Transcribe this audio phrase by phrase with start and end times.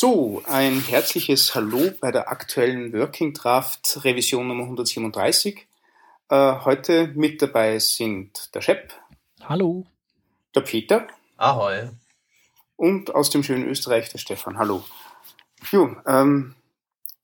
[0.00, 5.66] So, ein herzliches Hallo bei der aktuellen Working Draft Revision Nummer 137.
[6.28, 8.92] Äh, heute mit dabei sind der Shep.
[9.42, 9.86] Hallo.
[10.54, 11.08] Der Peter.
[11.36, 11.88] Ahoi.
[12.76, 14.56] Und aus dem schönen Österreich der Stefan.
[14.56, 14.84] Hallo.
[15.72, 16.54] Jo, ähm,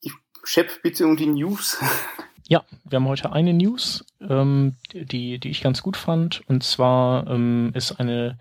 [0.01, 0.13] ich,
[0.43, 1.79] Shep, bitte um die News.
[2.49, 6.43] Ja, wir haben heute eine News, ähm, die, die ich ganz gut fand.
[6.49, 8.37] Und zwar ähm, ist eine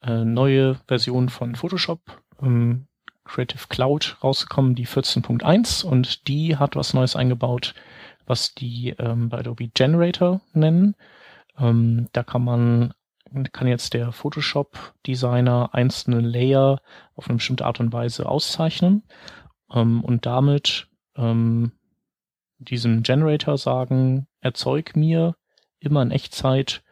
[0.00, 2.00] äh, neue Version von Photoshop
[2.40, 2.86] ähm,
[3.26, 7.74] Creative Cloud rausgekommen, die 14.1 und die hat was Neues eingebaut,
[8.26, 10.94] was die ähm, bei Adobe Generator nennen.
[11.58, 12.94] Ähm, da kann man
[13.52, 16.80] kann jetzt der Photoshop Designer einzelne Layer
[17.16, 19.02] auf eine bestimmte Art und Weise auszeichnen
[19.72, 21.72] ähm, und damit ähm,
[22.58, 25.34] diesem Generator sagen, erzeug mir
[25.80, 26.82] immer in Echtzeit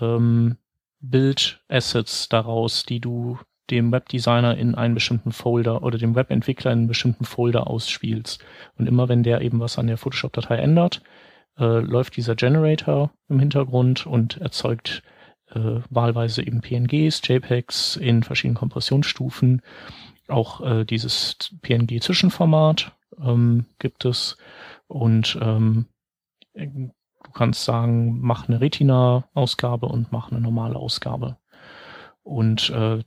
[0.00, 0.58] ähm,
[1.00, 3.38] Bild-Assets daraus, die du
[3.70, 8.44] dem Webdesigner in einen bestimmten Folder oder dem Webentwickler in einen bestimmten Folder ausspielst.
[8.78, 11.02] Und immer wenn der eben was an der Photoshop-Datei ändert,
[11.58, 15.02] äh, läuft dieser Generator im Hintergrund und erzeugt
[15.50, 19.62] äh, wahlweise eben PNGs, JPEGs in verschiedenen Kompressionsstufen.
[20.28, 24.36] Auch äh, dieses PNG-Zwischenformat ähm, gibt es.
[24.86, 25.86] Und ähm,
[26.54, 31.36] du kannst sagen, mach eine Retina-Ausgabe und mach eine normale Ausgabe.
[32.22, 33.02] Und äh,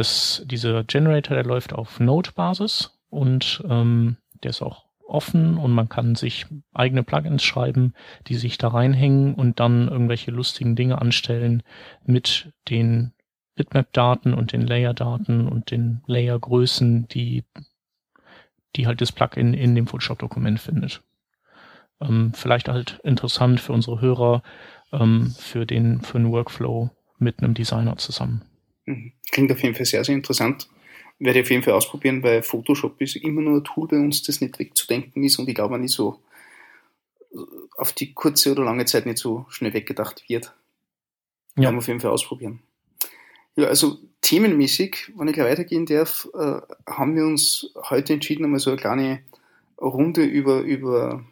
[0.00, 5.90] das, dieser Generator, der läuft auf Node-Basis und ähm, der ist auch offen und man
[5.90, 7.92] kann sich eigene Plugins schreiben,
[8.26, 11.62] die sich da reinhängen und dann irgendwelche lustigen Dinge anstellen
[12.02, 13.12] mit den
[13.56, 17.44] Bitmap-Daten und den Layer-Daten und den Layer-Größen, die,
[18.76, 21.02] die halt das Plugin in dem Photoshop-Dokument findet.
[22.00, 24.42] Ähm, vielleicht halt interessant für unsere Hörer,
[24.92, 28.49] ähm, für den, für den Workflow mit einem Designer zusammen.
[28.86, 29.12] Mhm.
[29.30, 30.68] Klingt auf jeden Fall sehr, sehr interessant.
[31.18, 34.22] Werde ich auf jeden Fall ausprobieren, weil Photoshop ist immer nur ein Tool bei uns,
[34.22, 36.20] das nicht wegzudenken ist und ich glaube nicht so
[37.76, 40.54] auf die kurze oder lange Zeit nicht so schnell weggedacht wird.
[41.56, 41.64] Ja.
[41.64, 42.60] Werden wir auf jeden Fall ausprobieren.
[43.56, 48.60] Ja, also themenmäßig, wenn ich gleich weitergehen darf, äh, haben wir uns heute entschieden, einmal
[48.60, 49.22] so eine kleine
[49.80, 51.24] Runde über, über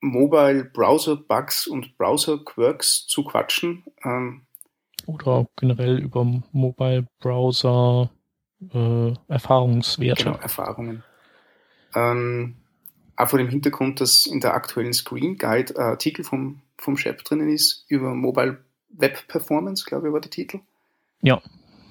[0.00, 3.84] Mobile Browser Bugs und Browser Quirks zu quatschen.
[4.04, 4.45] Ähm,
[5.06, 8.10] oder generell über Mobile Browser
[8.72, 10.24] äh, Erfahrungswerte.
[10.24, 11.02] Genau, Erfahrungen.
[11.94, 12.56] Ähm,
[13.16, 17.22] auch vor dem Hintergrund, dass in der aktuellen Screen Guide ein Artikel vom, vom Chef
[17.22, 18.58] drinnen ist über Mobile
[18.90, 20.60] Web Performance, glaube ich, war der Titel.
[21.22, 21.40] Ja.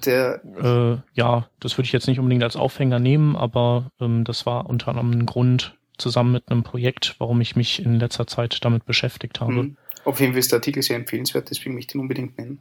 [0.04, 4.46] Der, äh, ja, das würde ich jetzt nicht unbedingt als Aufhänger nehmen, aber ähm, das
[4.46, 8.64] war unter anderem ein Grund zusammen mit einem Projekt, warum ich mich in letzter Zeit
[8.64, 9.52] damit beschäftigt habe.
[9.52, 9.76] Mhm.
[10.04, 12.60] Auf jeden Fall ist der Artikel sehr empfehlenswert, deswegen möchte ich den unbedingt nennen.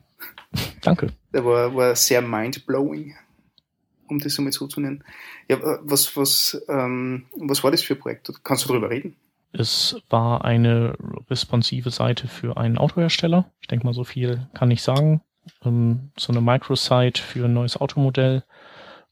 [0.82, 1.12] Danke.
[1.34, 3.16] Der war, war sehr mind-blowing,
[4.08, 5.04] um das einmal so zu nennen.
[5.50, 8.32] Ja, was, was, ähm, was war das für ein Projekt?
[8.44, 9.16] Kannst du darüber reden?
[9.52, 10.98] Es war eine
[11.30, 13.52] responsive Seite für einen Autohersteller.
[13.62, 15.22] Ich denke mal, so viel kann ich sagen.
[15.64, 18.44] Ähm, so eine Microsite für ein neues Automodell.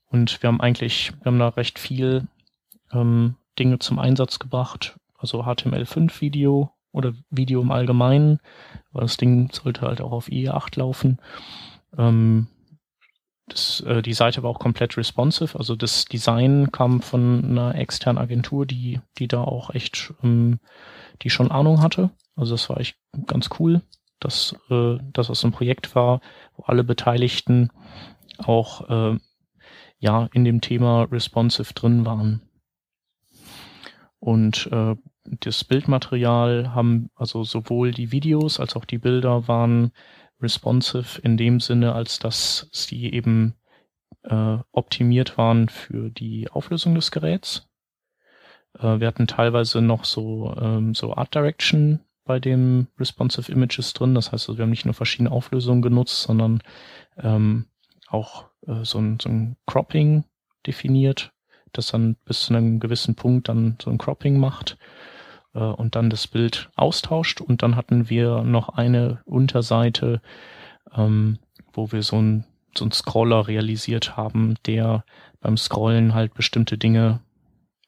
[0.08, 2.28] Und wir haben eigentlich, wir haben da recht viel
[2.92, 4.96] ähm, Dinge zum Einsatz gebracht.
[5.18, 8.40] Also HTML5-Video, oder Video im Allgemeinen,
[8.92, 11.20] weil das Ding sollte halt auch auf IE8 laufen.
[11.98, 12.48] Ähm,
[13.48, 18.22] das, äh, die Seite war auch komplett responsive, also das Design kam von einer externen
[18.22, 20.60] Agentur, die, die da auch echt, ähm,
[21.22, 22.12] die schon Ahnung hatte.
[22.36, 22.96] Also das war echt
[23.28, 23.82] ganz cool,
[24.20, 26.22] dass, äh, dass das ein Projekt war,
[26.56, 27.70] wo alle Beteiligten
[28.38, 29.18] auch äh,
[30.00, 32.42] ja in dem Thema responsive drin waren.
[34.20, 34.96] Und äh,
[35.26, 39.92] das Bildmaterial haben, also sowohl die Videos als auch die Bilder waren
[40.42, 43.56] responsive in dem Sinne, als dass sie eben
[44.24, 47.70] äh, optimiert waren für die Auflösung des Geräts.
[48.78, 54.16] Äh, wir hatten teilweise noch so, ähm, so Art Direction bei den Responsive Images drin.
[54.16, 56.62] Das heißt, also, wir haben nicht nur verschiedene Auflösungen genutzt, sondern
[57.18, 57.68] ähm,
[58.08, 60.26] auch äh, so, ein, so ein Cropping
[60.66, 61.32] definiert,
[61.72, 64.78] das dann bis zu einem gewissen Punkt dann so ein Cropping macht
[65.54, 67.42] äh, und dann das Bild austauscht.
[67.42, 70.22] Und dann hatten wir noch eine Unterseite,
[70.96, 71.40] ähm,
[71.72, 72.46] wo wir so ein
[72.76, 75.06] so ein Scroller realisiert haben, der
[75.42, 77.20] beim Scrollen halt bestimmte Dinge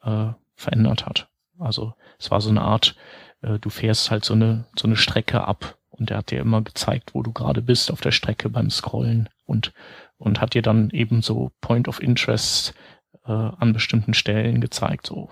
[0.04, 1.28] äh, verändert hat.
[1.58, 2.96] Also es war so eine Art,
[3.42, 6.62] äh, du fährst halt so eine so eine Strecke ab und der hat dir immer
[6.62, 9.74] gezeigt, wo du gerade bist auf der Strecke beim Scrollen und
[10.18, 12.74] und hat dir dann eben so Point of Interest
[13.26, 15.30] äh, an bestimmten Stellen gezeigt, so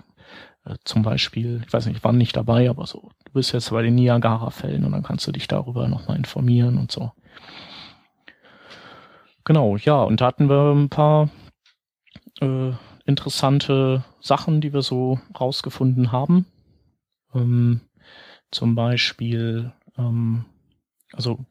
[0.64, 3.70] äh, zum Beispiel, ich weiß nicht, ich war nicht dabei, aber so, du bist jetzt
[3.70, 7.12] bei den Niagara-Fällen und dann kannst du dich darüber nochmal informieren und so.
[9.44, 11.28] Genau, ja, und da hatten wir ein paar
[12.40, 12.72] äh,
[13.04, 16.46] interessante Sachen, die wir so rausgefunden haben.
[17.34, 17.82] Ähm,
[18.50, 20.46] zum Beispiel, ähm,
[21.12, 21.44] also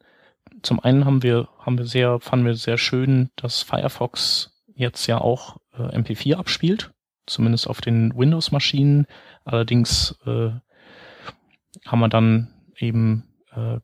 [0.62, 5.20] zum einen haben wir, haben wir sehr, fanden wir sehr schön, dass Firefox jetzt ja
[5.20, 6.93] auch äh, MP4 abspielt,
[7.26, 9.06] zumindest auf den Windows-Maschinen.
[9.44, 10.50] Allerdings äh,
[11.86, 13.24] haben wir dann eben
[13.54, 13.78] äh,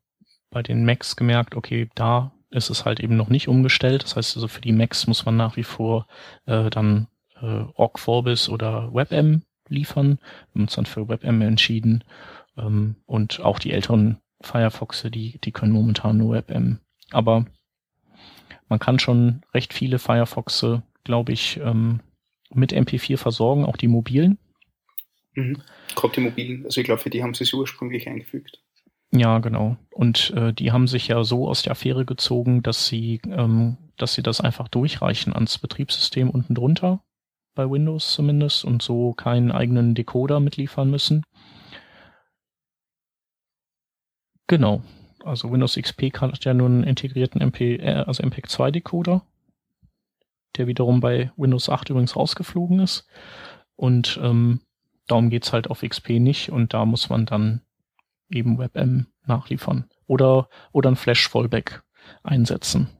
[0.50, 4.02] bei den Macs gemerkt, okay, da ist es halt eben noch nicht umgestellt.
[4.02, 6.06] Das heißt also für die Macs muss man nach wie vor
[6.46, 7.06] äh, dann
[7.40, 10.18] äh, Org Vorbis oder WebM liefern.
[10.18, 12.04] Wir haben uns dann für WebM entschieden.
[12.56, 16.80] Ähm, und auch die älteren Firefoxe, die, die können momentan nur WebM.
[17.12, 17.46] Aber
[18.68, 22.00] man kann schon recht viele Firefoxe, glaube ich, ähm,
[22.52, 24.38] mit MP4 versorgen, auch die mobilen.
[25.34, 25.62] Mhm.
[25.94, 28.60] Gerade die mobilen, also ich glaube, für die haben sie es ursprünglich eingefügt.
[29.12, 29.76] Ja, genau.
[29.90, 34.14] Und äh, die haben sich ja so aus der Affäre gezogen, dass sie, ähm, dass
[34.14, 37.02] sie das einfach durchreichen ans Betriebssystem unten drunter,
[37.54, 41.24] bei Windows zumindest, und so keinen eigenen Decoder mitliefern müssen.
[44.46, 44.82] Genau.
[45.24, 49.22] Also Windows XP hat ja nur einen integrierten MP, äh, also MPEG 2 Decoder,
[50.60, 53.06] der wiederum bei Windows 8 übrigens rausgeflogen ist.
[53.76, 54.60] Und ähm,
[55.06, 57.62] darum geht's halt auf XP nicht und da muss man dann
[58.28, 61.82] eben WebM nachliefern oder, oder ein Flash-Fallback
[62.22, 62.90] einsetzen.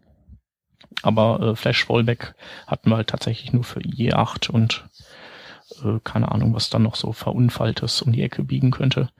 [1.03, 2.35] Aber äh, Flash-Fallback
[2.67, 4.89] hatten wir halt tatsächlich nur für IE8 und
[5.85, 9.11] äh, keine Ahnung, was dann noch so verunfalltes um die Ecke biegen könnte.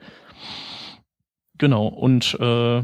[1.59, 2.83] Genau, und äh,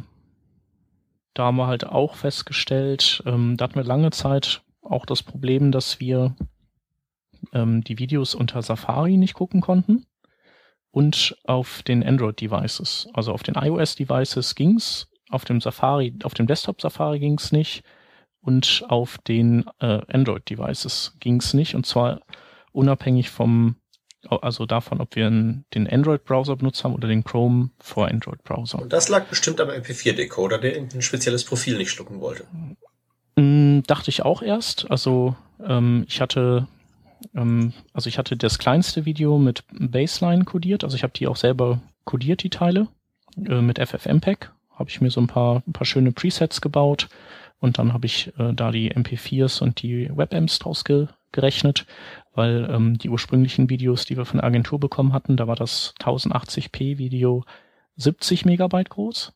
[1.33, 5.71] da haben wir halt auch festgestellt, ähm, da hatten wir lange Zeit auch das Problem,
[5.71, 6.35] dass wir
[7.53, 10.05] ähm, die Videos unter Safari nicht gucken konnten
[10.91, 13.07] und auf den Android-Devices.
[13.13, 17.83] Also auf den iOS-Devices ging's, auf dem Safari, auf dem Desktop-Safari ging's nicht
[18.41, 21.75] und auf den äh, Android-Devices ging's nicht.
[21.75, 22.21] Und zwar
[22.71, 23.75] unabhängig vom,
[24.29, 28.81] also davon, ob wir den Android-Browser benutzt haben oder den Chrome for Android-Browser.
[28.81, 32.47] Und das lag bestimmt am MP4-Decoder, der ein spezielles Profil nicht schlucken wollte.
[33.37, 34.91] Mm, dachte ich auch erst.
[34.91, 35.35] Also
[35.65, 36.67] ähm, ich hatte
[37.35, 41.35] ähm, also ich hatte das kleinste Video mit Baseline codiert, also ich habe die auch
[41.35, 42.87] selber codiert, die Teile,
[43.37, 47.09] äh, mit FFmpeg habe ich mir so ein paar, ein paar schöne Presets gebaut.
[47.59, 51.85] Und dann habe ich äh, da die MP4s und die WebAmps draus ge gerechnet,
[52.33, 55.93] weil ähm, die ursprünglichen Videos, die wir von der Agentur bekommen hatten, da war das
[55.99, 57.43] 1080p Video
[57.97, 59.33] 70 Megabyte groß,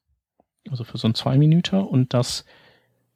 [0.70, 2.46] also für so ein 2 Minuten und das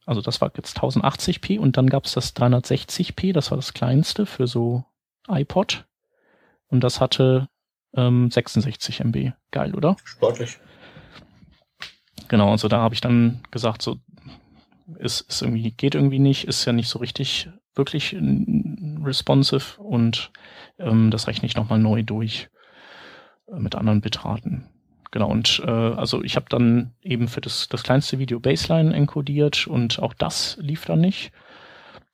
[0.06, 4.26] also das war jetzt 1080p und dann gab es das 360p, das war das kleinste
[4.26, 4.86] für so
[5.28, 5.86] iPod.
[6.68, 7.50] Und das hatte
[7.96, 9.34] ähm, 66 MB.
[9.52, 9.96] Geil, oder?
[10.04, 10.60] Sportlich.
[12.28, 13.98] Genau, also da habe ich dann gesagt, so
[15.00, 18.16] ist, ist irgendwie, geht irgendwie nicht, ist ja nicht so richtig wirklich
[19.04, 20.32] responsive und
[20.80, 22.50] ähm, das rechne ich nochmal neu durch
[23.48, 24.70] äh, mit anderen Bitraten.
[25.16, 29.66] Genau, und äh, also ich habe dann eben für das, das kleinste Video Baseline encodiert
[29.66, 31.32] und auch das lief dann nicht.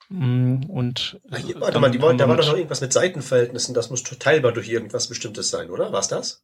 [0.10, 3.74] Mm, und Na hier, warte mal, die wollten, da war doch noch irgendwas mit Seitenverhältnissen,
[3.74, 5.92] das muss teilbar durch irgendwas Bestimmtes sein, oder?
[5.92, 6.44] War's das?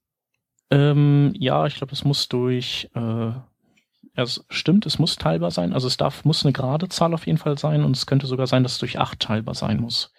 [0.71, 3.31] Ähm, ja, ich glaube, es muss durch äh,
[4.15, 5.74] es stimmt, es muss teilbar sein.
[5.74, 8.48] Also es darf, muss eine gerade Zahl auf jeden Fall sein und es könnte sogar
[8.48, 10.12] sein, dass es durch acht teilbar sein muss.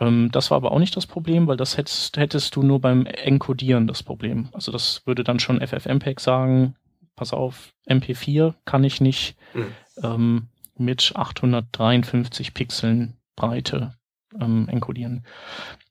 [0.00, 3.06] Ähm, das war aber auch nicht das Problem, weil das hättest, hättest du nur beim
[3.06, 4.48] Encodieren das Problem.
[4.52, 6.74] Also das würde dann schon FFmpeg sagen,
[7.16, 9.66] pass auf, MP4 kann ich nicht mhm.
[10.02, 13.94] ähm, mit 853 Pixeln Breite
[14.40, 15.24] ähm, encodieren.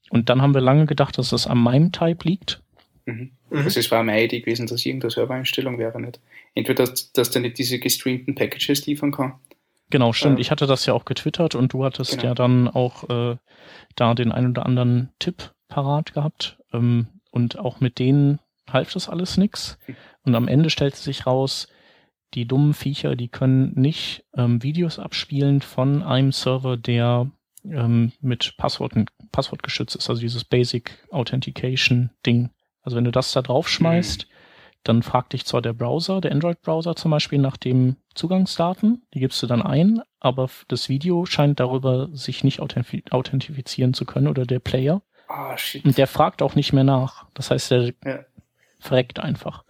[0.10, 2.62] Und dann haben wir lange gedacht, dass das am MIME-Type liegt.
[3.06, 3.32] Mhm.
[3.50, 3.58] Mhm.
[3.58, 6.20] Also es war meine Idee gewesen, dass irgendeine Servereinstellung wäre nicht.
[6.56, 9.34] Entweder, dass, dass der nicht diese gestreamten Packages liefern kann,
[9.90, 10.40] Genau, stimmt.
[10.40, 12.24] Äh, ich hatte das ja auch getwittert und du hattest genau.
[12.24, 13.38] ja dann auch äh,
[13.96, 16.58] da den einen oder anderen Tipp parat gehabt.
[16.72, 19.78] Ähm, und auch mit denen half das alles nix.
[19.86, 19.96] Hm.
[20.24, 21.68] Und am Ende stellte sich raus,
[22.34, 27.30] die dummen Viecher, die können nicht ähm, Videos abspielen von einem Server, der
[27.64, 32.50] ähm, mit Passworten, Passwort geschützt ist, also dieses Basic Authentication Ding.
[32.82, 34.33] Also wenn du das da drauf schmeißt, mhm
[34.84, 39.42] dann fragt dich zwar der Browser, der Android-Browser zum Beispiel nach dem Zugangsdaten, die gibst
[39.42, 44.60] du dann ein, aber das Video scheint darüber sich nicht authentifizieren zu können oder der
[44.60, 45.02] Player.
[45.28, 45.86] Ah, shit.
[45.86, 47.26] Und der fragt auch nicht mehr nach.
[47.34, 48.20] Das heißt, der ja.
[48.80, 49.64] verreckt einfach.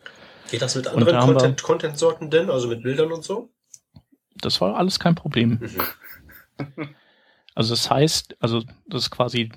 [0.50, 3.50] Geht das mit anderen Content, Content-Sorten denn, also mit Bildern und so?
[4.36, 5.60] Das war alles kein Problem.
[6.58, 6.90] Mhm.
[7.56, 9.52] Also das heißt, also das ist quasi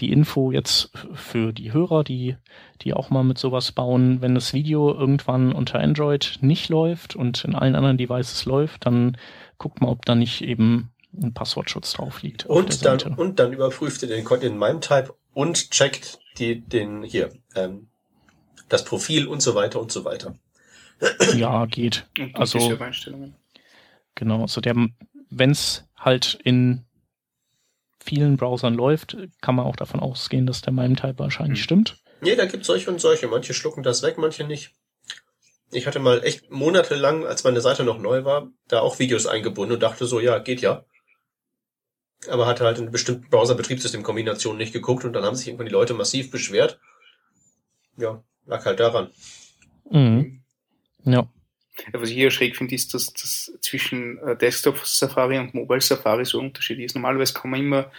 [0.00, 2.36] die Info jetzt für die Hörer, die,
[2.80, 7.44] die auch mal mit sowas bauen, wenn das Video irgendwann unter Android nicht läuft und
[7.44, 9.16] in allen anderen Devices läuft, dann
[9.58, 12.46] guckt mal, ob da nicht eben ein Passwortschutz drauf liegt.
[12.46, 17.30] Und dann, und dann überprüft ihr den Code in MIME-Type und checkt die, den hier,
[17.54, 17.88] ähm,
[18.68, 20.34] das Profil und so weiter und so weiter.
[21.34, 22.06] Ja, geht.
[22.32, 22.78] Also,
[24.14, 24.74] genau, also der,
[25.30, 26.84] wenn es halt in
[28.04, 31.64] vielen Browsern läuft, kann man auch davon ausgehen, dass der MIME-Type wahrscheinlich hm.
[31.64, 31.98] stimmt.
[32.20, 33.26] Nee, da gibt solche und solche.
[33.26, 34.72] Manche schlucken das weg, manche nicht.
[35.72, 39.74] Ich hatte mal echt monatelang, als meine Seite noch neu war, da auch Videos eingebunden
[39.74, 40.84] und dachte so, ja, geht ja.
[42.28, 45.94] Aber hatte halt in bestimmten Browser-Betriebssystem-Kombinationen nicht geguckt und dann haben sich irgendwann die Leute
[45.94, 46.78] massiv beschwert.
[47.96, 49.10] Ja, lag halt daran.
[49.90, 50.42] Mhm.
[51.04, 51.26] Ja.
[51.92, 56.24] Was ich hier schräg finde, ist, dass das zwischen äh, Desktop Safari und Mobile Safari
[56.24, 56.94] so ein Unterschied ist.
[56.94, 57.90] Normalerweise kann man immer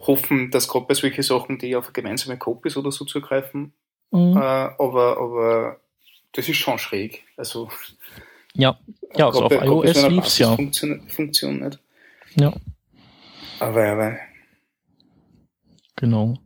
[0.00, 3.72] hoffen, dass gerade bei solchen Sachen, die auf gemeinsame Copies oder so zugreifen.
[4.10, 4.36] Mhm.
[4.36, 5.80] Äh, aber, aber
[6.32, 7.24] das ist schon schräg.
[7.36, 7.70] Also
[8.54, 8.78] ja,
[9.16, 10.54] ja also auf iOS lief's ja.
[10.54, 11.78] Funktion, Funktion nicht.
[12.36, 12.52] Ja.
[13.60, 14.16] Aber, aber.
[15.96, 16.38] Genau.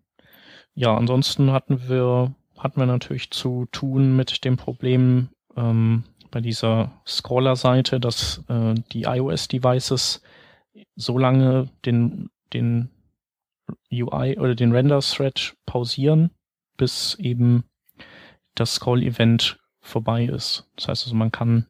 [0.75, 6.93] Ja, ansonsten hatten wir, hatten wir natürlich zu tun mit dem Problem ähm, bei dieser
[7.07, 10.23] Scroller-Seite, dass äh, die iOS-Devices
[10.97, 12.91] so lange den, den
[13.93, 16.31] UI oder den Render-Thread pausieren,
[16.77, 17.65] bis eben
[18.55, 20.69] das Scroll-Event vorbei ist.
[20.77, 21.67] Das heißt also, man kann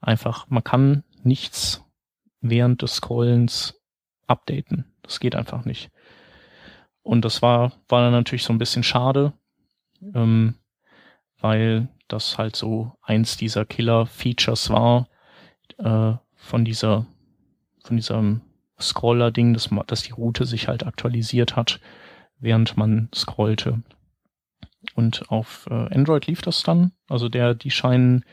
[0.00, 1.84] einfach, man kann nichts
[2.40, 3.80] während des Scrollens
[4.26, 4.92] updaten.
[5.02, 5.90] Das geht einfach nicht.
[7.02, 9.32] Und das war, war dann natürlich so ein bisschen schade,
[10.14, 10.54] ähm,
[11.40, 15.08] weil das halt so eins dieser Killer-Features war,
[15.78, 17.06] äh, von dieser,
[17.84, 18.42] von diesem
[18.80, 21.80] Scroller-Ding, dass, dass die Route sich halt aktualisiert hat,
[22.38, 23.82] während man scrollte.
[24.94, 26.92] Und auf äh, Android lief das dann.
[27.08, 28.24] Also der, die scheinen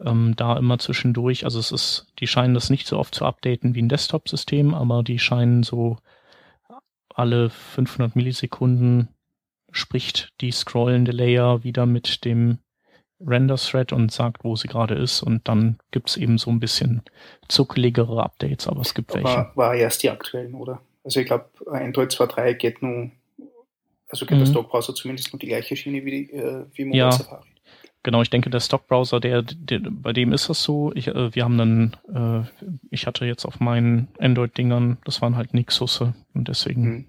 [0.00, 3.74] ähm, da immer zwischendurch, also es ist, die scheinen das nicht so oft zu updaten
[3.74, 5.98] wie ein Desktop-System, aber die scheinen so
[7.14, 9.08] alle 500 Millisekunden
[9.70, 12.58] spricht die scrollende Layer wieder mit dem
[13.26, 17.02] Render-Thread und sagt, wo sie gerade ist und dann gibt's eben so ein bisschen
[17.48, 19.50] zuckeligere Updates, aber es gibt aber welche.
[19.54, 20.80] War erst die aktuellen, oder?
[21.04, 23.12] Also ich glaube, Android 2.3 geht nun
[24.12, 24.44] also geht mhm.
[24.44, 27.12] der Stockbrowser zumindest noch die gleiche Schiene wie, äh, wie Mobile ja.
[27.12, 27.48] Safari.
[28.04, 30.92] Genau, ich denke, der Stockbrowser, der, der, bei dem ist das so.
[30.94, 35.54] Ich, äh, wir haben dann, äh, ich hatte jetzt auf meinen Android-Dingern, das waren halt
[35.54, 37.06] Nixusse und deswegen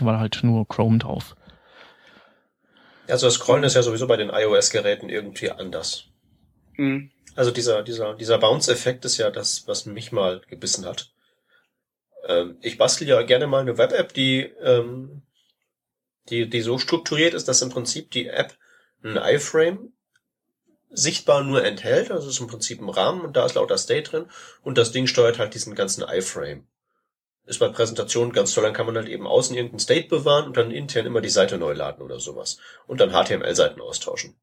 [0.00, 0.06] mhm.
[0.06, 1.36] war halt nur Chrome drauf.
[3.08, 6.04] Also das Scrollen ist ja sowieso bei den iOS-Geräten irgendwie anders.
[6.76, 7.10] Mhm.
[7.34, 11.10] Also dieser, dieser, dieser Bounce-Effekt ist ja das, was mich mal gebissen hat.
[12.26, 15.22] Ähm, ich bastel ja gerne mal eine Web-App, die ähm,
[16.28, 18.56] die, die so strukturiert ist, dass im Prinzip die App
[19.02, 19.92] ein iFrame
[20.90, 24.26] sichtbar nur enthält, also ist im Prinzip ein Rahmen und da ist lauter State drin
[24.62, 26.66] und das Ding steuert halt diesen ganzen iFrame.
[27.46, 30.56] Ist bei Präsentationen ganz toll, dann kann man halt eben außen irgendeinen State bewahren und
[30.56, 34.36] dann intern immer die Seite neu laden oder sowas und dann HTML-Seiten austauschen.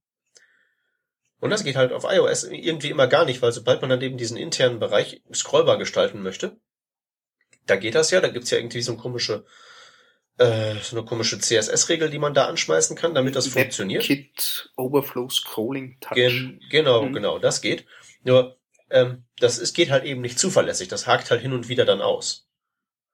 [1.40, 4.18] Und das geht halt auf iOS irgendwie immer gar nicht, weil sobald man dann eben
[4.18, 6.56] diesen internen Bereich scrollbar gestalten möchte,
[7.66, 9.44] da geht das ja, da gibt's ja irgendwie so eine komische
[10.38, 14.04] äh, so eine komische CSS-Regel, die man da anschmeißen kann, damit das Web funktioniert.
[14.04, 16.16] Kit Overflow Scrolling Touch.
[16.16, 17.14] Gen genau, mhm.
[17.14, 17.86] genau, das geht.
[18.24, 18.58] Nur
[18.90, 20.88] ähm, das ist, geht halt eben nicht zuverlässig.
[20.88, 22.43] Das hakt halt hin und wieder dann aus.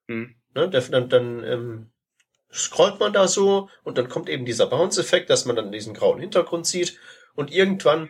[0.09, 0.35] Mhm.
[0.55, 1.91] Ne, dann dann ähm,
[2.51, 6.19] scrollt man da so und dann kommt eben dieser Bounce-Effekt, dass man dann diesen grauen
[6.19, 6.97] Hintergrund sieht
[7.35, 8.09] und irgendwann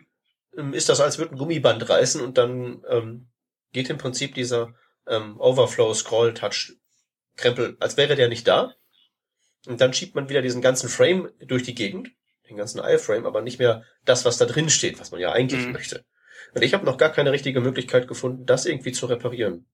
[0.57, 3.27] ähm, ist das, als würde ein Gummiband reißen und dann ähm,
[3.73, 4.73] geht im Prinzip dieser
[5.07, 6.73] ähm, Overflow Scroll Touch
[7.35, 8.73] Krempel, als wäre der nicht da.
[9.67, 12.11] Und dann schiebt man wieder diesen ganzen Frame durch die Gegend,
[12.49, 15.65] den ganzen iframe, aber nicht mehr das, was da drin steht, was man ja eigentlich
[15.65, 15.73] mhm.
[15.73, 16.05] möchte.
[16.53, 19.65] Und ich habe noch gar keine richtige Möglichkeit gefunden, das irgendwie zu reparieren.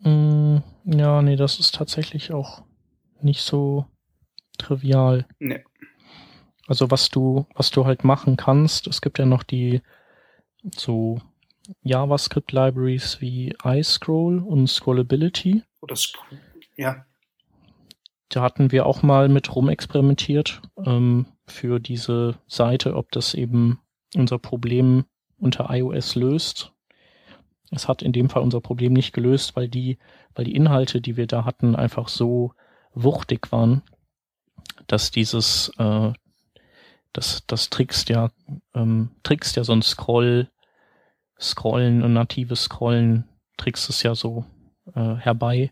[0.00, 2.62] Mm, ja, nee, das ist tatsächlich auch
[3.20, 3.86] nicht so
[4.58, 5.26] trivial.
[5.38, 5.64] Nee.
[6.66, 9.82] Also was du, was du halt machen kannst, es gibt ja noch die
[10.74, 11.20] so
[11.82, 15.62] JavaScript-Libraries wie iScroll und Scrollability.
[15.80, 16.18] Oder Sc
[16.76, 17.04] ja.
[18.28, 23.78] Da hatten wir auch mal mit rumexperimentiert ähm, für diese Seite, ob das eben
[24.16, 25.04] unser Problem
[25.38, 26.72] unter iOS löst.
[27.74, 29.98] Es hat in dem Fall unser Problem nicht gelöst, weil die,
[30.34, 32.52] weil die Inhalte, die wir da hatten, einfach so
[32.94, 33.82] wuchtig waren,
[34.86, 36.12] dass dieses, äh,
[37.12, 38.30] das, das trickst ja,
[38.74, 40.48] ähm, trickst ja so ein Scroll,
[41.40, 43.24] Scrollen und natives Scrollen,
[43.56, 44.44] trickst es ja so
[44.94, 45.70] äh, herbei,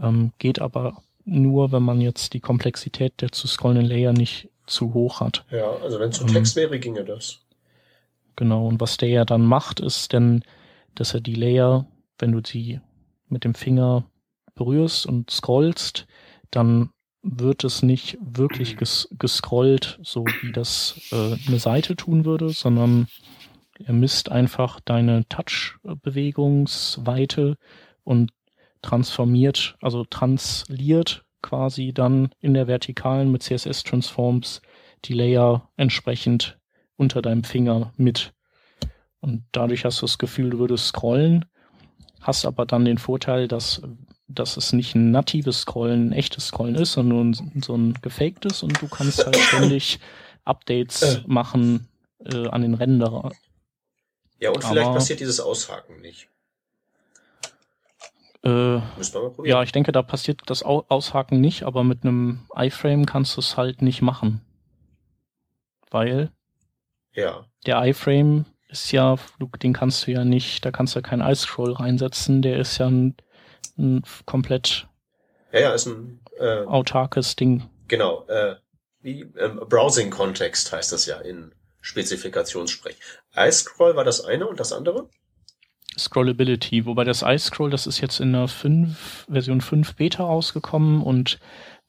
[0.00, 4.94] ähm, geht aber nur, wenn man jetzt die Komplexität der zu scrollenden Layer nicht zu
[4.94, 5.44] hoch hat.
[5.50, 7.40] Ja, also wenn es so Text wäre, ginge das.
[8.36, 10.42] Genau, und was der ja dann macht, ist denn,
[10.94, 11.86] dass er die Layer
[12.18, 12.80] wenn du sie
[13.28, 14.10] mit dem Finger
[14.54, 16.08] berührst und scrollst,
[16.50, 16.90] dann
[17.22, 23.08] wird es nicht wirklich ges gescrollt, so wie das äh, eine Seite tun würde, sondern
[23.82, 27.56] er misst einfach deine Touch-Bewegungsweite
[28.04, 28.30] und
[28.82, 34.62] transformiert, also transliert quasi dann in der Vertikalen mit CSS-Transforms
[35.06, 36.60] die Layer entsprechend
[36.96, 38.33] unter deinem Finger mit.
[39.24, 41.46] Und dadurch hast du das Gefühl, du würdest scrollen,
[42.20, 43.80] hast aber dann den Vorteil, dass,
[44.28, 48.82] dass es nicht ein natives Scrollen, ein echtes Scrollen ist, sondern so ein gefaktes und
[48.82, 49.98] du kannst halt ständig
[50.44, 51.22] Updates äh.
[51.26, 51.88] machen
[52.18, 53.32] äh, an den Renderer.
[54.40, 56.28] Ja, und vielleicht aber, passiert dieses Aushaken nicht.
[58.42, 58.76] Äh,
[59.44, 63.56] ja, ich denke, da passiert das Aushaken nicht, aber mit einem iFrame kannst du es
[63.56, 64.42] halt nicht machen.
[65.90, 66.30] Weil
[67.14, 67.46] ja.
[67.64, 69.16] der iFrame ist ja,
[69.62, 72.86] den kannst du ja nicht, da kannst du ja keinen iScroll reinsetzen, der ist ja
[72.86, 73.14] ein,
[73.78, 74.88] ein komplett
[75.52, 77.62] ja, ja, ist ein äh, autarkes Ding.
[77.86, 78.56] Genau, äh,
[79.02, 82.96] wie ähm, Browsing-Kontext heißt das ja in Spezifikationssprech.
[83.36, 85.08] iScroll war das eine und das andere?
[85.96, 91.38] Scrollability, wobei das iScroll, das ist jetzt in der 5, Version 5 Beta rausgekommen und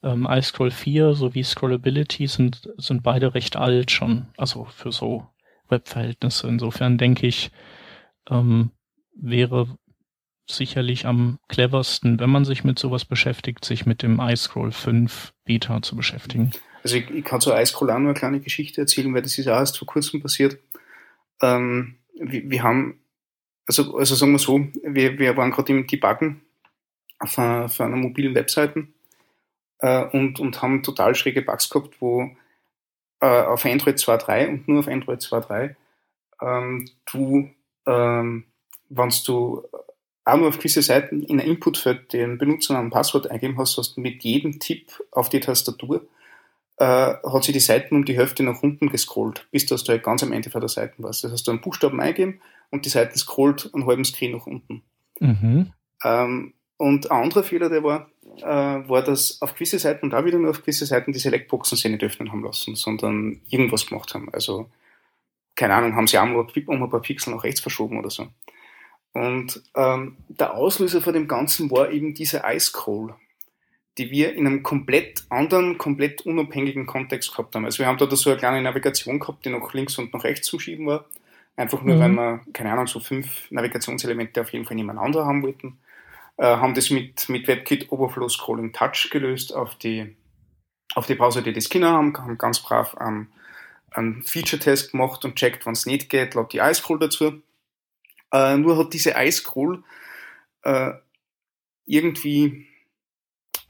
[0.04, 5.26] ähm, iScroll 4 sowie Scrollability sind, sind beide recht alt schon, also für so
[5.70, 6.48] Webverhältnisse.
[6.48, 7.52] Insofern denke ich,
[8.30, 8.72] ähm,
[9.16, 9.68] wäre
[10.48, 15.82] sicherlich am cleversten, wenn man sich mit sowas beschäftigt, sich mit dem iScroll 5 Beta
[15.82, 16.52] zu beschäftigen.
[16.84, 19.48] Also ich, ich kann zu iScroll auch nur eine kleine Geschichte erzählen, weil das ist
[19.48, 20.60] auch erst vor kurzem passiert.
[21.42, 23.00] Ähm, wir, wir haben
[23.66, 26.42] also, also sagen wir so, wir, wir waren gerade im Debuggen
[27.20, 28.88] auf einer, einer mobilen Webseite
[29.80, 32.30] äh, und, und haben total schräge Bugs gehabt, wo
[33.22, 35.76] äh, auf Android 2.3 und nur auf Android 2.3
[36.42, 37.50] ähm, du,
[37.86, 38.46] ähm,
[38.90, 39.64] wenn du
[40.26, 43.96] auch nur auf gewisse Seiten in ein Inputfeld den Benutzernamen und Passwort eingeben hast, hast
[43.96, 46.08] du mit jedem Tipp auf die Tastatur
[46.78, 50.24] äh, hat sich die Seiten um die Hälfte nach unten gescrollt, bis du halt ganz
[50.24, 51.24] am Ende von der Seite warst.
[51.24, 54.84] Das heißt, du einen Buchstaben eingeben und die Seiten scrollt einen halben Screen nach unten.
[55.20, 55.72] Mhm.
[56.04, 58.44] Ähm, und ein anderer Fehler, der war, äh,
[58.90, 61.92] war, dass auf gewisse Seiten und auch wieder nur auf gewisse Seiten die Selectboxen sich
[61.92, 64.30] nicht öffnen haben lassen, sondern irgendwas gemacht haben.
[64.34, 64.70] Also,
[65.56, 68.28] keine Ahnung, haben sie auch mal um ein paar Pixel nach rechts verschoben oder so.
[69.14, 73.16] Und ähm, der Auslöser von dem Ganzen war eben dieser iScroll
[73.98, 77.66] die wir in einem komplett anderen, komplett unabhängigen Kontext gehabt haben.
[77.66, 80.48] Also wir haben da so eine kleine Navigation gehabt, die nach links und nach rechts
[80.48, 81.06] zum Schieben war.
[81.56, 82.00] Einfach nur, mhm.
[82.00, 85.78] weil wir, keine Ahnung, so fünf Navigationselemente auf jeden Fall nebeneinander haben wollten.
[86.38, 90.16] Äh, haben das mit, mit WebKit Overflow Scrolling Touch gelöst auf die,
[90.94, 93.28] auf die Browser, die das Kinder haben, haben ganz brav ähm,
[93.92, 97.42] einen Feature-Test gemacht und checkt, wenn es nicht geht, laut die iScroll dazu.
[98.34, 99.84] Äh, nur hat diese iScroll
[100.64, 100.92] äh,
[101.86, 102.68] irgendwie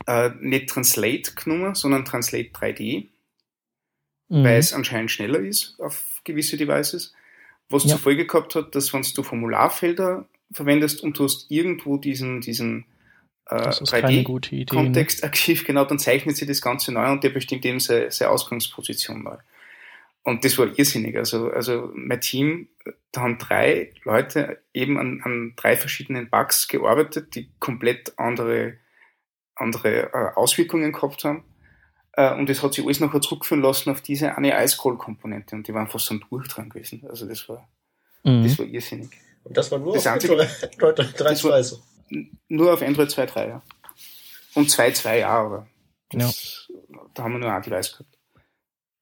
[0.07, 3.09] äh, nicht Translate genommen, sondern Translate 3D,
[4.29, 4.43] mhm.
[4.43, 7.13] weil es anscheinend schneller ist auf gewisse Devices.
[7.69, 7.91] Was ja.
[7.91, 12.85] zur Folge gehabt hat, dass wenn du Formularfelder verwendest und du hast irgendwo diesen, diesen
[13.47, 15.27] äh, 3D-Kontext ne?
[15.27, 19.23] aktiv, genau, dann zeichnet sich das Ganze neu und der bestimmt eben seine, seine Ausgangsposition
[19.23, 19.37] neu.
[20.23, 21.15] Und das war irrsinnig.
[21.17, 22.69] Also, also mein Team,
[23.11, 28.79] da haben drei Leute eben an, an drei verschiedenen Bugs gearbeitet, die komplett andere
[29.55, 31.43] andere äh, Auswirkungen gehabt haben.
[32.13, 35.73] Äh, und es hat sich alles nachher zurückführen lassen auf diese eine Eiskohl-Komponente und die
[35.73, 37.05] waren fast am Durchdrang gewesen.
[37.09, 37.67] Also das war,
[38.23, 38.43] mhm.
[38.43, 39.09] das war irrsinnig.
[39.45, 41.79] Und das war nur das auf einzige, Android 3.2 so?
[42.49, 43.61] Nur auf Android 2.3, ja.
[44.55, 45.67] Und 2.2, ja, aber
[46.09, 46.99] das, ja.
[47.13, 48.17] da haben wir nur ein Device gehabt.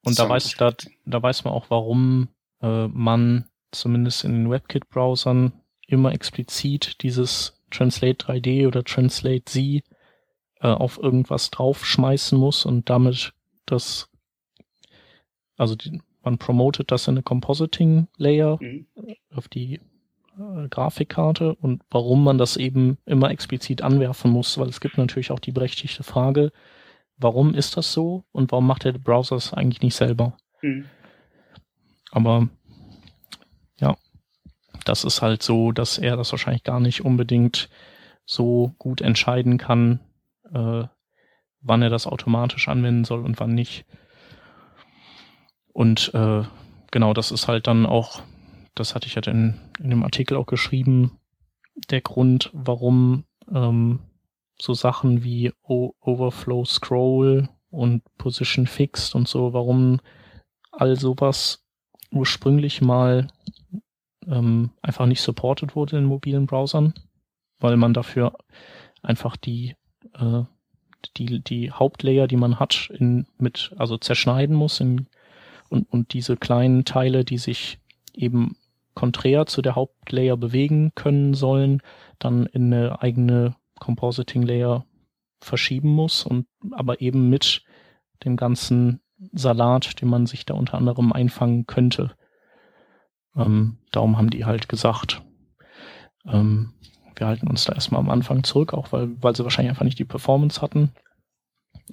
[0.06, 0.73] Und da weiß, da,
[1.06, 2.27] da weiß man auch, warum
[2.62, 5.53] äh, man zumindest in den WebKit-Browsern
[5.88, 9.84] immer explizit dieses Translate 3D oder Translate Z
[10.60, 13.34] äh, auf irgendwas draufschmeißen muss und damit
[13.65, 14.10] das,
[15.56, 18.88] also die, man promotet das in eine Compositing Layer mhm.
[19.34, 19.79] auf die
[20.37, 25.31] äh, Grafikkarte und warum man das eben immer explizit anwerfen muss, weil es gibt natürlich
[25.31, 26.51] auch die berechtigte Frage,
[27.17, 30.37] warum ist das so und warum macht der Browser es eigentlich nicht selber?
[30.61, 30.85] Mhm.
[32.11, 32.47] Aber
[33.79, 33.95] ja,
[34.85, 37.69] das ist halt so, dass er das wahrscheinlich gar nicht unbedingt
[38.25, 39.99] so gut entscheiden kann,
[40.53, 40.83] äh,
[41.61, 43.85] wann er das automatisch anwenden soll und wann nicht.
[45.73, 46.43] Und äh,
[46.91, 48.21] genau, das ist halt dann auch,
[48.75, 51.19] das hatte ich ja in, in dem Artikel auch geschrieben,
[51.89, 53.99] der Grund, warum ähm,
[54.59, 59.99] so Sachen wie o Overflow Scroll und Position Fixed und so, warum
[60.71, 61.63] all sowas
[62.12, 63.27] ursprünglich mal
[64.27, 66.93] ähm, einfach nicht supported wurde in mobilen Browsern
[67.63, 68.38] weil man dafür
[69.01, 69.75] einfach die,
[70.13, 70.43] äh,
[71.17, 75.07] die, die Hauptlayer, die man hat, in, mit, also zerschneiden muss in,
[75.69, 77.79] und, und diese kleinen Teile, die sich
[78.13, 78.57] eben
[78.93, 81.82] konträr zu der Hauptlayer bewegen können sollen,
[82.19, 84.86] dann in eine eigene Compositing Layer
[85.41, 87.63] verschieben muss und aber eben mit
[88.23, 89.01] dem ganzen
[89.32, 92.15] Salat, den man sich da unter anderem einfangen könnte.
[93.36, 95.21] Ähm, darum haben die halt gesagt,
[96.25, 96.73] ähm,
[97.15, 99.99] wir halten uns da erstmal am Anfang zurück, auch weil, weil sie wahrscheinlich einfach nicht
[99.99, 100.91] die Performance hatten.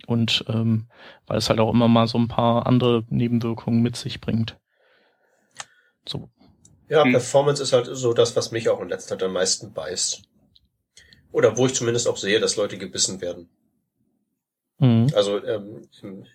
[0.07, 0.89] Und ähm,
[1.27, 4.59] weil es halt auch immer mal so ein paar andere Nebenwirkungen mit sich bringt.
[6.07, 6.31] So.
[6.91, 7.13] Ja, hm.
[7.13, 10.23] Performance ist halt so das, was mich auch in letzter Zeit am meisten beißt.
[11.31, 13.49] Oder wo ich zumindest auch sehe, dass Leute gebissen werden.
[14.79, 15.13] Mhm.
[15.15, 15.87] Also ähm,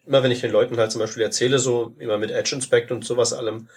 [0.05, 3.03] immer wenn ich den Leuten halt zum Beispiel erzähle, so immer mit Edge Inspect und
[3.03, 3.67] sowas allem,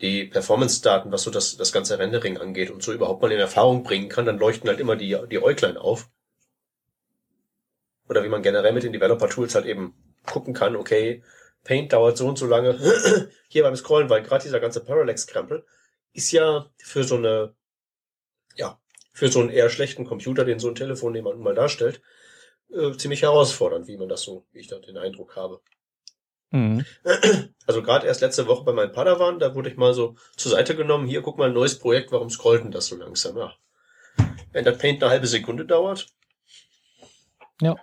[0.00, 3.82] die Performance-Daten, was so das, das ganze Rendering angeht und so überhaupt mal in Erfahrung
[3.82, 6.08] bringen kann, dann leuchten halt immer die, die Äuglein auf.
[8.08, 11.22] Oder wie man generell mit den Developer-Tools halt eben gucken kann, okay,
[11.64, 12.78] Paint dauert so und so lange.
[13.48, 15.64] Hier beim Scrollen, weil gerade dieser ganze Parallax-Krempel
[16.12, 17.54] ist ja für so eine,
[18.56, 18.80] ja,
[19.12, 22.02] für so einen eher schlechten Computer, den so ein Telefon jemand mal darstellt,
[22.72, 25.60] äh, ziemlich herausfordernd, wie man das so, wie ich da den Eindruck habe.
[26.50, 26.84] Mhm.
[27.64, 30.74] Also gerade erst letzte Woche bei meinem Padawan, da wurde ich mal so zur Seite
[30.74, 33.36] genommen, hier guck mal ein neues Projekt, warum scrollt denn das so langsam?
[33.36, 33.54] Ja.
[34.50, 36.08] Wenn das Paint eine halbe Sekunde dauert.
[37.60, 37.76] Ja.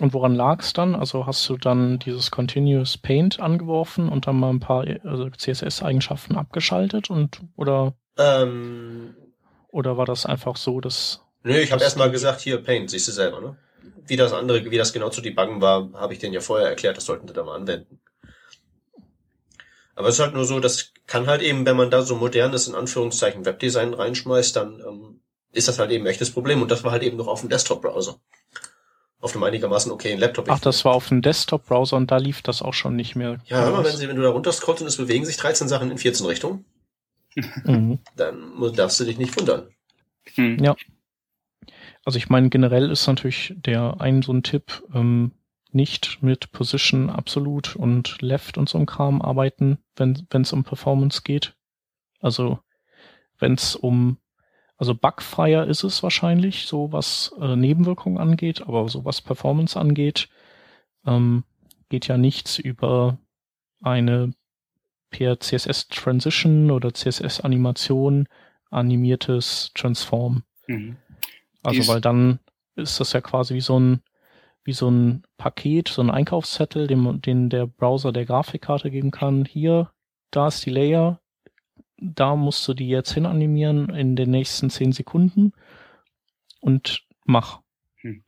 [0.00, 0.94] Und woran lag es dann?
[0.94, 6.36] Also hast du dann dieses Continuous Paint angeworfen und dann mal ein paar also CSS-Eigenschaften
[6.36, 9.14] abgeschaltet und oder ähm,
[9.68, 13.12] oder war das einfach so, dass Nö, ich habe erstmal gesagt, hier Paint, siehst du
[13.12, 13.56] selber, ne?
[14.06, 16.96] Wie das andere, wie das genau zu debuggen war, habe ich denen ja vorher erklärt,
[16.96, 18.00] das sollten sie da mal anwenden.
[19.94, 22.68] Aber es ist halt nur so, das kann halt eben, wenn man da so modernes,
[22.68, 25.20] in Anführungszeichen, Webdesign reinschmeißt, dann ähm,
[25.52, 26.62] ist das halt eben echtes Problem.
[26.62, 28.18] Und das war halt eben noch auf dem Desktop-Browser.
[29.22, 30.50] Auf einem einigermaßen okayen Laptop.
[30.50, 33.38] Ach, das war auf dem Desktop-Browser und da lief das auch schon nicht mehr.
[33.46, 35.96] Ja, aber wenn, sie, wenn du da runterscrollst und es bewegen sich 13 Sachen in
[35.96, 36.64] 14 Richtungen,
[37.64, 38.00] mhm.
[38.16, 39.68] dann darfst du dich nicht wundern.
[40.36, 40.62] Mhm.
[40.62, 40.76] Ja.
[42.04, 45.32] Also ich meine, generell ist natürlich der ein so ein Tipp, ähm,
[45.70, 51.22] nicht mit Position absolut und Left und so einem Kram arbeiten, wenn es um Performance
[51.22, 51.54] geht.
[52.20, 52.58] Also
[53.38, 54.18] wenn es um,
[54.82, 60.28] also bugfreier ist es wahrscheinlich, so was äh, Nebenwirkungen angeht, aber so was Performance angeht,
[61.06, 61.44] ähm,
[61.88, 63.16] geht ja nichts über
[63.80, 64.34] eine
[65.10, 68.26] per CSS Transition oder CSS Animation
[68.70, 70.42] animiertes Transform.
[70.66, 70.96] Mhm.
[71.62, 72.40] Also weil dann
[72.74, 74.02] ist das ja quasi wie so ein
[74.64, 79.44] wie so ein Paket, so ein Einkaufszettel, den, den der Browser der Grafikkarte geben kann.
[79.44, 79.92] Hier,
[80.32, 81.20] da ist die Layer,
[82.02, 85.52] da musst du die jetzt hinanimieren in den nächsten zehn Sekunden
[86.60, 87.60] und mach.
[88.00, 88.22] Hm.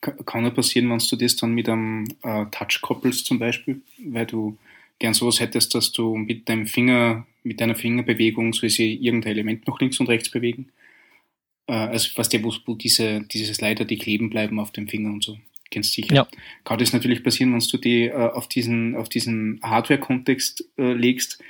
[0.00, 4.26] Kann ja passieren, wenn du das dann mit einem äh, Touch koppelst zum Beispiel, weil
[4.26, 4.58] du
[4.98, 9.68] gern sowas hättest, dass du mit deinem Finger, mit deiner Fingerbewegung soll sich irgendein Element
[9.68, 10.70] nach links und rechts bewegen.
[11.66, 15.10] Äh, also was der, wo, wo diese, diese Slider, die kleben bleiben auf dem Finger
[15.12, 15.38] und so
[15.70, 16.14] kennst sicher.
[16.14, 16.28] Ja.
[16.64, 21.40] Kann das natürlich passieren, wenn du die äh, auf diesen, auf diesen Hardware-Kontext äh, legst,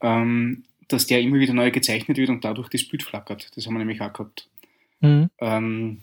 [0.00, 3.50] ähm, dass der immer wieder neu gezeichnet wird und dadurch das Bild flackert.
[3.56, 4.48] Das haben wir nämlich auch gehabt.
[5.00, 5.30] Mhm.
[5.38, 6.00] Ähm,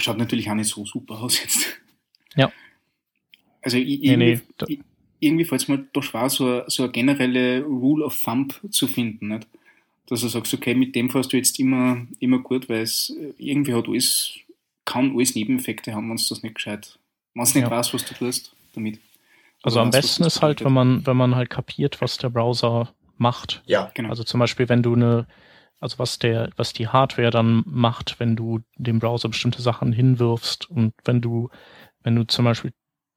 [0.00, 1.80] schaut natürlich auch nicht so super aus jetzt.
[2.36, 2.52] Ja.
[3.62, 4.78] Also irgendwie, nee, nee.
[5.20, 9.28] irgendwie fällt es mir doch schwer, so, so eine generelle Rule of Thumb zu finden.
[9.28, 9.46] Nicht?
[10.06, 13.74] Dass du sagst, okay, mit dem fährst du jetzt immer, immer gut, weil es irgendwie
[13.74, 14.38] hat alles
[14.88, 16.98] kann alles Nebeneffekte haben, wenn du das nicht gescheit,
[17.34, 17.70] wenn du nicht ja.
[17.70, 18.98] weißt, was du tust damit.
[19.62, 22.94] Also, also am besten ist halt, wenn man, wenn man halt kapiert, was der Browser
[23.20, 23.62] macht.
[23.66, 24.10] Ja, genau.
[24.10, 25.26] Also zum Beispiel, wenn du eine,
[25.80, 30.70] also was der, was die Hardware dann macht, wenn du dem Browser bestimmte Sachen hinwirfst
[30.70, 31.50] und wenn du,
[32.02, 32.72] wenn du zum Beispiel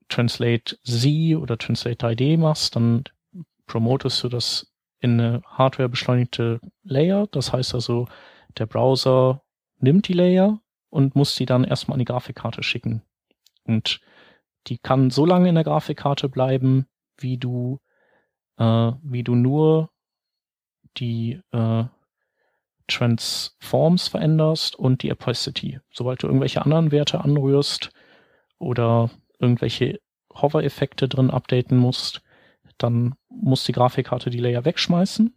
[0.10, 3.04] Translate Z oder Translate ID machst, dann
[3.66, 7.28] promotest du das in eine Hardware beschleunigte Layer.
[7.32, 8.08] Das heißt also,
[8.58, 9.42] der Browser
[9.80, 10.60] nimmt die Layer,
[10.92, 13.02] und muss die dann erstmal an die Grafikkarte schicken.
[13.64, 14.02] Und
[14.68, 16.86] die kann so lange in der Grafikkarte bleiben,
[17.18, 17.80] wie du,
[18.62, 19.90] äh, wie du nur
[20.98, 21.84] die äh,
[22.88, 25.80] Transforms veränderst und die Opacity.
[25.92, 27.92] Sobald du irgendwelche anderen Werte anrührst
[28.60, 30.00] oder irgendwelche
[30.34, 32.22] Hover-Effekte drin updaten musst,
[32.78, 35.34] dann muss die Grafikkarte die Layer wegschmeißen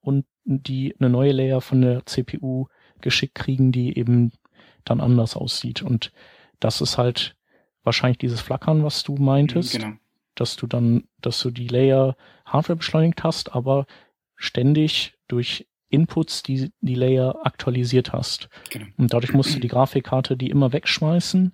[0.00, 2.66] und die eine neue Layer von der CPU
[3.00, 4.32] geschickt kriegen, die eben
[4.84, 5.82] dann anders aussieht.
[5.82, 6.12] Und
[6.60, 7.36] das ist halt
[7.82, 9.72] wahrscheinlich dieses Flackern, was du meintest.
[9.72, 9.96] Genau.
[10.36, 13.86] Dass du dann, dass du die Layer Hardware beschleunigt hast, aber
[14.36, 18.48] ständig durch Inputs, die die Layer aktualisiert hast.
[18.70, 18.86] Genau.
[18.96, 21.52] Und dadurch musst du die Grafikkarte die immer wegschmeißen.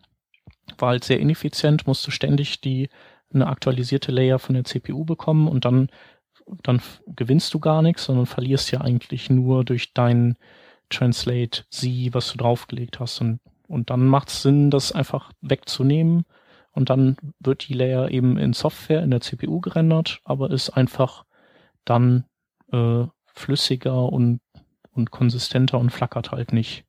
[0.79, 2.89] War halt sehr ineffizient, musst du ständig die
[3.33, 5.89] eine aktualisierte Layer von der CPU bekommen und dann
[6.63, 10.37] dann gewinnst du gar nichts, sondern verlierst ja eigentlich nur durch dein
[10.91, 13.21] Translate Sie, was du draufgelegt hast.
[13.21, 16.25] Und, und dann macht es Sinn, das einfach wegzunehmen.
[16.73, 21.25] Und dann wird die Layer eben in Software in der CPU gerendert, aber ist einfach
[21.85, 22.25] dann
[22.73, 24.41] äh, flüssiger und,
[24.93, 26.85] und konsistenter und flackert halt nicht.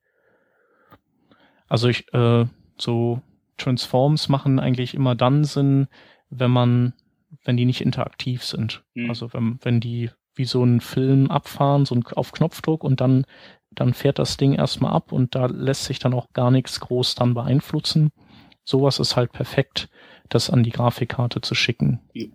[1.67, 2.46] Also ich, äh,
[2.78, 3.22] so
[3.58, 5.88] Transforms machen eigentlich immer dann Sinn,
[6.30, 6.93] wenn man
[7.43, 8.84] wenn die nicht interaktiv sind.
[8.93, 9.10] Mhm.
[9.10, 13.26] Also wenn, wenn die wie so ein Film abfahren, so ein, auf Knopfdruck und dann,
[13.72, 17.15] dann fährt das Ding erstmal ab und da lässt sich dann auch gar nichts groß
[17.15, 18.12] dann beeinflussen.
[18.65, 19.89] Sowas ist halt perfekt,
[20.30, 21.99] das an die Grafikkarte zu schicken.
[22.13, 22.28] Ja.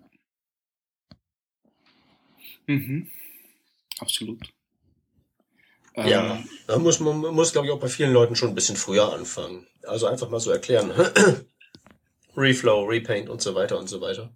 [2.66, 3.10] Mhm.
[3.98, 4.52] Absolut.
[5.96, 8.76] Ja, ähm, da muss man muss, glaube ich, auch bei vielen Leuten schon ein bisschen
[8.76, 9.66] früher anfangen.
[9.82, 10.92] Also einfach mal so erklären.
[12.36, 14.32] Reflow, Repaint und so weiter und so weiter.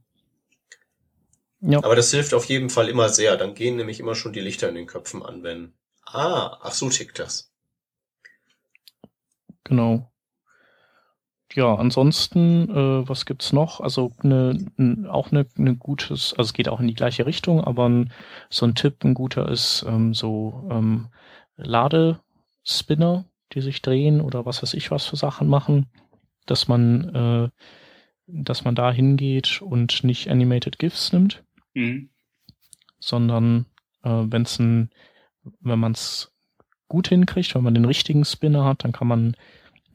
[1.60, 1.78] Ja.
[1.78, 3.36] Aber das hilft auf jeden Fall immer sehr.
[3.36, 5.74] Dann gehen nämlich immer schon die Lichter in den Köpfen an, wenn,
[6.04, 7.52] ah, ach so tickt das.
[9.62, 10.11] Genau.
[11.54, 13.80] Ja, ansonsten, äh, was gibt's noch?
[13.80, 14.56] Also eine,
[15.10, 18.12] auch eine, eine gutes, also es geht auch in die gleiche Richtung, aber ein,
[18.48, 21.08] so ein Tipp, ein guter ist ähm, so ähm,
[21.56, 25.86] Ladespinner, die sich drehen oder was weiß ich was für Sachen machen,
[26.46, 27.48] dass man, äh,
[28.26, 32.10] dass man da hingeht und nicht Animated GIFs nimmt, Mhm.
[32.98, 33.66] Sondern
[34.02, 34.90] äh, wenn es ein,
[35.60, 36.32] wenn man es
[36.88, 39.36] gut hinkriegt, wenn man den richtigen Spinner hat, dann kann man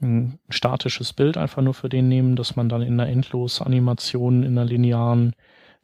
[0.01, 4.57] ein statisches Bild einfach nur für den nehmen, dass man dann in einer Endlos-Animation, in
[4.57, 5.33] einer linearen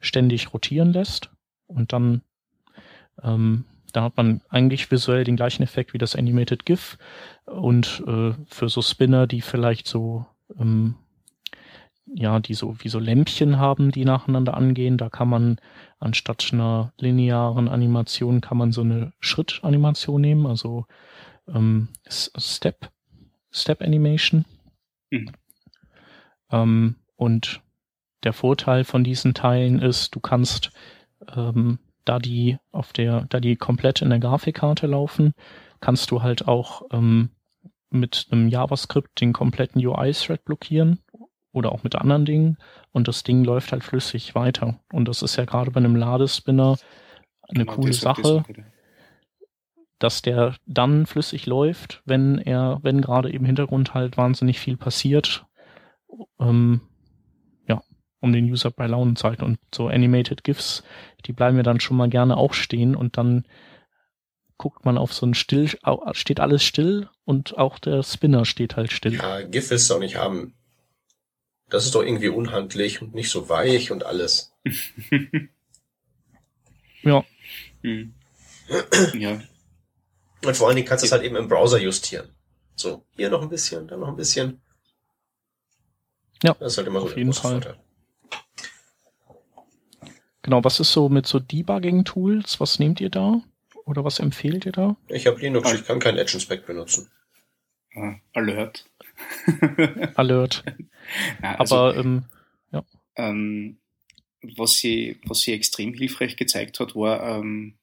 [0.00, 1.30] ständig rotieren lässt.
[1.66, 2.22] Und dann,
[3.22, 6.98] ähm, da hat man eigentlich visuell den gleichen Effekt wie das Animated GIF.
[7.46, 10.26] Und äh, für so Spinner, die vielleicht so
[10.58, 10.96] ähm,
[12.06, 14.98] ja, die so wie so Lämpchen haben, die nacheinander angehen.
[14.98, 15.58] Da kann man
[15.98, 20.86] anstatt einer linearen Animation kann man so eine Schrittanimation nehmen, also
[21.48, 22.90] ähm, Step,
[23.54, 24.44] Step Animation.
[25.10, 25.30] Mhm.
[26.50, 27.60] Ähm, und
[28.24, 30.70] der Vorteil von diesen Teilen ist, du kannst,
[31.34, 35.32] ähm, da die auf der, da die komplett in der Grafikkarte laufen,
[35.80, 37.30] kannst du halt auch ähm,
[37.90, 40.98] mit einem JavaScript den kompletten UI-Thread blockieren
[41.52, 42.58] oder auch mit anderen Dingen
[42.92, 44.80] und das Ding läuft halt flüssig weiter.
[44.92, 46.76] Und das ist ja gerade bei einem Ladespinner
[47.48, 48.44] eine genau, coole Sache,
[50.04, 55.46] dass der dann flüssig läuft, wenn er, wenn gerade im Hintergrund halt wahnsinnig viel passiert,
[56.38, 56.82] ähm,
[57.66, 57.82] ja,
[58.20, 59.44] um den User bei Laune zu halten.
[59.44, 60.84] Und so Animated GIFs,
[61.24, 63.46] die bleiben ja dann schon mal gerne auch stehen und dann
[64.58, 65.70] guckt man auf so ein Still,
[66.12, 69.14] steht alles still und auch der Spinner steht halt still.
[69.14, 70.52] Ja, GIF willst du auch nicht haben.
[71.70, 74.52] Das ist doch irgendwie unhandlich und nicht so weich und alles.
[77.02, 77.24] ja.
[77.80, 78.12] Hm.
[79.14, 79.40] ja.
[80.44, 82.34] Und vor allen Dingen kannst du es halt eben im Browser justieren.
[82.76, 84.60] So, hier noch ein bisschen, dann noch ein bisschen.
[86.42, 87.62] Ja, das ist halt immer auf so jeden Fall.
[87.62, 87.80] Vorteil.
[90.42, 92.60] Genau, was ist so mit so Debugging-Tools?
[92.60, 93.40] Was nehmt ihr da?
[93.86, 94.96] Oder was empfehlt ihr da?
[95.08, 97.10] Ich habe Linux, ich kann kein Edge Inspect benutzen.
[97.94, 98.84] Ah, Alert.
[100.16, 100.64] Alert.
[101.42, 102.24] Ja, also, Aber ähm,
[102.72, 102.84] ja.
[103.16, 103.78] Ähm,
[104.56, 107.74] was sie, was sie extrem hilfreich gezeigt hat, war, ähm,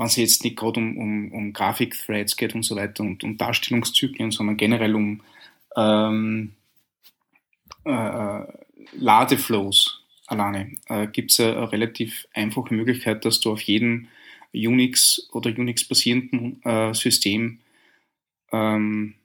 [0.00, 3.36] wenn es jetzt nicht gerade um, um, um Grafik-Threads geht und so weiter und um
[3.36, 5.20] Darstellungszyklen, sondern generell um
[5.76, 6.54] ähm,
[7.84, 8.42] äh,
[8.92, 14.08] Ladeflows alleine, äh, gibt es eine relativ einfache Möglichkeit, dass du auf jedem
[14.54, 17.60] Unix oder Unix-basierenden äh, System
[18.52, 19.16] ähm,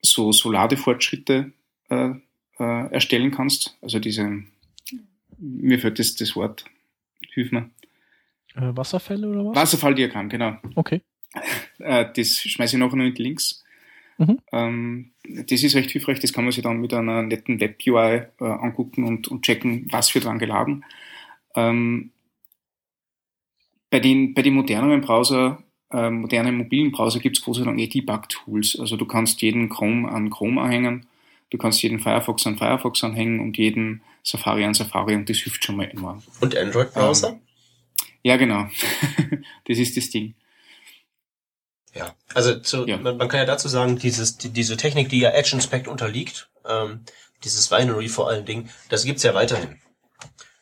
[0.00, 1.52] so, so Ladefortschritte
[1.90, 2.12] äh,
[2.58, 3.76] äh, erstellen kannst.
[3.82, 4.42] Also diese,
[5.36, 6.64] mir fällt das, das Wort,
[7.34, 7.68] hilf mir.
[8.58, 9.56] Äh, Wasserfälle oder was?
[9.56, 10.56] Wasserfalldiagramm, genau.
[10.74, 11.00] Okay.
[11.78, 13.64] Äh, das schmeiße ich nachher noch mit Links.
[14.18, 14.38] Mhm.
[14.50, 15.10] Ähm,
[15.46, 19.04] das ist recht hilfreich, das kann man sich dann mit einer netten Web-UI äh, angucken
[19.04, 20.84] und, und checken, was wird dran geladen.
[21.54, 22.10] Ähm,
[23.90, 27.86] bei den, bei den moderneren Browser äh, modernen mobilen Browser gibt es sei Dank eh
[27.86, 28.78] Debug-Tools.
[28.80, 31.06] Also du kannst jeden Chrome an Chrome anhängen,
[31.50, 35.64] du kannst jeden Firefox an Firefox anhängen und jeden Safari an Safari und das hilft
[35.64, 36.22] schon mal enorm.
[36.40, 37.30] Und Android-Browser?
[37.30, 37.40] Ähm,
[38.28, 38.68] ja, genau.
[39.66, 40.34] das ist das Ding.
[41.94, 42.96] Ja, also zu, ja.
[42.96, 46.50] Man, man, kann ja dazu sagen, dieses, die, diese Technik, die ja Edge Inspect unterliegt,
[46.66, 47.04] ähm,
[47.44, 49.80] dieses Binary vor allen Dingen, das gibt's ja weiterhin.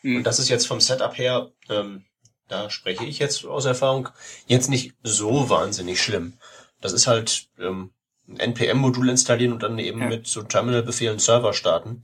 [0.02, 0.16] Mhm.
[0.16, 2.04] Und das ist jetzt vom Setup her ähm,
[2.48, 4.08] da spreche ich jetzt aus Erfahrung,
[4.46, 6.34] jetzt nicht so wahnsinnig schlimm.
[6.80, 7.90] Das ist halt ähm,
[8.28, 10.08] ein NPM-Modul installieren und dann eben ja.
[10.08, 12.02] mit so Terminal-Befehlen Server starten.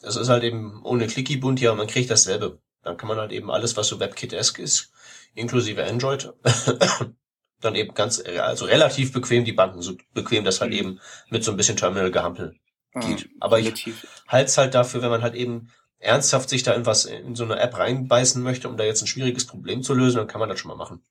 [0.00, 2.60] Das ist halt eben ohne Clicky-Bund, ja, man kriegt dasselbe.
[2.88, 4.90] Dann kann man halt eben alles, was so WebKit-esque ist,
[5.34, 6.32] inklusive Android,
[7.60, 10.78] dann eben ganz, also relativ bequem die Banken, so bequem, dass halt mhm.
[10.78, 12.56] eben mit so ein bisschen Terminal-Gehampel
[12.94, 13.28] ah, geht.
[13.40, 13.90] Aber ich
[14.26, 17.44] halte es halt dafür, wenn man halt eben ernsthaft sich da in was, in so
[17.44, 20.48] eine App reinbeißen möchte, um da jetzt ein schwieriges Problem zu lösen, dann kann man
[20.48, 21.02] das schon mal machen.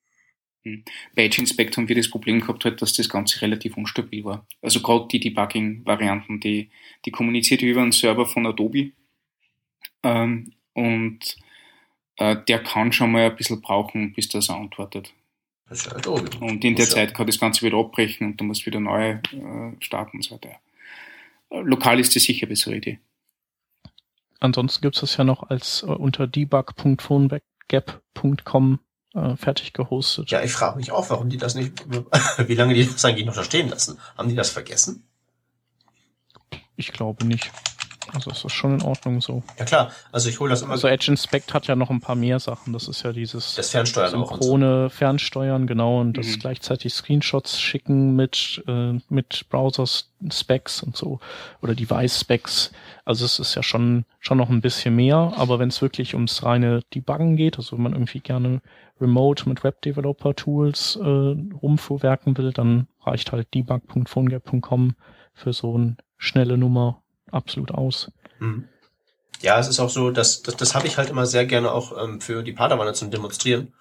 [0.64, 0.84] Hm.
[1.16, 4.48] Bei Edge Inspect haben wir das Problem gehabt, halt, dass das Ganze relativ unstabil war.
[4.64, 6.72] Also gerade die Debugging-Varianten, die,
[7.06, 8.94] die kommuniziert über einen Server von Adobe
[10.02, 11.47] ähm, und äh,
[12.20, 15.14] der kann schon mal ein bisschen brauchen, bis das antwortet.
[15.70, 16.30] Das ist ja Adobe.
[16.40, 16.88] Und in der.
[16.88, 19.20] Zeit kann das Ganze wieder abbrechen und du musst wieder neu äh,
[19.80, 20.56] starten und so weiter.
[21.50, 23.00] Lokal ist das sicher bessere Idee.
[24.40, 28.80] Ansonsten gibt es das ja noch als äh, unter debug.phonegap.com
[29.14, 30.32] äh, fertig gehostet.
[30.32, 31.86] Ja, ich frage mich auch, warum die das nicht,
[32.48, 33.98] wie lange die das eigentlich noch da stehen lassen.
[34.18, 35.04] Haben die das vergessen?
[36.76, 37.52] Ich glaube nicht.
[38.14, 39.44] Also ist das schon in Ordnung so.
[39.58, 40.74] Ja klar, also ich hole das immer.
[40.74, 42.74] Also Edge Inspect hat ja noch ein paar mehr Sachen.
[42.74, 44.96] Das ist ja dieses das Fernsteuern synchrone so.
[44.96, 46.40] Fernsteuern, genau, und das mhm.
[46.40, 49.86] gleichzeitig Screenshots schicken mit äh, mit Browser
[50.32, 51.20] Specs und so
[51.62, 52.72] oder Device Specs.
[53.06, 56.44] Also es ist ja schon schon noch ein bisschen mehr, aber wenn es wirklich ums
[56.44, 58.62] reine Debuggen geht, also wenn man irgendwie gerne
[59.00, 64.96] remote mit Web Developer Tools äh, rumfuhrwerken will, dann reicht halt debug.phonegap.com
[65.34, 68.12] für so eine schnelle Nummer absolut aus.
[68.40, 68.68] Mhm.
[69.42, 72.02] Ja, es ist auch so, dass das, das habe ich halt immer sehr gerne auch
[72.02, 73.74] ähm, für die Padawane zum Demonstrieren,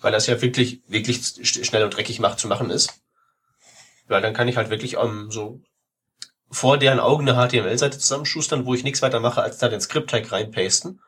[0.00, 3.00] weil das ja wirklich wirklich schnell und dreckig macht zu machen ist.
[4.06, 5.60] Weil dann kann ich halt wirklich ähm, so
[6.50, 10.32] vor deren Augen eine HTML-Seite zusammenschustern, wo ich nichts weiter mache, als da den Skript-Tag
[10.32, 11.00] reinpasten.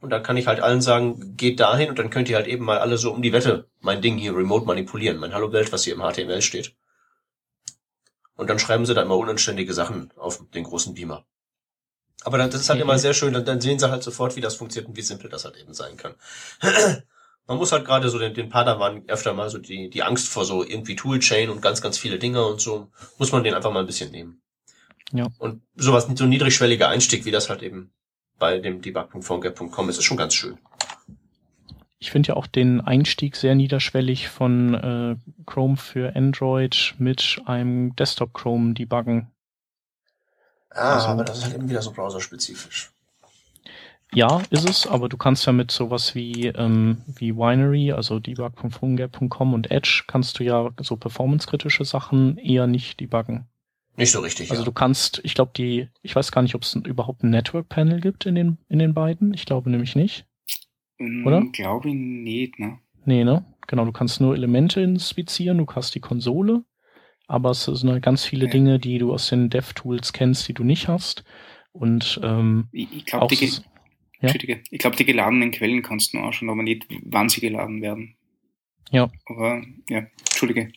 [0.00, 2.64] Und dann kann ich halt allen sagen, geht dahin und dann könnt ihr halt eben
[2.64, 5.84] mal alle so um die Wette mein Ding hier remote manipulieren, mein Hallo Welt, was
[5.84, 6.74] hier im HTML steht.
[8.36, 11.24] Und dann schreiben sie da immer unanständige Sachen auf den großen Beamer.
[12.24, 14.40] Aber dann, das ist halt immer sehr schön, dann, dann sehen sie halt sofort, wie
[14.40, 16.14] das funktioniert und wie simpel das halt eben sein kann.
[17.46, 20.46] Man muss halt gerade so den, den Padawan öfter mal so die, die Angst vor
[20.46, 23.80] so irgendwie Toolchain und ganz, ganz viele Dinge und so, muss man den einfach mal
[23.80, 24.40] ein bisschen nehmen.
[25.12, 25.28] Ja.
[25.38, 27.92] Und sowas, so niedrigschwelliger Einstieg, wie das halt eben
[28.38, 30.58] bei dem debug.phonegap.com ist, ist schon ganz schön.
[32.04, 37.96] Ich finde ja auch den Einstieg sehr niederschwellig von äh, Chrome für Android mit einem
[37.96, 39.28] Desktop Chrome debuggen.
[40.68, 42.92] Ah, also, aber das ist halt eben wieder so browserspezifisch.
[44.12, 49.54] Ja, ist es, aber du kannst ja mit sowas wie, ähm, wie Winery, also debug.phonegap.com
[49.54, 53.46] und Edge, kannst du ja so performancekritische Sachen eher nicht debuggen.
[53.96, 54.50] Nicht so richtig.
[54.50, 54.66] Also ja.
[54.66, 57.98] du kannst, ich glaube, die, ich weiß gar nicht, ob es überhaupt ein Network Panel
[57.98, 59.32] gibt in den, in den beiden.
[59.32, 60.26] Ich glaube nämlich nicht.
[60.98, 61.42] Mm, Oder?
[61.52, 62.78] Glaube ich nicht, ne?
[63.04, 63.44] Nee, ne?
[63.66, 66.64] Genau, du kannst nur Elemente inspizieren, du hast die Konsole,
[67.26, 68.50] aber es sind halt ganz viele ja.
[68.50, 71.24] Dinge, die du aus den DevTools kennst, die du nicht hast.
[71.72, 73.50] Und ähm, ich, ich glaube, die,
[74.20, 74.32] ja?
[74.70, 78.16] ich glaub, die geladenen Quellen kannst du auch schon, aber nicht, wann sie geladen werden.
[78.90, 79.10] Ja.
[79.26, 80.70] Aber ja, Entschuldige.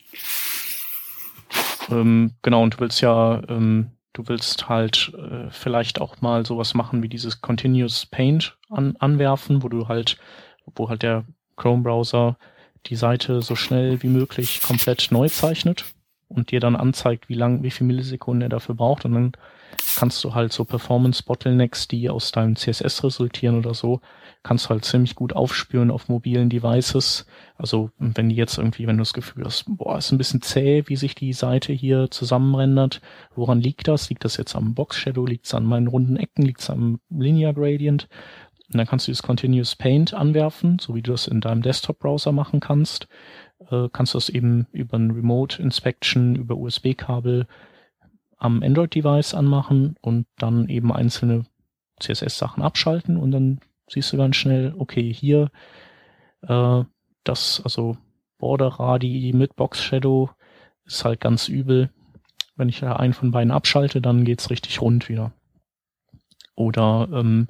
[1.89, 6.73] Ähm, genau, und du willst ja ähm, Du willst halt äh, vielleicht auch mal sowas
[6.73, 10.17] machen wie dieses Continuous Paint an, anwerfen, wo du halt,
[10.75, 11.23] wo halt der
[11.55, 12.35] Chrome-Browser
[12.87, 15.85] die Seite so schnell wie möglich komplett neu zeichnet
[16.29, 19.05] und dir dann anzeigt, wie lang, wie viel Millisekunden er dafür braucht.
[19.05, 19.31] Und dann
[19.95, 24.01] kannst du halt so Performance-Bottlenecks, die aus deinem CSS resultieren oder so,
[24.43, 27.25] kannst halt ziemlich gut aufspüren auf mobilen Devices.
[27.57, 30.83] Also wenn die jetzt irgendwie, wenn du das Gefühl hast, boah, ist ein bisschen zäh,
[30.87, 33.01] wie sich die Seite hier zusammenrendert,
[33.35, 34.09] woran liegt das?
[34.09, 35.25] Liegt das jetzt am Box Shadow?
[35.25, 36.43] Liegt es an meinen runden Ecken?
[36.43, 38.07] Liegt es am Linear Gradient?
[38.71, 42.33] Und dann kannst du das Continuous Paint anwerfen, so wie du das in deinem Desktop-Browser
[42.33, 43.07] machen kannst.
[43.71, 47.47] Äh, kannst du das eben über ein Remote Inspection, über USB-Kabel
[48.37, 51.45] am Android-Device anmachen und dann eben einzelne
[51.99, 55.51] CSS-Sachen abschalten und dann siehst du ganz schnell, okay, hier
[56.41, 56.83] äh,
[57.23, 57.97] das, also
[58.37, 60.29] Border Radi mit Box Shadow
[60.85, 61.89] ist halt ganz übel.
[62.55, 65.31] Wenn ich da einen von beiden abschalte, dann geht's richtig rund wieder.
[66.55, 67.47] Oder ähm,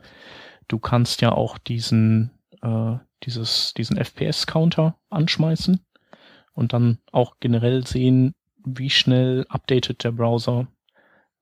[0.67, 5.79] du kannst ja auch diesen, äh, dieses, diesen FPS-Counter anschmeißen
[6.53, 8.33] und dann auch generell sehen,
[8.65, 10.67] wie schnell updatet der Browser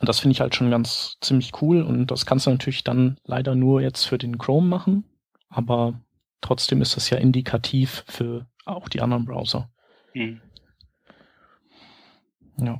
[0.00, 3.18] Und das finde ich halt schon ganz ziemlich cool und das kannst du natürlich dann
[3.24, 5.04] leider nur jetzt für den Chrome machen,
[5.48, 6.00] aber
[6.40, 9.70] trotzdem ist das ja indikativ für auch die anderen Browser.
[10.14, 10.40] Mhm.
[12.58, 12.78] Ja.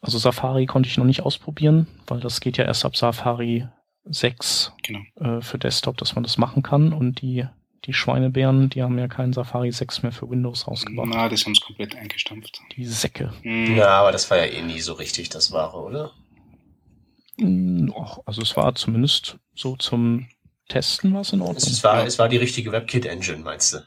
[0.00, 3.68] Also Safari konnte ich noch nicht ausprobieren, weil das geht ja erst ab Safari
[4.04, 5.00] 6 genau.
[5.16, 7.46] äh, für Desktop, dass man das machen kann und die
[7.84, 11.08] die Schweinebären, die haben ja keinen Safari 6 mehr für Windows rausgebracht.
[11.10, 12.60] Na, das haben es komplett eingestampft.
[12.76, 13.32] Die Säcke.
[13.42, 13.76] Mhm.
[13.76, 16.12] Ja, aber das war ja eh nie so richtig das Wahre, oder?
[17.40, 17.92] Hm,
[18.24, 20.28] also es war zumindest so zum
[20.68, 21.56] Testen was in Ordnung.
[21.56, 22.06] Es war, ja.
[22.06, 23.78] es war die richtige WebKit-Engine, meinst du?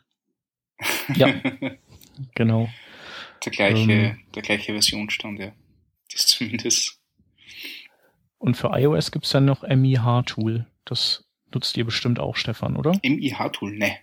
[1.16, 1.34] Ja,
[2.36, 2.68] genau.
[3.46, 5.52] Der gleiche, ähm, der gleiche Versionsstand, ja.
[6.12, 7.00] Das zumindest.
[8.46, 10.68] Und für iOS gibt's dann noch MIH-Tool.
[10.86, 12.92] Das nutzt ihr bestimmt auch, Stefan, oder?
[13.04, 13.98] MIH-Tool, ne.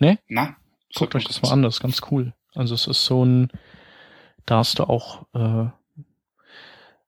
[0.00, 0.18] Ne?
[0.26, 0.56] Na.
[0.96, 2.34] Guckt euch das mal an, das ist ganz cool.
[2.54, 3.52] Also es ist so ein,
[4.46, 5.70] da hast du auch, äh,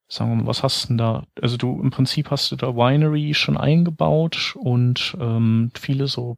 [0.06, 1.26] sagen wir mal, was hast du denn da?
[1.42, 6.36] Also du, im Prinzip hast du da Winery schon eingebaut und ähm, viele so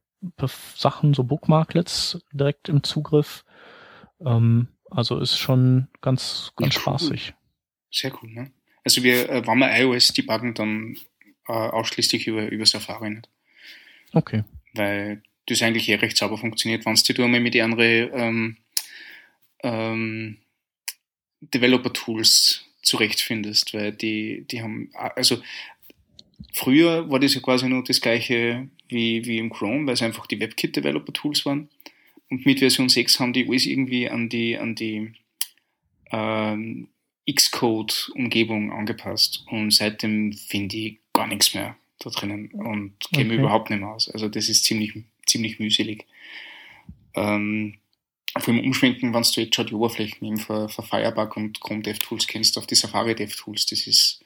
[0.76, 3.44] Sachen, so Bookmarklets direkt im Zugriff.
[4.24, 6.82] Ähm, also ist schon ganz, ganz ja, cool.
[6.82, 7.34] spaßig.
[7.90, 8.50] Sehr cool, ne?
[8.84, 10.96] Also wir, äh, wenn wir iOS debuggen, dann
[11.46, 13.28] äh, ausschließlich über, über Safari nicht.
[14.12, 14.44] Okay.
[14.74, 18.56] Weil das eigentlich eh recht sauber funktioniert, wenn du einmal mit anderen ähm,
[19.62, 20.38] ähm,
[21.40, 25.42] Developer-Tools zurechtfindest, weil die, die haben, also
[26.52, 30.26] früher war das ja quasi nur das gleiche wie, wie im Chrome, weil es einfach
[30.26, 31.68] die WebKit-Developer-Tools waren.
[32.30, 35.12] Und mit Version 6 haben die alles irgendwie an die, an die
[36.10, 36.88] ähm,
[37.32, 39.44] Xcode-Umgebung angepasst.
[39.50, 43.22] Und seitdem finde ich gar nichts mehr da drinnen und okay.
[43.22, 44.08] käme überhaupt nicht mehr aus.
[44.08, 44.92] Also das ist ziemlich,
[45.26, 46.06] ziemlich mühselig.
[47.14, 47.74] Ähm,
[48.36, 51.82] vor allem umschwenken, wenn du jetzt schon die Oberflächen eben für, für Firebug und Chrome
[51.82, 54.22] DevTools kennst, auf die Safari DevTools, das ist,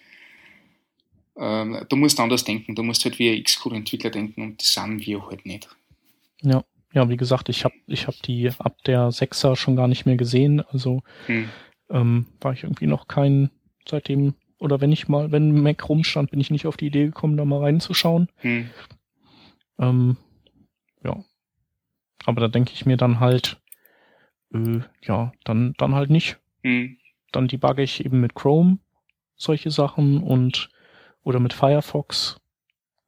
[1.36, 5.06] ähm, du musst anders denken, du musst halt wie ein Xcode-Entwickler denken und das sind
[5.06, 5.68] wir halt nicht.
[6.42, 10.04] Ja, ja, wie gesagt, ich habe ich hab die ab der 6er schon gar nicht
[10.04, 11.48] mehr gesehen, also hm.
[11.92, 13.50] Ähm, war ich irgendwie noch kein,
[13.88, 17.36] seitdem oder wenn ich mal, wenn Mac rumstand, bin ich nicht auf die Idee gekommen,
[17.36, 18.28] da mal reinzuschauen.
[18.36, 18.70] Hm.
[19.78, 20.16] Ähm,
[21.02, 21.16] ja.
[22.24, 23.60] Aber da denke ich mir dann halt,
[24.54, 26.38] äh, ja, dann, dann halt nicht.
[26.62, 26.96] Hm.
[27.32, 28.78] Dann debugge ich eben mit Chrome
[29.34, 30.70] solche Sachen und
[31.24, 32.40] oder mit Firefox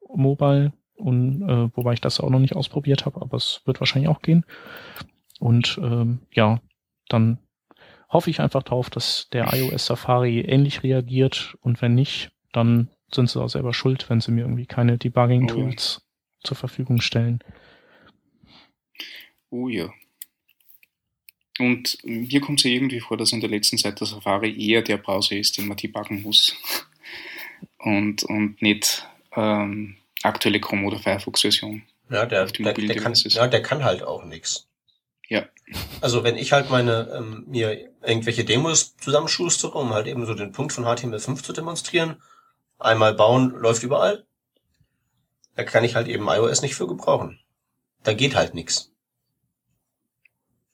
[0.09, 4.09] Mobile und äh, wobei ich das auch noch nicht ausprobiert habe, aber es wird wahrscheinlich
[4.09, 4.45] auch gehen.
[5.39, 6.61] Und ähm, ja,
[7.09, 7.39] dann
[8.15, 13.29] hoffe ich einfach darauf, dass der iOS Safari ähnlich reagiert und wenn nicht, dann sind
[13.29, 16.05] sie auch selber schuld, wenn sie mir irgendwie keine Debugging-Tools oh.
[16.45, 17.41] zur Verfügung stellen.
[19.51, 19.93] Oh ja.
[21.59, 24.83] Und mir kommt es ja irgendwie vor, dass in der letzten Zeit der Safari eher
[24.83, 26.57] der Browser ist, den man debuggen muss.
[27.79, 29.07] Und, und nicht
[29.37, 31.83] ähm, aktuelle Chrome- oder Firefox-Version.
[32.11, 34.67] Ja, der, der, der, kann, ja, der kann halt auch nichts.
[35.29, 35.45] Ja.
[36.01, 40.53] Also wenn ich halt meine ähm, mir irgendwelche Demos zusammenschustere, um halt eben so den
[40.53, 42.17] Punkt von HTML5 zu demonstrieren,
[42.79, 44.27] einmal bauen läuft überall,
[45.57, 47.39] da kann ich halt eben iOS nicht für gebrauchen.
[48.03, 48.93] Da geht halt nichts.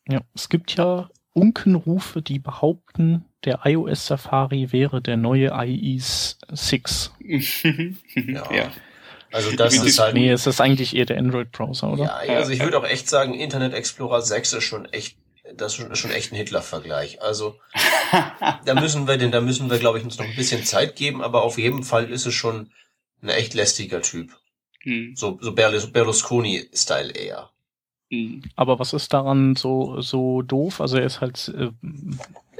[0.08, 7.12] Ja, es gibt ja Unkenrufe, die behaupten, der iOS Safari wäre der neue IE 6.
[7.20, 8.52] ja.
[8.52, 8.72] ja.
[9.32, 10.14] Also das ist halt.
[10.14, 12.04] Nee, es ist eigentlich eher der Android-Browser, oder?
[12.04, 15.16] Ja, also ich würde auch echt sagen, Internet Explorer 6 ist schon echt,
[15.54, 17.22] das ist schon echt ein Hitler-Vergleich.
[17.22, 17.56] Also
[18.64, 21.22] da müssen wir denn, da müssen wir, glaube ich, uns noch ein bisschen Zeit geben,
[21.22, 22.70] aber auf jeden Fall ist es schon
[23.22, 24.36] ein echt lästiger Typ.
[24.82, 25.14] Hm.
[25.14, 27.50] So, so Berlusconi-Style eher.
[28.10, 28.42] Hm.
[28.56, 30.80] Aber was ist daran so, so doof?
[30.80, 31.70] Also er ist halt, äh,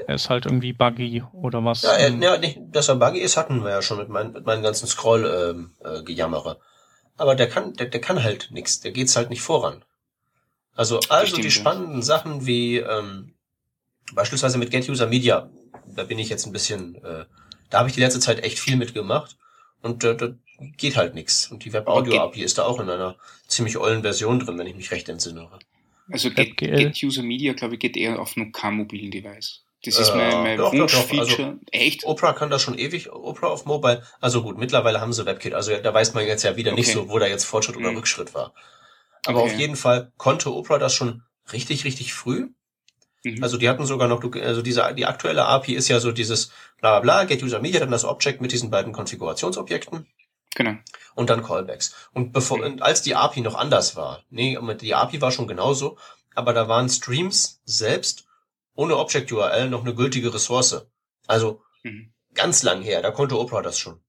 [0.07, 1.83] er ist halt irgendwie buggy oder was?
[1.83, 4.45] Ja, er, ja nicht, dass er buggy ist, hatten wir ja schon mit, mein, mit
[4.45, 6.49] meinen ganzen Scroll-Gejammere.
[6.49, 8.79] Ähm, äh, Aber der kann, der, der kann halt nichts.
[8.81, 9.83] Der geht's halt nicht voran.
[10.75, 13.33] Also, also die spannenden Sachen wie ähm,
[14.13, 15.49] beispielsweise mit Get User Media,
[15.85, 17.25] da bin ich jetzt ein bisschen, äh,
[17.69, 19.37] da habe ich die letzte Zeit echt viel mitgemacht
[19.81, 20.29] und äh, da
[20.77, 21.51] geht halt nichts.
[21.51, 23.15] Und die Web Audio API ist da auch in einer
[23.47, 25.49] ziemlich ollen Version drin, wenn ich mich recht entsinne.
[26.09, 29.63] Also Get, Get User Media, glaube ich, geht eher auf einem kein mobilen Device.
[29.83, 31.43] Das ist mein, mein äh, Wunschfeature.
[31.43, 32.05] Also, Echt?
[32.05, 34.03] Opera kann das schon ewig, Opera auf Mobile.
[34.19, 35.53] Also gut, mittlerweile haben sie WebKit.
[35.53, 36.81] Also da weiß man jetzt ja wieder okay.
[36.81, 37.97] nicht so, wo da jetzt Fortschritt oder mhm.
[37.97, 38.53] Rückschritt war.
[39.25, 39.53] Aber okay.
[39.53, 42.49] auf jeden Fall konnte Opera das schon richtig, richtig früh.
[43.23, 43.43] Mhm.
[43.43, 46.99] Also die hatten sogar noch, also diese, die aktuelle API ist ja so dieses bla
[46.99, 50.05] bla, get user media, dann das Object mit diesen beiden Konfigurationsobjekten.
[50.53, 50.75] Genau.
[51.15, 51.95] Und dann Callbacks.
[52.13, 52.81] Und bevor, mhm.
[52.81, 55.97] als die API noch anders war, nee, die API war schon genauso,
[56.35, 58.25] aber da waren Streams selbst
[58.81, 60.87] ohne Object URL noch eine gültige Ressource.
[61.27, 62.13] Also mhm.
[62.33, 64.01] ganz lang her, da konnte Opera das schon.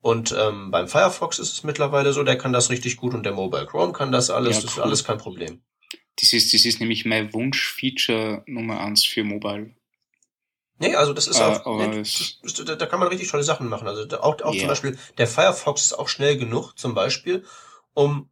[0.00, 3.32] Und ähm, beim Firefox ist es mittlerweile so, der kann das richtig gut und der
[3.32, 5.62] Mobile Chrome kann das alles, ja, das ist alles kein Problem.
[6.20, 9.74] Das ist, das ist nämlich mein Wunsch-Feature Nummer eins für Mobile.
[10.78, 13.68] Nee, also das ist äh, auch, nee, das, da, da kann man richtig tolle Sachen
[13.68, 13.88] machen.
[13.88, 14.60] Also auch, auch yeah.
[14.60, 17.44] zum Beispiel, der Firefox ist auch schnell genug, zum Beispiel,
[17.94, 18.30] um,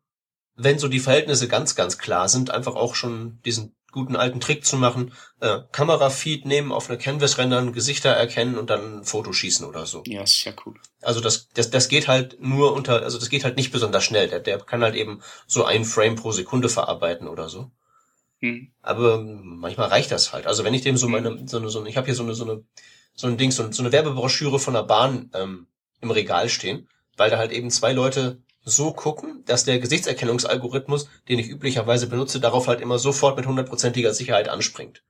[0.55, 4.65] wenn so die Verhältnisse ganz, ganz klar sind, einfach auch schon diesen guten alten Trick
[4.65, 9.33] zu machen, äh, Kamerafeed nehmen, auf eine Canvas rendern, Gesichter erkennen und dann ein Foto
[9.33, 10.03] schießen oder so.
[10.07, 10.75] Ja, ist ja cool.
[11.01, 14.29] Also das, das, das geht halt nur unter, also das geht halt nicht besonders schnell.
[14.29, 17.71] Der, der kann halt eben so ein Frame pro Sekunde verarbeiten oder so.
[18.41, 18.73] Hm.
[18.83, 20.47] Aber manchmal reicht das halt.
[20.47, 21.13] Also wenn ich dem so hm.
[21.13, 22.65] meine, so eine, so eine ich habe hier so eine, so eine,
[23.15, 25.67] so ein Ding, so eine, so eine Werbebroschüre von der Bahn ähm,
[26.01, 31.39] im Regal stehen, weil da halt eben zwei Leute so gucken, dass der Gesichtserkennungsalgorithmus, den
[31.39, 35.03] ich üblicherweise benutze, darauf halt immer sofort mit hundertprozentiger Sicherheit anspringt.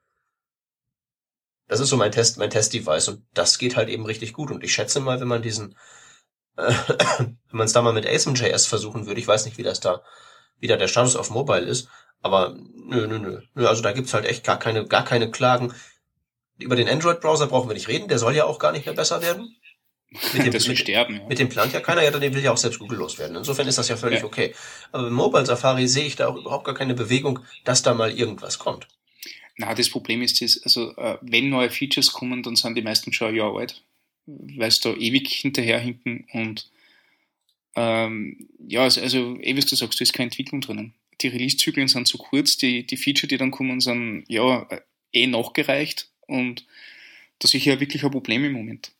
[1.69, 4.51] Das ist so mein Test, mein Test-Device und das geht halt eben richtig gut.
[4.51, 5.77] Und ich schätze mal, wenn man diesen,
[6.57, 6.73] äh,
[7.19, 10.03] wenn man es da mal mit ASM.js versuchen würde, ich weiß nicht, wie das da,
[10.59, 11.89] wie da der Status auf Mobile ist,
[12.21, 13.67] aber nö, nö, nö, nö.
[13.67, 15.75] Also da gibt's halt echt gar keine, gar keine Klagen.
[16.59, 19.23] Über den Android-Browser brauchen wir nicht reden, der soll ja auch gar nicht mehr besser
[19.23, 19.57] werden.
[20.35, 21.29] Mit dem, das mit, sterben, ja.
[21.29, 23.37] mit dem plant ja keiner, ja, dann will ja auch selbst Google loswerden.
[23.37, 24.25] Insofern ist das ja völlig ja.
[24.25, 24.55] okay.
[24.91, 28.11] Aber im Mobile Safari sehe ich da auch überhaupt gar keine Bewegung, dass da mal
[28.11, 28.87] irgendwas kommt.
[29.57, 33.13] Na, das Problem ist, das, also äh, wenn neue Features kommen, dann sind die meisten
[33.13, 33.83] schon ein Jahr alt,
[34.27, 36.71] weil sie da ewig hinterherhinken und
[37.75, 40.95] ähm, ja, also, also eh, wie du sagst, da ist keine Entwicklung drinnen.
[41.21, 44.81] Die Release-Zyklen sind zu kurz, die, die Feature, die dann kommen, sind ja äh,
[45.13, 46.67] eh nachgereicht und
[47.39, 48.93] das ist ja wirklich ein Problem im Moment.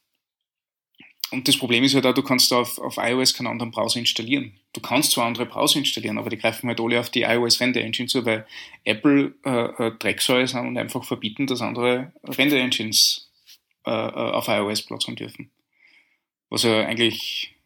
[1.33, 4.53] Und das Problem ist halt auch, du kannst auf, auf iOS keinen anderen Browser installieren.
[4.75, 7.81] Du kannst zwar andere Browser installieren, aber die greifen halt alle auf die iOS Render
[7.81, 8.47] Engine zu, weil
[8.85, 13.31] Apple äh, äh, Drecksäule sind und einfach verbieten, dass andere Render Engines
[13.87, 15.51] äh, äh, auf iOS Platz haben dürfen.
[16.51, 17.57] Was ja eigentlich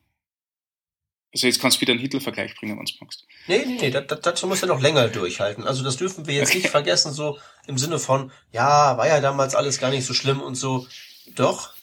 [1.35, 3.27] also jetzt kannst du wieder einen Hitler-Vergleich bringen, wenn du magst.
[3.47, 5.65] Nee, nee, nee, da, da, dazu musst du noch länger durchhalten.
[5.65, 6.59] Also das dürfen wir jetzt okay.
[6.61, 10.41] nicht vergessen, so im Sinne von, ja, war ja damals alles gar nicht so schlimm
[10.41, 10.87] und so.
[11.35, 11.76] Doch,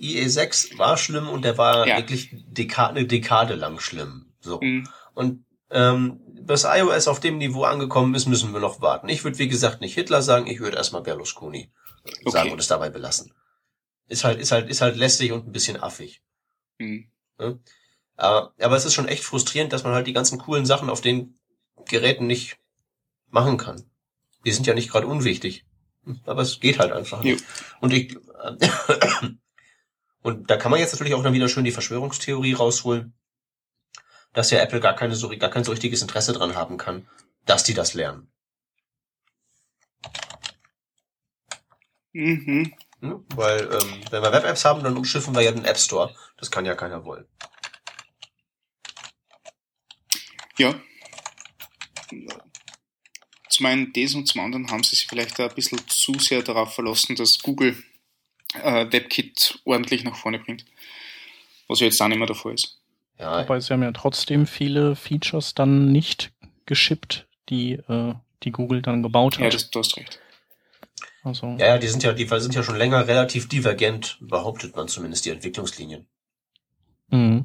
[0.00, 1.98] IE6 war schlimm und der war ja.
[1.98, 4.32] wirklich Dekade, eine Dekade lang schlimm.
[4.40, 4.60] So.
[4.60, 4.88] Mhm.
[5.14, 9.08] Und ähm, bis iOS auf dem Niveau angekommen ist, müssen wir noch warten.
[9.08, 11.70] Ich würde, wie gesagt, nicht Hitler sagen, ich würde erstmal Berlusconi
[12.04, 12.30] okay.
[12.30, 13.32] sagen und es dabei belassen.
[14.08, 16.22] Ist halt, ist halt, ist halt lästig und ein bisschen affig.
[16.78, 17.10] Mhm.
[17.38, 17.58] Ja?
[18.16, 21.38] Aber es ist schon echt frustrierend, dass man halt die ganzen coolen Sachen auf den
[21.88, 22.58] Geräten nicht
[23.28, 23.84] machen kann.
[24.44, 25.64] Die sind ja nicht gerade unwichtig.
[26.24, 27.44] Aber es geht halt einfach nicht.
[27.80, 28.16] Und ich,
[30.22, 33.14] Und da kann man jetzt natürlich auch dann wieder schön die Verschwörungstheorie rausholen,
[34.32, 37.08] dass ja Apple gar keine gar kein so richtiges Interesse dran haben kann,
[37.46, 38.30] dass die das lernen.
[42.12, 42.72] Mhm.
[43.00, 43.24] Hm?
[43.34, 46.14] Weil, ähm, wenn wir Web-Apps haben, dann umschiffen wir ja den App Store.
[46.36, 47.26] Das kann ja keiner wollen.
[50.58, 50.78] Ja.
[53.48, 56.74] Zum einen das und zum anderen haben sie sich vielleicht ein bisschen zu sehr darauf
[56.74, 57.82] verlassen, dass Google
[58.54, 60.64] äh, WebKit ordentlich nach vorne bringt.
[61.68, 62.80] Was ja jetzt auch nicht mehr der Fall ist.
[63.18, 63.42] Ja.
[63.42, 66.32] Wobei sie haben ja trotzdem viele Features dann nicht
[66.66, 69.44] geschippt, die, äh, die Google dann gebaut hat.
[69.44, 70.18] Ja, das, du hast recht.
[71.22, 71.54] Also.
[71.58, 75.26] Ja, ja, die sind ja, die sind ja schon länger relativ divergent, behauptet man zumindest,
[75.26, 76.06] die Entwicklungslinien.
[77.08, 77.44] Mhm.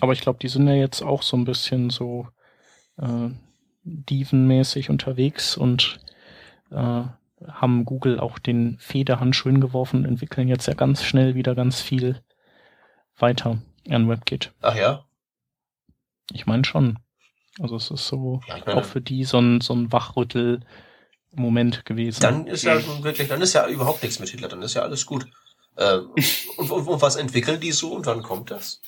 [0.00, 2.28] Aber ich glaube, die sind ja jetzt auch so ein bisschen so
[2.98, 3.30] äh,
[3.84, 6.00] Diven-mäßig unterwegs und
[6.70, 7.04] äh,
[7.46, 12.20] haben Google auch den Federhandschuh hingeworfen und entwickeln jetzt ja ganz schnell wieder ganz viel
[13.18, 13.58] weiter
[13.88, 14.52] an WebKit.
[14.62, 15.04] Ach ja?
[16.32, 16.98] Ich meine schon.
[17.60, 22.20] Also es ist so ja, auch für die so ein, so ein Wachrüttel-Moment gewesen.
[22.20, 25.06] Dann ist ja wirklich, dann ist ja überhaupt nichts mit Hitler, dann ist ja alles
[25.06, 25.26] gut.
[25.78, 26.10] Ähm,
[26.56, 28.82] und, und, und, was entwickeln die so und wann kommt das?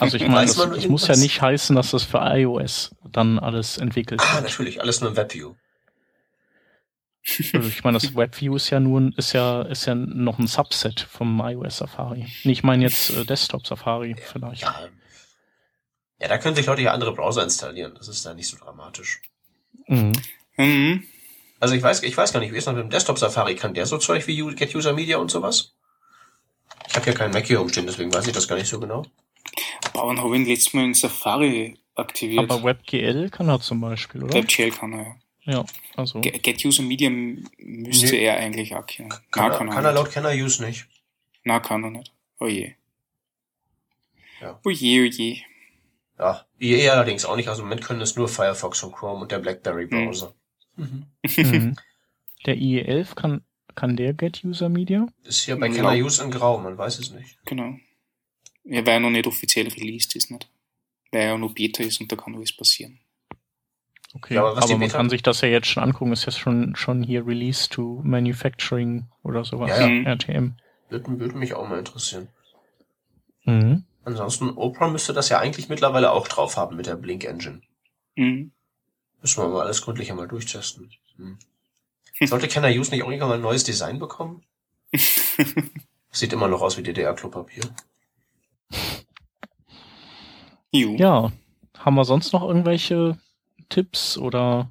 [0.00, 4.20] Also ich meine, es muss ja nicht heißen, dass das für iOS dann alles entwickelt
[4.20, 4.36] ah, wird.
[4.36, 5.54] Ah, natürlich, alles nur im WebView.
[7.54, 11.00] Also ich meine, das WebView ist ja nur ist ja ist ja noch ein Subset
[11.00, 12.26] vom iOS Safari.
[12.44, 14.62] Nee, ich meine jetzt äh, Desktop Safari vielleicht.
[14.62, 14.88] Ja.
[16.20, 17.94] ja, da können sich Leute ja andere Browser installieren.
[17.96, 19.22] Das ist da nicht so dramatisch.
[19.86, 20.12] Mhm.
[20.56, 21.04] Mhm.
[21.60, 23.54] Also ich weiß, ich weiß gar nicht, wie ist das mit dem Desktop Safari?
[23.54, 25.72] Kann der so Zeug wie Get User Media und sowas?
[26.88, 29.06] Ich habe ja keinen Mac hier umstehen, deswegen weiß ich das gar nicht so genau.
[29.94, 32.50] Aber dann habe ich ihn letztes Mal in Safari aktiviert.
[32.50, 34.34] Aber WebGL kann er zum Beispiel, oder?
[34.34, 35.16] WebGL kann er, ja.
[35.44, 35.64] Ja,
[35.96, 36.20] also.
[36.20, 38.24] Get User Media müsste nee.
[38.24, 38.86] er eigentlich auch.
[38.86, 40.86] Kann, er, kann, er, kann er laut Kenner Use nicht.
[41.44, 42.12] Na, kann er nicht.
[42.40, 42.74] Oh je.
[44.40, 44.58] Ja.
[44.64, 45.42] Oh je, oh je.
[46.18, 47.48] Ja, IE allerdings auch nicht.
[47.48, 50.06] Also im Moment können es nur Firefox und Chrome und der BlackBerry hm.
[50.06, 50.34] Browser.
[50.76, 51.06] Mhm.
[51.36, 51.76] mhm.
[52.46, 53.42] Der IE11 kann,
[53.74, 55.06] kann der Get User Media?
[55.24, 57.38] Ist hier bei Kenner Use in Grau, man weiß es nicht.
[57.44, 57.76] Genau.
[58.64, 60.48] Ja, weil er noch nicht offiziell released ist, nicht?
[61.10, 62.98] Weil er noch Beta ist und da kann alles passieren.
[64.14, 66.76] Okay, ja, aber, aber man kann sich das ja jetzt schon angucken, ist jetzt schon,
[66.76, 70.12] schon hier Release to Manufacturing oder sowas, ja, ja.
[70.12, 70.54] RTM.
[70.88, 72.28] Würde, würde mich auch mal interessieren.
[73.44, 73.84] Mhm.
[74.04, 77.60] Ansonsten, Opera müsste das ja eigentlich mittlerweile auch drauf haben mit der Blink Engine.
[78.14, 78.52] Mhm.
[79.20, 80.90] Müssen wir mal alles gründlich einmal durchtesten.
[81.16, 81.38] Hm.
[82.26, 84.44] Sollte Kenner Use nicht auch irgendwann mal ein neues Design bekommen?
[86.10, 87.64] Sieht immer noch aus wie DDR-Klopapier.
[90.70, 91.32] Ja.
[91.78, 93.18] Haben wir sonst noch irgendwelche
[93.74, 94.70] Tipps oder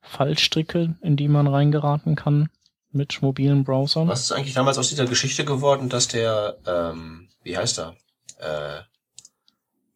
[0.00, 2.48] Fallstricke, in die man reingeraten kann
[2.90, 4.08] mit mobilen Browsern?
[4.08, 7.96] Was ist eigentlich damals aus dieser Geschichte geworden, dass der, ähm, wie heißt er,
[8.38, 8.80] äh,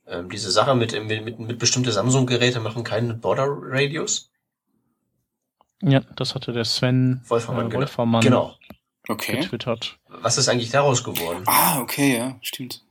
[0.07, 4.30] ähm, diese Sache mit, mit, mit, mit bestimmte Samsung-Geräte machen keinen Border-Radius?
[5.80, 8.55] Ja, das hatte der Sven Wolfermann, äh, Wolfermann genau.
[9.09, 9.41] Okay.
[9.41, 9.99] getwittert.
[10.09, 11.43] Was ist eigentlich daraus geworden?
[11.47, 12.84] Ah, okay, ja, stimmt.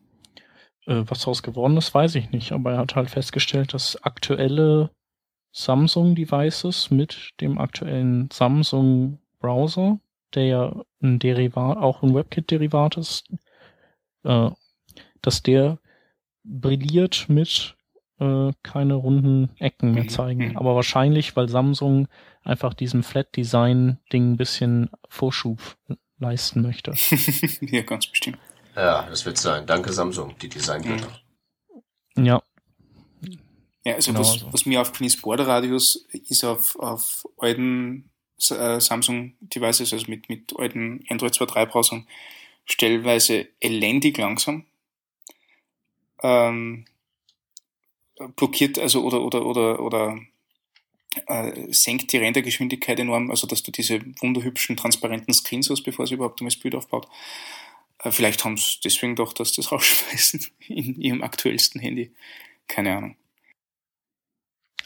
[0.88, 4.90] Äh, was daraus geworden ist, weiß ich nicht, aber er hat halt festgestellt, dass aktuelle
[5.56, 10.00] Samsung-Devices mit dem aktuellen Samsung-Browser,
[10.34, 13.30] der ja ein Derivat, auch ein WebKit-Derivat ist,
[14.24, 14.50] äh,
[15.22, 15.80] dass der
[16.44, 17.78] brilliert mit
[18.20, 20.50] äh, keine runden Ecken mehr mhm, zeigen.
[20.50, 20.58] Mhm.
[20.58, 22.10] Aber wahrscheinlich, weil Samsung
[22.44, 25.78] einfach diesem Flat-Design-Ding ein bisschen Vorschub
[26.20, 26.94] leisten möchte.
[27.62, 28.40] ja, ganz bestimmt.
[28.76, 29.66] Ja, das wird sein.
[29.66, 31.08] Danke Samsung, die Designgötter.
[32.16, 32.26] Mhm.
[32.26, 32.42] Ja.
[33.86, 34.52] Ja, also genau was, so.
[34.52, 38.10] was mir aufgefallen ist, Borderradius ist auf, auf alten
[38.50, 42.08] äh, Samsung-Devices, also mit, mit alten Android 2.3 Browsern,
[42.66, 44.66] stellenweise elendig langsam.
[46.24, 46.86] Ähm,
[48.36, 50.20] blockiert, also oder oder oder oder
[51.28, 56.16] äh, senkt die Rendergeschwindigkeit enorm, also dass du diese wunderhübschen transparenten Screens hast, bevor sie
[56.16, 57.08] überhaupt um das Bild aufbaut.
[58.00, 62.12] Äh, vielleicht haben sie deswegen doch, dass das rausschmeißen in ihrem aktuellsten Handy.
[62.68, 63.16] Keine Ahnung.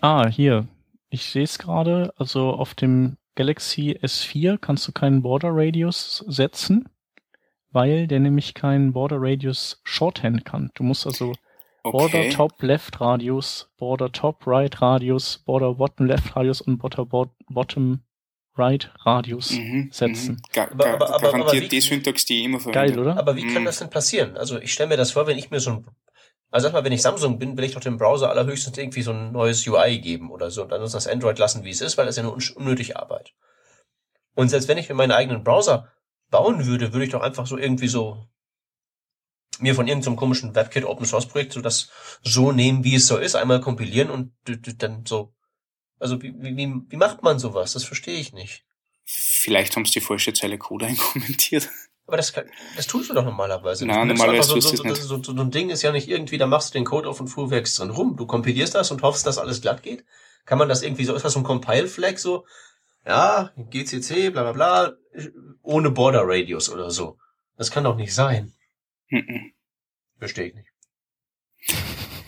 [0.02, 0.68] Ah, hier.
[1.10, 2.14] Ich sehe es gerade.
[2.18, 6.89] Also auf dem Galaxy S4 kannst du keinen Border Radius setzen,
[7.72, 10.72] weil der nämlich keinen Border Radius Shorthand kann.
[10.76, 11.34] Du musst also
[11.84, 11.91] okay.
[11.91, 18.02] Border Top Left Radius, Border Top Right Radius, Border Bottom Left Radius und Border Bottom
[18.58, 20.36] Right Radius mhm, setzen.
[20.36, 20.41] Mhm.
[20.54, 22.93] Ga aber, aber, aber, garantiert aber die Syntax, die ich immer verwende.
[22.93, 23.18] Geil, oder?
[23.18, 23.54] Aber wie mhm.
[23.54, 24.36] kann das denn passieren?
[24.38, 25.86] Also ich stelle mir das vor, wenn ich mir so ein
[26.52, 29.12] also sag mal, wenn ich Samsung bin, will ich doch dem Browser allerhöchstens irgendwie so
[29.12, 32.06] ein neues UI geben oder so und dann das Android lassen, wie es ist, weil
[32.06, 33.34] das ist ja nur unnötige Arbeit.
[34.36, 35.91] Und selbst wenn ich mir meinen eigenen Browser
[36.30, 38.26] bauen würde, würde ich doch einfach so irgendwie so
[39.60, 41.89] mir von irgendeinem komischen WebKit Open Source Projekt so das
[42.24, 44.34] so nehmen, wie es so ist, einmal kompilieren und
[44.82, 45.34] dann so.
[46.00, 47.74] Also wie, wie, wie macht man sowas?
[47.74, 48.64] Das verstehe ich nicht.
[49.04, 51.68] Vielleicht haben sie die falsche Zeile Code einkommentiert.
[52.10, 52.34] Aber das,
[52.76, 53.86] das tust du doch normalerweise.
[53.86, 56.74] Nein, normalerweise so, so, so, so, so, ein Ding ist ja nicht irgendwie, da machst
[56.74, 58.16] du den Code auf und fuhrwerkst drin rum.
[58.18, 60.03] Du kompilierst das und hoffst, dass alles glatt geht.
[60.45, 62.47] Kann man das irgendwie so, ist das so ein Compile-Flag so?
[63.05, 64.93] Ja, GCC, bla bla bla,
[65.62, 67.20] ohne Border Radius oder so.
[67.57, 68.53] Das kann doch nicht sein.
[69.10, 69.53] Mhm.
[70.18, 70.70] Verstehe ich nicht.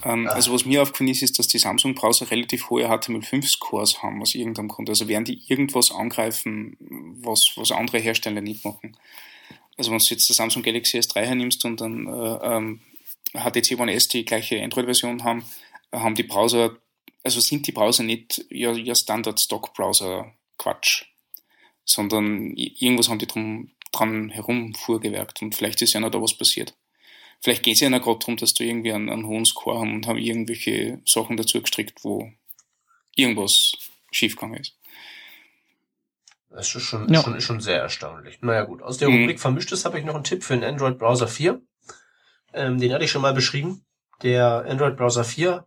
[0.04, 0.34] Ähm, ah.
[0.34, 4.68] Also was mir aufgefallen ist, ist, dass die Samsung-Browser relativ hohe HTML5-Scores haben aus irgendeinem
[4.68, 4.90] Grund.
[4.90, 6.78] Also werden die irgendwas angreifen,
[7.24, 8.96] was, was andere Hersteller nicht machen.
[9.78, 12.82] Also wenn du jetzt das Samsung Galaxy S3 hernimmst und dann äh, ähm,
[13.34, 15.46] HTC One S die gleiche Android-Version haben,
[15.92, 16.78] haben die Browser,
[17.24, 21.06] also sind die Browser nicht ihr, ihr Standard-Stock-Browser-Quatsch,
[21.86, 26.38] sondern irgendwas haben die drum, dran herum vorgewerkt und vielleicht ist ja noch da was
[26.38, 26.76] passiert.
[27.42, 29.96] Vielleicht geht es ja noch gerade darum, dass du irgendwie einen, einen hohen Score haben
[29.96, 32.32] und haben irgendwelche Sachen dazu gestrickt, wo
[33.16, 33.72] irgendwas
[34.12, 34.76] schiefgegangen ist.
[36.52, 37.22] Das ist schon, ja.
[37.22, 38.42] schon, ist schon sehr erstaunlich.
[38.42, 39.22] Naja gut, aus der mhm.
[39.22, 41.62] Rubrik Vermischtes habe ich noch einen Tipp für den Android Browser 4.
[42.54, 43.86] Ähm, den hatte ich schon mal beschrieben.
[44.22, 45.66] Der Android Browser 4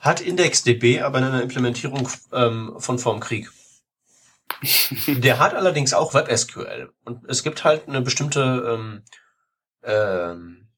[0.00, 3.50] hat IndexDB, aber in einer Implementierung ähm, von Vorm Krieg.
[5.06, 6.92] Der hat allerdings auch WebSQL.
[7.04, 8.40] Und es gibt halt eine bestimmte
[8.74, 9.02] ähm,
[9.82, 10.68] ähm,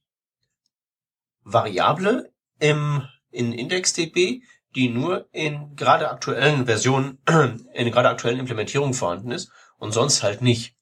[1.43, 4.43] Variable im, in IndexDB,
[4.77, 7.19] die nur in gerade aktuellen Versionen,
[7.75, 10.77] in gerade aktuellen Implementierungen vorhanden ist und sonst halt nicht.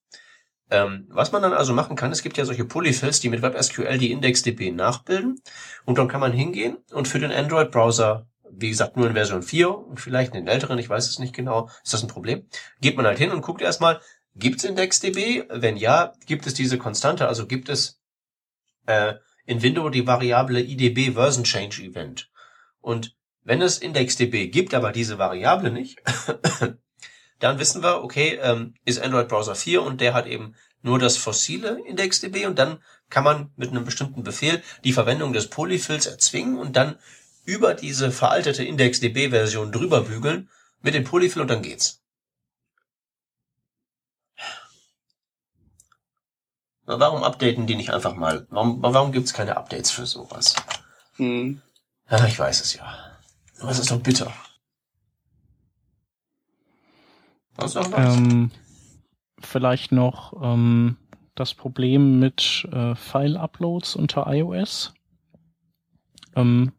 [0.70, 3.98] Ähm, was man dann also machen kann, es gibt ja solche Polyfills, die mit WebSQL
[3.98, 5.40] die IndexDB nachbilden
[5.84, 9.76] und dann kann man hingehen und für den Android-Browser, wie gesagt, nur in Version 4
[9.76, 12.48] und vielleicht in den älteren, ich weiß es nicht genau, ist das ein Problem,
[12.80, 14.00] geht man halt hin und guckt erstmal,
[14.34, 15.44] gibt es IndexDB?
[15.50, 18.00] Wenn ja, gibt es diese Konstante, also gibt es
[18.86, 19.14] äh,
[19.46, 22.30] in Windows die Variable IDB Version Change Event.
[22.80, 23.14] Und
[23.44, 26.02] wenn es IndexDB gibt, aber diese Variable nicht,
[27.38, 31.16] dann wissen wir, okay, ähm, ist Android Browser 4 und der hat eben nur das
[31.16, 36.58] fossile IndexDB und dann kann man mit einem bestimmten Befehl die Verwendung des Polyfills erzwingen
[36.58, 36.98] und dann
[37.44, 40.48] über diese veraltete IndexDB-Version drüber bügeln
[40.80, 42.00] mit dem Polyfill und dann geht's.
[46.86, 48.46] Warum updaten die nicht einfach mal?
[48.50, 50.54] Warum, warum gibt's keine Updates für sowas?
[51.16, 51.62] Hm.
[52.10, 53.13] Ja, ich weiß es ja.
[53.60, 54.32] Aber es ist doch bitter.
[57.56, 58.16] Was noch was?
[58.16, 58.50] Ähm,
[59.38, 60.96] vielleicht noch ähm,
[61.34, 64.94] das Problem mit äh, File-Uploads unter iOS.
[66.34, 66.72] Ähm,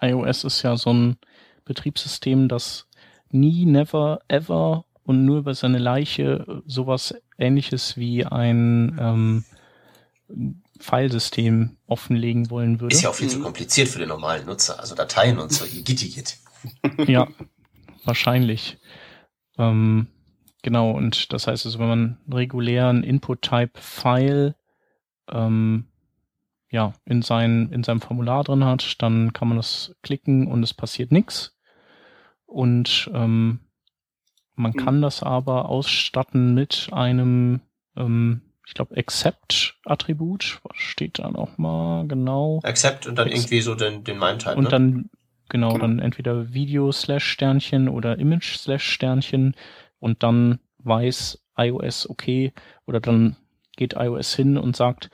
[0.00, 1.16] iOS ist ja so ein
[1.64, 2.88] Betriebssystem, das
[3.30, 9.44] nie, never, ever und nur über seine Leiche sowas ähnliches wie ein ähm,
[10.78, 12.94] Filesystem offenlegen wollen würde.
[12.94, 13.44] Ist ja auch viel zu mhm.
[13.44, 16.38] kompliziert für den normalen Nutzer, also Dateien und so, gitti git.
[17.06, 17.28] ja,
[18.04, 18.78] wahrscheinlich.
[19.58, 20.08] Ähm,
[20.62, 24.54] genau, und das heißt also, wenn man einen regulären Input-Type-File
[25.30, 25.86] ähm,
[26.70, 30.72] ja, in, sein, in seinem Formular drin hat, dann kann man das klicken und es
[30.72, 31.54] passiert nichts.
[32.46, 33.60] Und ähm,
[34.54, 35.02] man kann mhm.
[35.02, 37.60] das aber ausstatten mit einem,
[37.96, 38.42] ähm,
[38.72, 40.60] ich glaube, Accept-Attribut.
[40.62, 42.60] Was steht da nochmal genau?
[42.62, 44.54] Accept und dann Ex irgendwie so den, den MIME-Type.
[44.54, 44.70] Und ne?
[44.70, 45.10] dann,
[45.50, 49.56] genau, genau, dann entweder Video-Slash-Sternchen oder Image-Slash-Sternchen
[49.98, 52.54] und dann weiß iOS okay
[52.86, 53.36] oder dann
[53.76, 55.10] geht iOS hin und sagt,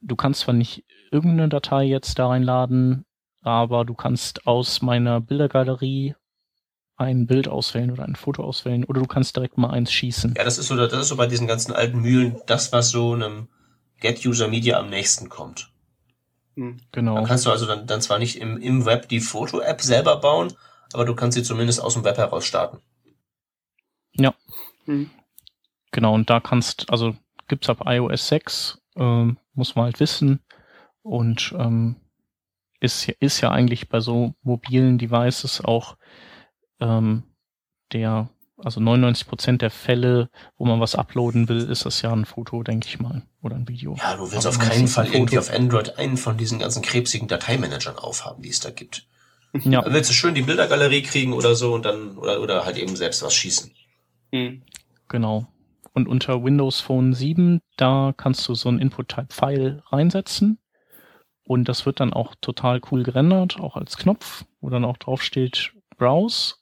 [0.00, 3.06] du kannst zwar nicht irgendeine Datei jetzt da reinladen,
[3.42, 6.14] aber du kannst aus meiner Bildergalerie
[6.96, 10.34] ein Bild auswählen oder ein Foto auswählen oder du kannst direkt mal eins schießen.
[10.36, 13.14] Ja, das ist so, das ist so bei diesen ganzen alten Mühlen das, was so
[13.14, 13.48] einem
[14.00, 15.70] Get User Media am nächsten kommt.
[16.56, 16.78] Hm.
[16.92, 17.16] Genau.
[17.16, 20.52] Dann kannst du also dann, dann zwar nicht im, im Web die Foto-App selber bauen,
[20.92, 22.78] aber du kannst sie zumindest aus dem Web heraus starten.
[24.12, 24.34] Ja.
[24.84, 25.10] Hm.
[25.90, 27.16] Genau, und da kannst, also
[27.48, 30.40] gibt's ab iOS 6, ähm, muss man halt wissen.
[31.02, 31.96] Und ähm,
[32.80, 35.96] ist, ist ja eigentlich bei so mobilen Devices auch
[36.80, 37.24] ähm,
[37.92, 42.24] der, also 99 Prozent der Fälle, wo man was uploaden will, ist das ja ein
[42.24, 43.96] Foto, denke ich mal, oder ein Video.
[43.96, 47.28] Ja, du willst Aber auf keinen Fall irgendwie auf Android einen von diesen ganzen krebsigen
[47.28, 49.06] Dateimanagern aufhaben, die es da gibt.
[49.62, 49.82] Ja.
[49.82, 52.96] Dann willst du schön die Bildergalerie kriegen oder so und dann, oder, oder halt eben
[52.96, 53.70] selbst was schießen.
[54.32, 54.62] Mhm.
[55.08, 55.46] Genau.
[55.92, 60.58] Und unter Windows Phone 7, da kannst du so ein Input-Type-File reinsetzen.
[61.46, 65.22] Und das wird dann auch total cool gerendert, auch als Knopf, wo dann auch drauf
[65.22, 66.54] steht Browse.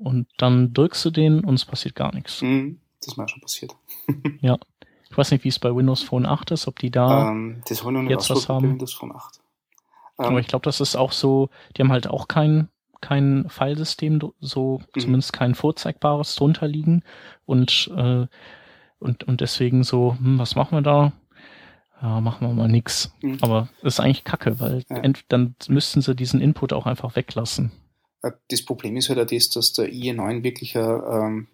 [0.00, 2.40] Und dann drückst du den und es passiert gar nichts.
[2.40, 3.76] Mhm, das ist mir schon passiert.
[4.40, 4.58] ja.
[5.10, 7.62] Ich weiß nicht, wie es bei Windows Phone 8 ist, ob die da ähm,
[8.08, 8.70] jetzt was haben.
[8.70, 9.40] Windows Phone 8.
[10.18, 12.68] Ähm, Aber ich glaube, das ist auch so, die haben halt auch kein,
[13.00, 15.00] kein Filesystem, so mhm.
[15.00, 17.02] zumindest kein vorzeigbares drunter liegen.
[17.44, 18.26] Und, äh,
[19.00, 21.12] und, und deswegen so, hm, was machen wir da?
[22.00, 23.12] Ja, machen wir mal nix.
[23.20, 23.38] Mhm.
[23.42, 25.02] Aber das ist eigentlich kacke, weil ja.
[25.28, 27.72] dann müssten sie diesen Input auch einfach weglassen.
[28.22, 31.48] Äh, das Problem ist halt auch das, dass der IE9 wirklich ein ähm,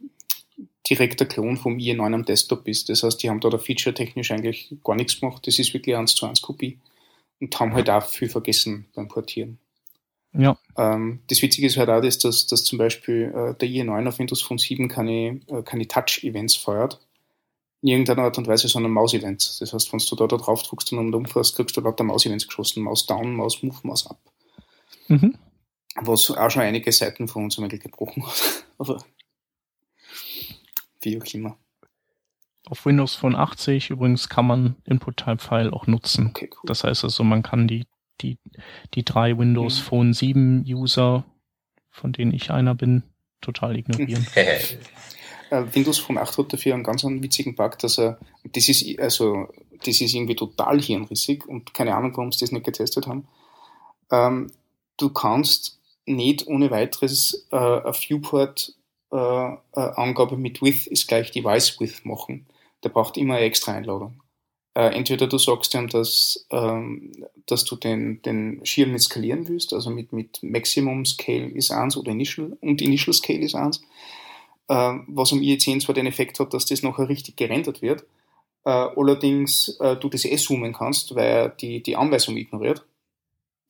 [0.88, 2.88] direkter Klon vom IE9 am Desktop ist.
[2.88, 5.46] Das heißt, die haben da feature-technisch eigentlich gar nichts gemacht.
[5.46, 6.78] Das ist wirklich eine 1 zu 1 Kopie
[7.40, 9.58] und haben halt auch viel vergessen beim Portieren.
[10.32, 10.58] Ja.
[10.76, 14.18] Ähm, das Witzige ist halt auch das, dass, dass zum Beispiel äh, der IE9 auf
[14.18, 17.00] Windows Phone 7 keine, äh, keine Touch-Events feuert.
[17.82, 19.58] In irgendeiner Art und Weise, sondern Maus-Events.
[19.58, 22.82] Das heißt, wenn du da, da drauf drückst und umfährst, kriegst du lauter Maus-Events geschossen.
[22.82, 24.18] Maus down, Maus move, Maus up.
[25.08, 25.38] Mhm
[26.02, 28.66] was auch schon einige Seiten von uns einmal gebrochen hat.
[28.78, 29.02] Aber
[31.02, 31.56] wie auch immer.
[32.68, 36.28] Auf Windows Phone 80 übrigens kann man Input-Type-File auch nutzen.
[36.28, 36.66] Okay, cool.
[36.66, 37.86] Das heißt also, man kann die,
[38.20, 38.38] die,
[38.94, 39.84] die drei Windows mhm.
[39.84, 41.24] Phone 7 User,
[41.90, 43.04] von denen ich einer bin,
[43.40, 44.26] total ignorieren.
[45.48, 48.18] Äh, Windows Phone 8 hat dafür einen ganz einen witzigen Bug, dass er,
[48.52, 49.46] das ist, also,
[49.84, 53.28] das ist irgendwie total hirnrissig und keine Ahnung, warum sie das nicht getestet haben.
[54.10, 54.50] Ähm,
[54.96, 55.75] du kannst
[56.06, 58.74] nicht ohne weiteres äh, ein Viewport
[59.12, 62.46] äh, äh, mit With ist gleich Device With machen.
[62.82, 64.22] Der braucht immer eine extra Einladung.
[64.74, 67.12] Äh, entweder du sagst ihm, dass, ähm,
[67.46, 71.96] dass du den, den Schirm nicht skalieren willst, also mit, mit Maximum Scale ist 1
[71.96, 73.80] oder Initial und Initial Scale ist 1,
[74.68, 78.02] äh, was am IE10 zwar den Effekt hat, dass das nachher richtig gerendert wird,
[78.64, 82.84] äh, allerdings du das eh zoomen kannst, weil er die, die Anweisung ignoriert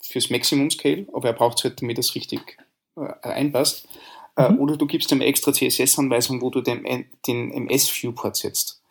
[0.07, 2.59] fürs Maximum Scale, aber er braucht es halt, damit das richtig
[2.97, 3.89] äh, einpasst.
[4.37, 4.61] Äh, mhm.
[4.61, 8.83] Oder du gibst ihm extra CSS-Anweisung, wo du den, den MS-Viewport setzt.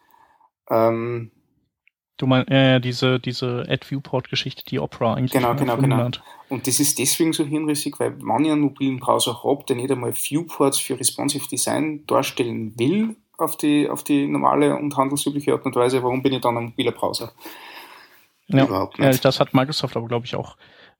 [0.70, 1.32] Ähm,
[2.18, 5.98] Du meinst, ja, diese, diese Ad-Viewport-Geschichte, die Opera eigentlich Genau, genau, genau.
[5.98, 6.24] Hat.
[6.48, 9.92] Und das ist deswegen so hirnrissig, weil man ja einen mobilen Browser hat, der nicht
[9.92, 15.66] einmal Viewports für responsive Design darstellen will auf die, auf die normale und handelsübliche Art
[15.66, 17.34] und Weise, warum bin ich dann ein mobiler Browser?
[18.48, 19.26] Ja, Überhaupt nicht.
[19.26, 20.56] das hat Microsoft aber, glaube ich, auch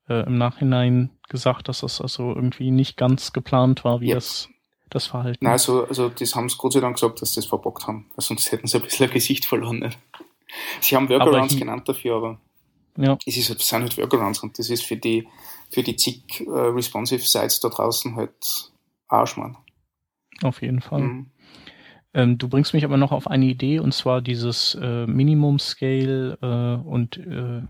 [0.08, 4.14] äh, im Nachhinein gesagt, dass das also irgendwie nicht ganz geplant war, wie ja.
[4.14, 4.48] das
[4.90, 5.44] das Verhalten.
[5.44, 8.06] Nein, also, also das haben sie Gott sei Dank gesagt, dass sie das verbockt haben,
[8.14, 9.80] weil sonst hätten sie ein bisschen ein Gesicht verloren.
[9.80, 9.98] Nicht?
[10.80, 12.40] Sie haben Workarounds genannt dafür, aber
[12.96, 13.18] ja.
[13.26, 15.26] es ist, das sind halt Workarounds und das ist für die,
[15.70, 18.72] für die zig äh, responsive Sites da draußen halt
[19.08, 19.56] Arschmann.
[20.42, 21.00] Auf jeden Fall.
[21.00, 21.30] Mhm.
[22.14, 26.38] Ähm, du bringst mich aber noch auf eine Idee und zwar dieses äh, Minimum Scale
[26.40, 27.62] äh, und äh,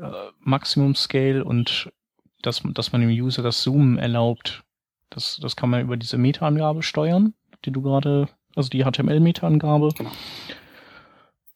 [0.00, 1.90] äh Maximum Scale und
[2.42, 4.62] dass, dass man dem User das Zoomen erlaubt.
[5.10, 7.34] Das, das kann man über diese Meta-Angabe steuern,
[7.64, 9.90] die du gerade, also die HTML-Meta-Angabe.
[9.96, 10.10] Genau.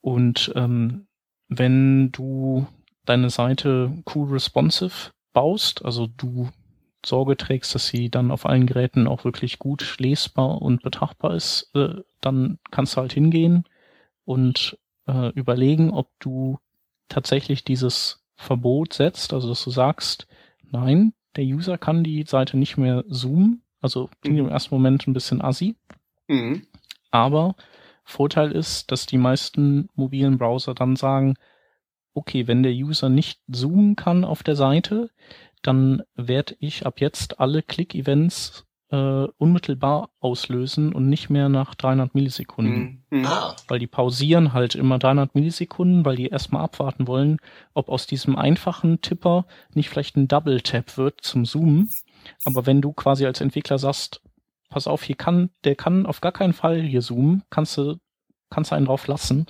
[0.00, 1.06] Und ähm,
[1.48, 2.66] wenn du
[3.06, 6.50] deine Seite cool responsive baust, also du
[7.04, 11.70] Sorge trägst, dass sie dann auf allen Geräten auch wirklich gut lesbar und betrachtbar ist,
[11.74, 13.64] äh, dann kannst du halt hingehen
[14.24, 16.58] und äh, überlegen, ob du
[17.08, 20.26] tatsächlich dieses Verbot setzt, also dass du sagst,
[20.70, 24.46] nein, der User kann die Seite nicht mehr zoomen, also klingt mhm.
[24.46, 25.76] im ersten Moment ein bisschen assi,
[26.28, 26.66] mhm.
[27.10, 27.54] aber
[28.04, 31.34] Vorteil ist, dass die meisten mobilen Browser dann sagen,
[32.12, 35.10] okay, wenn der User nicht zoomen kann auf der Seite,
[35.62, 42.14] dann werde ich ab jetzt alle Click-Events äh, unmittelbar auslösen und nicht mehr nach 300
[42.14, 43.04] Millisekunden.
[43.10, 43.26] Mhm.
[43.26, 43.56] Ah.
[43.66, 47.38] Weil die pausieren halt immer 300 Millisekunden, weil die erstmal abwarten wollen,
[47.74, 51.90] ob aus diesem einfachen Tipper nicht vielleicht ein Double-Tap wird zum Zoomen.
[52.44, 54.22] Aber wenn du quasi als Entwickler sagst,
[54.68, 57.96] pass auf, hier kann, der kann auf gar keinen Fall hier zoomen, kannst du,
[58.48, 59.46] kannst du einen drauf lassen.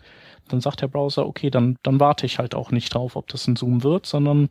[0.49, 3.47] Dann sagt der Browser, okay, dann, dann warte ich halt auch nicht drauf, ob das
[3.47, 4.49] ein Zoom wird, sondern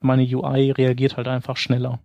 [0.00, 2.00] meine UI reagiert halt einfach schneller.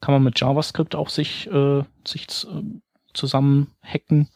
[0.00, 2.62] Kann man mit JavaScript auch sich, äh, sich äh,
[3.12, 4.30] zusammen hacken,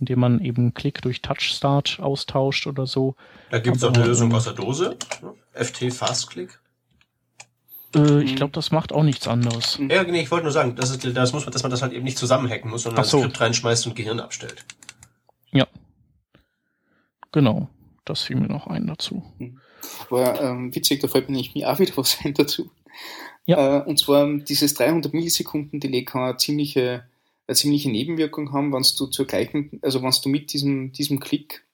[0.00, 3.14] indem man eben Klick durch Touch Start austauscht oder so.
[3.50, 4.96] Da gibt es auch eine Lösung aus der Dose.
[5.52, 6.58] FT Fast Click.
[7.94, 9.78] Äh, ich glaube, das macht auch nichts anderes.
[9.88, 11.92] Ja, nee, ich wollte nur sagen, das ist, das muss man, dass man das halt
[11.92, 13.18] eben nicht zusammenhacken muss, sondern so.
[13.18, 14.64] das Skript reinschmeißt und Gehirn abstellt.
[15.50, 15.66] Ja.
[17.32, 17.68] Genau.
[18.04, 19.22] Das fiel mir noch ein dazu.
[20.10, 22.70] War ähm, witzig, da fällt mir nicht mir auch wieder was ein dazu.
[23.46, 23.78] Ja.
[23.78, 27.04] Äh, und zwar dieses 300 Millisekunden Delay kann eine ziemliche,
[27.46, 31.64] eine ziemliche Nebenwirkung haben, wenn du zur gleichen, also wenn du mit diesem, diesem Klick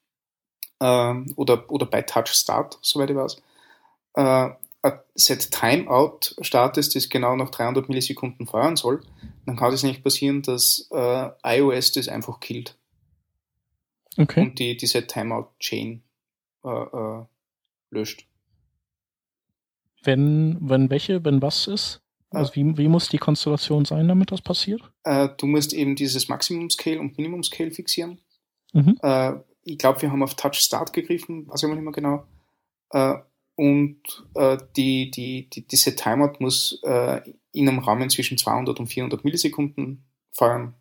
[0.79, 3.41] äh, oder, oder bei Touch Start, soweit ich weiß,
[4.15, 4.49] äh,
[5.15, 9.01] Set Timeout startest, das genau nach 300 Millisekunden feuern soll,
[9.45, 12.77] dann kann es nicht passieren, dass äh, iOS das einfach killt.
[14.17, 14.41] Okay.
[14.41, 16.01] Und die, die Set Timeout Chain
[16.63, 17.25] äh, äh,
[17.89, 18.28] löscht.
[20.03, 22.01] Wenn, wenn welche, wenn was ist?
[22.31, 24.81] Also wie, wie muss die Konstellation sein, damit das passiert?
[25.03, 28.19] Äh, du musst eben dieses Maximum Scale und Minimum Scale fixieren.
[28.73, 28.97] Mhm.
[29.01, 29.33] Äh,
[29.63, 32.25] ich glaube, wir haben auf Touch Start gegriffen, weiß ich nicht mehr genau.
[32.91, 33.15] Äh,
[33.55, 34.01] und
[34.35, 37.21] äh, die, die, die, diese Timeout muss äh,
[37.51, 40.75] in einem Rahmen zwischen 200 und 400 Millisekunden feuern.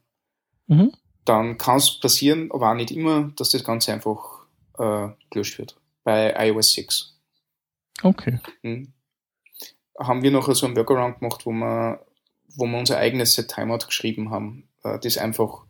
[0.66, 0.92] Mhm.
[1.24, 4.46] Dann kann es passieren, aber auch nicht immer, dass das Ganze einfach
[4.78, 5.76] äh, gelöscht wird.
[6.04, 7.18] Bei iOS 6.
[8.02, 8.38] Okay.
[8.62, 8.92] Mhm.
[9.98, 12.04] Haben wir noch so einen Workaround gemacht, wo wir,
[12.56, 15.64] wo wir unser eigenes Set Timeout geschrieben haben, äh, das einfach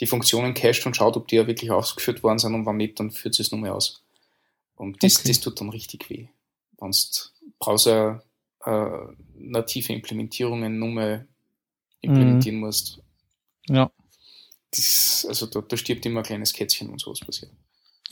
[0.00, 2.98] die Funktionen cached und schaut, ob die ja wirklich ausgeführt worden sind und wann nicht,
[3.00, 4.02] dann führt es nur aus.
[4.74, 5.28] Und das, okay.
[5.28, 6.28] das tut dann richtig weh
[6.78, 8.22] wenn du Browser
[8.64, 8.90] äh,
[9.34, 11.26] native Implementierungen nur mehr
[12.00, 12.64] implementieren mhm.
[12.64, 13.00] musst.
[13.68, 13.90] Ja.
[14.70, 17.52] Das, also da, da stirbt immer ein kleines Kätzchen und sowas passiert.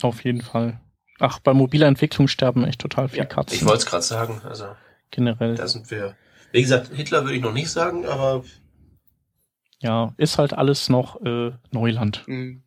[0.01, 0.81] Auf jeden Fall.
[1.19, 3.57] Ach, bei mobiler Entwicklung sterben echt total viele ja, Katzen.
[3.57, 4.65] Ich wollte es gerade sagen, also
[5.11, 5.55] generell.
[5.55, 6.15] Da sind wir.
[6.51, 8.43] Wie gesagt, Hitler würde ich noch nicht sagen, aber
[9.79, 12.23] ja, ist halt alles noch äh, Neuland.
[12.27, 12.63] Mhm.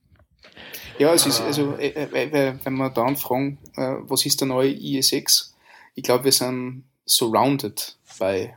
[0.98, 4.70] Ja, es ist also, äh, äh, wenn wir dann fragen, äh, was ist der neue
[4.70, 5.52] IS6,
[5.94, 8.56] ich glaube, wir sind surrounded bei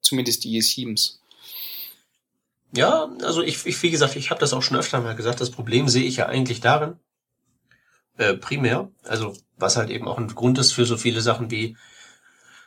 [0.00, 1.18] zumindest die E7s.
[2.74, 5.40] Ja, also ich, ich wie gesagt, ich habe das auch schon öfter mal gesagt.
[5.40, 6.96] Das Problem sehe ich ja eigentlich darin,
[8.16, 11.76] äh, primär, also was halt eben auch ein Grund ist für so viele Sachen wie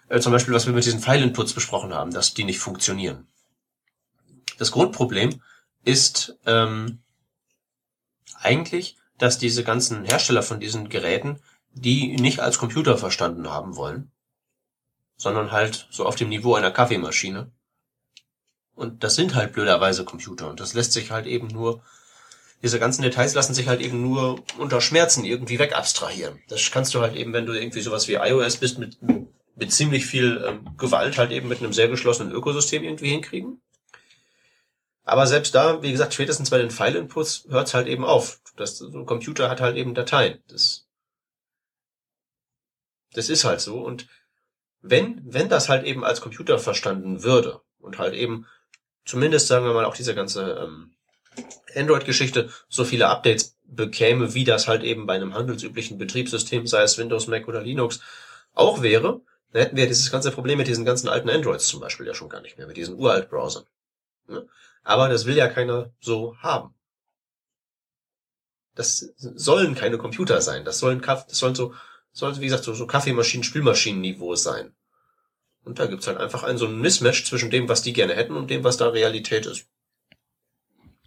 [0.10, 3.28] äh, zum Beispiel, was wir mit diesen File-Inputs besprochen haben, dass die nicht funktionieren.
[4.58, 5.42] Das Grundproblem
[5.84, 7.00] ist ähm,
[8.40, 11.40] eigentlich, dass diese ganzen Hersteller von diesen Geräten
[11.76, 14.12] die nicht als Computer verstanden haben wollen,
[15.18, 17.52] sondern halt so auf dem Niveau einer Kaffeemaschine.
[18.76, 21.84] Und das sind halt blöderweise Computer und das lässt sich halt eben nur,
[22.62, 26.42] diese ganzen Details lassen sich halt eben nur unter Schmerzen irgendwie wegabstrahieren.
[26.48, 28.98] Das kannst du halt eben, wenn du irgendwie sowas wie iOS bist, mit,
[29.56, 33.62] mit ziemlich viel ähm, Gewalt halt eben mit einem sehr geschlossenen Ökosystem irgendwie hinkriegen.
[35.04, 38.42] Aber selbst da, wie gesagt, spätestens bei den File-Inputs hört es halt eben auf.
[38.56, 40.40] Das, so ein Computer hat halt eben Dateien.
[40.48, 40.88] Das,
[43.14, 43.80] das ist halt so.
[43.80, 44.08] Und
[44.82, 48.48] wenn, wenn das halt eben als Computer verstanden würde und halt eben
[49.06, 50.96] zumindest, sagen wir mal, auch diese ganze ähm,
[51.76, 56.98] Android-Geschichte so viele Updates bekäme, wie das halt eben bei einem handelsüblichen Betriebssystem, sei es
[56.98, 58.00] Windows, Mac oder Linux,
[58.54, 59.22] auch wäre,
[59.56, 62.28] dann hätten wir dieses ganze Problem mit diesen ganzen alten Androids zum Beispiel ja schon
[62.28, 63.64] gar nicht mehr, mit diesen uralt Browsern.
[64.28, 64.46] Ne?
[64.84, 66.76] Aber das will ja keiner so haben.
[68.74, 70.66] Das sollen keine Computer sein.
[70.66, 71.74] Das sollen, das sollen so,
[72.12, 74.76] sollen, wie gesagt, so, so Kaffeemaschinen, Spülmaschinen-Niveau sein.
[75.64, 78.36] Und da gibt's halt einfach einen so einen Mismatch zwischen dem, was die gerne hätten
[78.36, 79.70] und dem, was da Realität ist.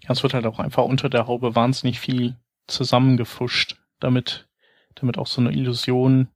[0.01, 2.35] Ja, es wird halt auch einfach unter der Haube wahnsinnig viel
[2.67, 4.49] zusammengefuscht, damit,
[4.95, 6.29] damit auch so eine Illusion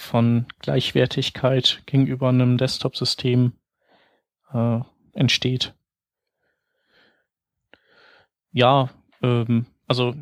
[0.00, 3.52] von Gleichwertigkeit gegenüber einem Desktop-System
[4.52, 4.80] äh,
[5.12, 5.74] entsteht
[8.52, 8.90] ja,
[9.22, 10.14] ähm, also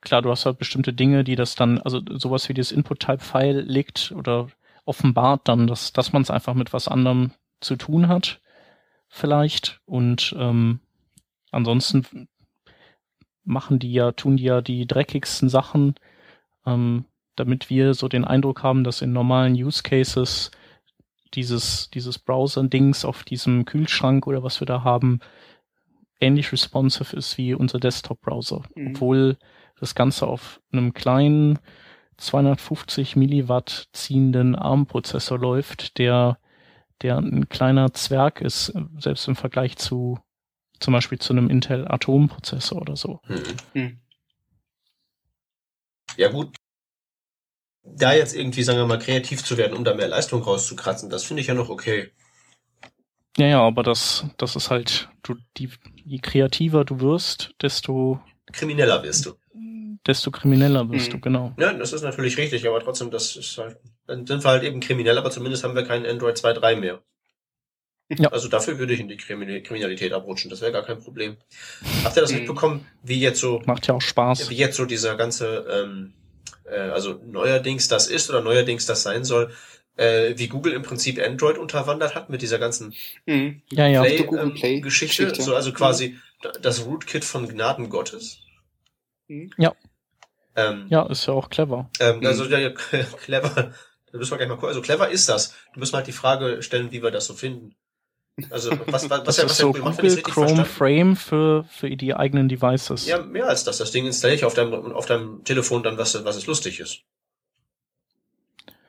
[0.00, 4.12] klar, du hast halt bestimmte Dinge, die das dann, also sowas wie das Input-Type-File legt
[4.12, 4.48] oder
[4.84, 8.40] offenbart dann, dass, dass man es einfach mit was anderem zu tun hat,
[9.08, 9.80] vielleicht.
[9.86, 10.80] Und ähm,
[11.50, 12.28] ansonsten
[13.44, 15.94] machen die ja, tun die ja die dreckigsten Sachen,
[16.66, 17.06] ähm,
[17.36, 20.50] damit wir so den Eindruck haben, dass in normalen Use Cases
[21.34, 25.20] dieses, dieses Browser-Dings auf diesem Kühlschrank oder was wir da haben,
[26.20, 28.62] ähnlich responsive ist wie unser Desktop-Browser.
[28.74, 28.88] Mhm.
[28.88, 29.36] Obwohl
[29.80, 31.58] das Ganze auf einem kleinen
[32.16, 36.38] 250 Milliwatt ziehenden ARM-Prozessor läuft, der,
[37.02, 40.18] der ein kleiner Zwerg ist, selbst im Vergleich zu
[40.80, 43.20] zum Beispiel zu einem Intel Atom-Prozessor oder so.
[43.26, 43.42] Mhm.
[43.74, 44.00] Mhm.
[46.16, 46.54] Ja gut,
[47.84, 51.24] da jetzt irgendwie, sagen wir mal, kreativ zu werden, um da mehr Leistung rauszukratzen, das
[51.24, 52.10] finde ich ja noch okay.
[53.36, 55.70] Ja, ja, aber das, das ist halt, du, die,
[56.04, 58.20] je kreativer du wirst, desto
[58.52, 59.34] krimineller wirst du.
[60.06, 61.12] Desto krimineller wirst mhm.
[61.12, 61.54] du, genau.
[61.58, 64.80] Ja, das ist natürlich richtig, aber trotzdem, das ist halt, dann sind wir halt eben
[64.80, 67.02] kriminell, aber zumindest haben wir keinen Android 2.3 mehr.
[68.10, 68.28] Ja.
[68.28, 71.38] Also dafür würde ich in die Kriminalität abrutschen, das wäre gar kein Problem.
[72.04, 72.38] Habt ihr das mhm.
[72.38, 73.62] mitbekommen, wie jetzt so.
[73.64, 74.50] Macht ja auch Spaß.
[74.50, 76.12] Wie jetzt so dieser ganze, ähm,
[76.64, 79.52] äh, also neuerdings das ist oder neuerdings das sein soll,
[79.96, 82.94] äh, wie Google im Prinzip Android unterwandert hat mit dieser ganzen
[83.26, 83.62] mhm.
[83.70, 84.02] ja, ja.
[84.02, 85.24] Play, Google ähm, Play Geschichte.
[85.24, 85.42] Geschichte.
[85.42, 86.50] So, also quasi mhm.
[86.62, 88.38] das Rootkit von Gnaden Gottes.
[89.28, 89.50] Mhm.
[89.56, 89.74] Ja.
[90.56, 91.90] Ähm, ja, ist ja auch clever.
[92.00, 92.26] Ähm, mhm.
[92.26, 92.70] also ja,
[93.22, 93.72] clever.
[94.10, 94.68] Da müssen wir gleich mal gucken.
[94.68, 95.54] Also clever ist das.
[95.72, 97.74] Du müssen halt die Frage stellen, wie wir das so finden.
[98.50, 100.64] Also was, was, was, das was ist so Google macht, Google Chrome verstanden.
[100.64, 103.06] Frame für, für die eigenen Devices.
[103.06, 103.78] Ja, mehr als das.
[103.78, 107.02] Das Ding installiere ich auf deinem, auf deinem Telefon dann, was, was es lustig ist.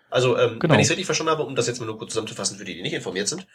[0.09, 0.73] Also, ähm, genau.
[0.73, 2.73] wenn ich es richtig verstanden habe, um das jetzt mal nur kurz zusammenzufassen für die,
[2.73, 3.45] die nicht informiert sind,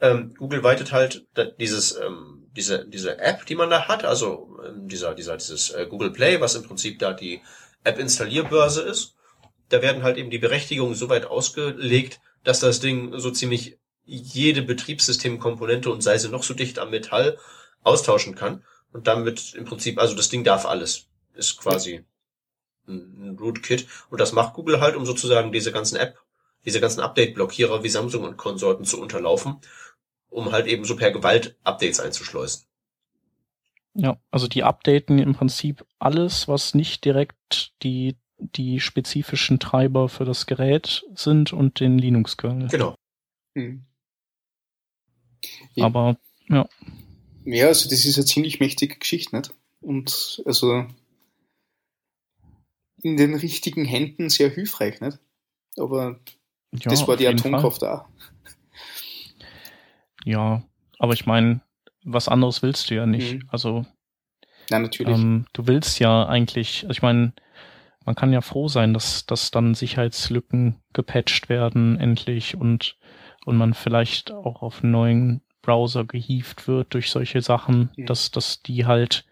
[0.00, 1.26] ähm, Google weitet halt
[1.58, 5.86] dieses, ähm, diese, diese App, die man da hat, also ähm, dieser, dieser, dieses äh,
[5.88, 7.40] Google Play, was im Prinzip da die
[7.84, 9.14] App-Installierbörse ist.
[9.68, 13.78] Da werden halt eben die Berechtigungen so weit ausgelegt, dass das Ding so ziemlich
[14.10, 17.38] jede Betriebssystemkomponente und sei sie noch so dicht am Metall
[17.82, 18.64] austauschen kann.
[18.92, 21.06] Und damit im Prinzip, also das Ding darf alles.
[21.34, 22.04] Ist quasi
[22.88, 23.86] ein Rootkit.
[24.10, 26.18] Und das macht Google halt, um sozusagen diese ganzen App,
[26.64, 29.58] diese ganzen Update-Blockierer wie Samsung und Konsorten zu unterlaufen,
[30.28, 32.66] um halt eben so per Gewalt Updates einzuschleusen.
[33.94, 40.24] Ja, also die updaten im Prinzip alles, was nicht direkt die, die spezifischen Treiber für
[40.24, 42.68] das Gerät sind und den Linux-Kernel.
[42.68, 42.94] Genau.
[43.56, 43.84] Hm.
[45.74, 45.86] Ja.
[45.86, 46.16] Aber,
[46.48, 46.68] ja.
[47.44, 49.52] Ja, also das ist eine ziemlich mächtige Geschichte, nicht?
[49.80, 50.86] Und also
[53.02, 55.18] in den richtigen Händen sehr hilfreich, nicht?
[55.76, 56.20] Aber
[56.72, 58.08] ja, das war die Atomkraft da.
[60.24, 60.62] Ja,
[60.98, 61.62] aber ich meine,
[62.04, 63.34] was anderes willst du ja nicht.
[63.34, 63.48] Mhm.
[63.48, 63.86] Also
[64.70, 65.16] ja, natürlich.
[65.16, 67.32] Ähm, du willst ja eigentlich, also ich meine,
[68.04, 72.96] man kann ja froh sein, dass, dass dann Sicherheitslücken gepatcht werden endlich und,
[73.44, 78.06] und man vielleicht auch auf einen neuen Browser gehievt wird durch solche Sachen, mhm.
[78.06, 79.24] dass, dass die halt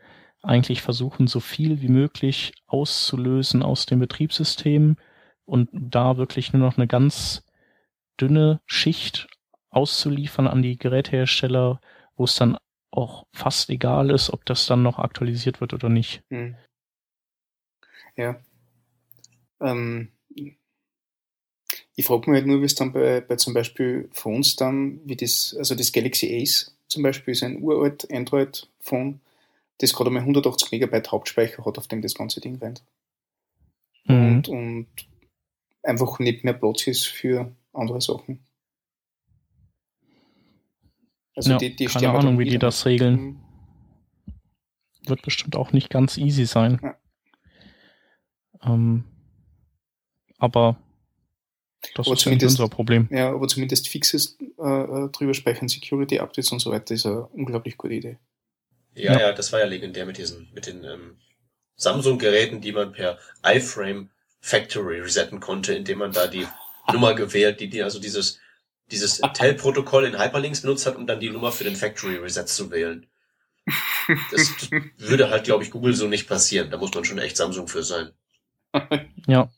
[0.43, 4.97] eigentlich versuchen, so viel wie möglich auszulösen aus dem Betriebssystem
[5.45, 7.45] und da wirklich nur noch eine ganz
[8.21, 9.29] dünne Schicht
[9.71, 11.81] auszuliefern an die Gerätehersteller,
[12.17, 12.57] wo es dann
[12.91, 16.23] auch fast egal ist, ob das dann noch aktualisiert wird oder nicht.
[16.31, 16.57] Hm.
[18.17, 18.41] Ja.
[19.61, 20.13] Ähm,
[21.99, 25.01] ich frage mich halt nur, wie es dann bei, bei zum Beispiel für uns dann,
[25.05, 29.21] wie das, also das Galaxy Ace zum Beispiel ist ein uralt Android-Phone,
[29.79, 32.85] das gerade mal 180 Megabyte Hauptspeicher hat, auf dem das ganze Ding rennt.
[34.05, 34.15] Mhm.
[34.15, 34.87] Und, und
[35.83, 38.47] einfach nicht mehr Platz ist für andere Sachen.
[41.35, 43.21] Also ja, die, die keine Ahnung, wie die das regeln.
[43.21, 43.41] Mhm.
[45.05, 46.79] Wird bestimmt auch nicht ganz easy sein.
[46.81, 46.97] Ja.
[48.63, 49.03] Ähm,
[50.39, 50.79] aber
[51.95, 53.09] das aber ist ja unser Problem.
[53.11, 57.27] Ja, aber zumindest fixes äh, äh, drüber speichern, Security Updates und so weiter ist eine
[57.27, 58.19] unglaublich gute Idee.
[58.95, 61.17] Ja, ja, ja das war ja legendär mit diesen, mit den ähm,
[61.77, 64.11] Samsung-Geräten, die man per iFrame
[64.41, 66.47] Factory resetten konnte, indem man da die
[66.93, 68.39] Nummer gewählt, die, die also dieses,
[68.91, 72.71] dieses Tell-Protokoll in Hyperlinks benutzt hat, um dann die Nummer für den Factory Reset zu
[72.71, 73.07] wählen.
[74.31, 76.71] Das würde halt, glaube ich, Google so nicht passieren.
[76.71, 78.13] Da muss man schon echt Samsung für sein.
[79.27, 79.51] Ja.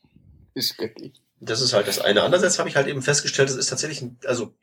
[0.54, 1.22] Ist göttlich.
[1.40, 2.22] Das ist halt das eine.
[2.22, 4.54] Andererseits habe ich halt eben festgestellt, es ist tatsächlich, ein, also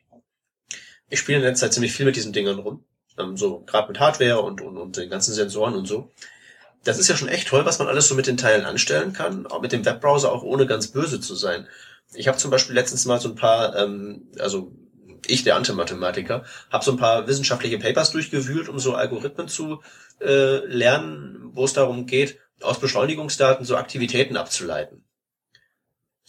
[1.10, 2.84] ich spiele in der Zeit ziemlich viel mit diesen Dingern rum.
[3.18, 6.12] Ähm, so gerade mit Hardware und, und, und den ganzen Sensoren und so.
[6.84, 9.46] Das ist ja schon echt toll, was man alles so mit den Teilen anstellen kann,
[9.46, 11.66] auch mit dem Webbrowser auch ohne ganz böse zu sein.
[12.14, 14.72] Ich habe zum Beispiel letztens mal so ein paar, ähm, also
[15.26, 19.82] ich, der Antimathematiker, habe so ein paar wissenschaftliche Papers durchgewühlt, um so Algorithmen zu
[20.20, 25.04] äh, lernen, wo es darum geht, aus Beschleunigungsdaten so Aktivitäten abzuleiten.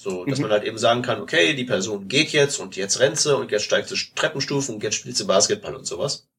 [0.02, 0.44] So, dass mhm.
[0.44, 3.52] man halt eben sagen kann, okay, die Person geht jetzt und jetzt rennt sie und
[3.52, 6.30] jetzt steigt sie Treppenstufen und jetzt spielt sie Basketball und sowas.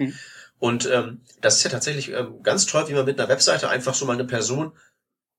[0.00, 0.18] Mhm.
[0.58, 3.94] Und ähm, das ist ja tatsächlich ähm, ganz toll, wie man mit einer Webseite einfach
[3.94, 4.72] so mal eine Person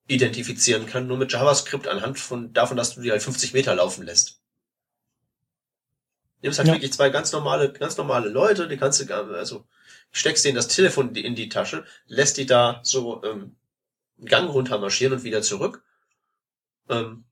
[0.07, 4.05] identifizieren kann, nur mit JavaScript anhand von davon, dass du die halt 50 Meter laufen
[4.05, 4.39] lässt.
[6.39, 6.75] Du nimmst halt ja.
[6.75, 9.67] wirklich zwei ganz normale, ganz normale Leute, die kannst du, also
[10.13, 13.57] steckst denen das Telefon in die Tasche, lässt die da so ähm,
[14.23, 15.83] Gang runter marschieren und wieder zurück.
[16.89, 17.23] Ähm,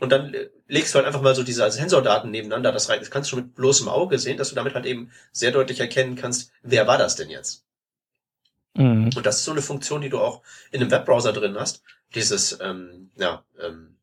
[0.00, 0.34] und dann
[0.66, 2.72] legst du halt einfach mal so diese Sensordaten nebeneinander.
[2.72, 5.80] Das, das kannst du mit bloßem Auge sehen, dass du damit halt eben sehr deutlich
[5.80, 7.66] erkennen kannst, wer war das denn jetzt?
[8.74, 9.10] Mhm.
[9.14, 11.82] Und das ist so eine Funktion, die du auch in einem Webbrowser drin hast.
[12.14, 13.96] Dieses, ähm, ja, ähm,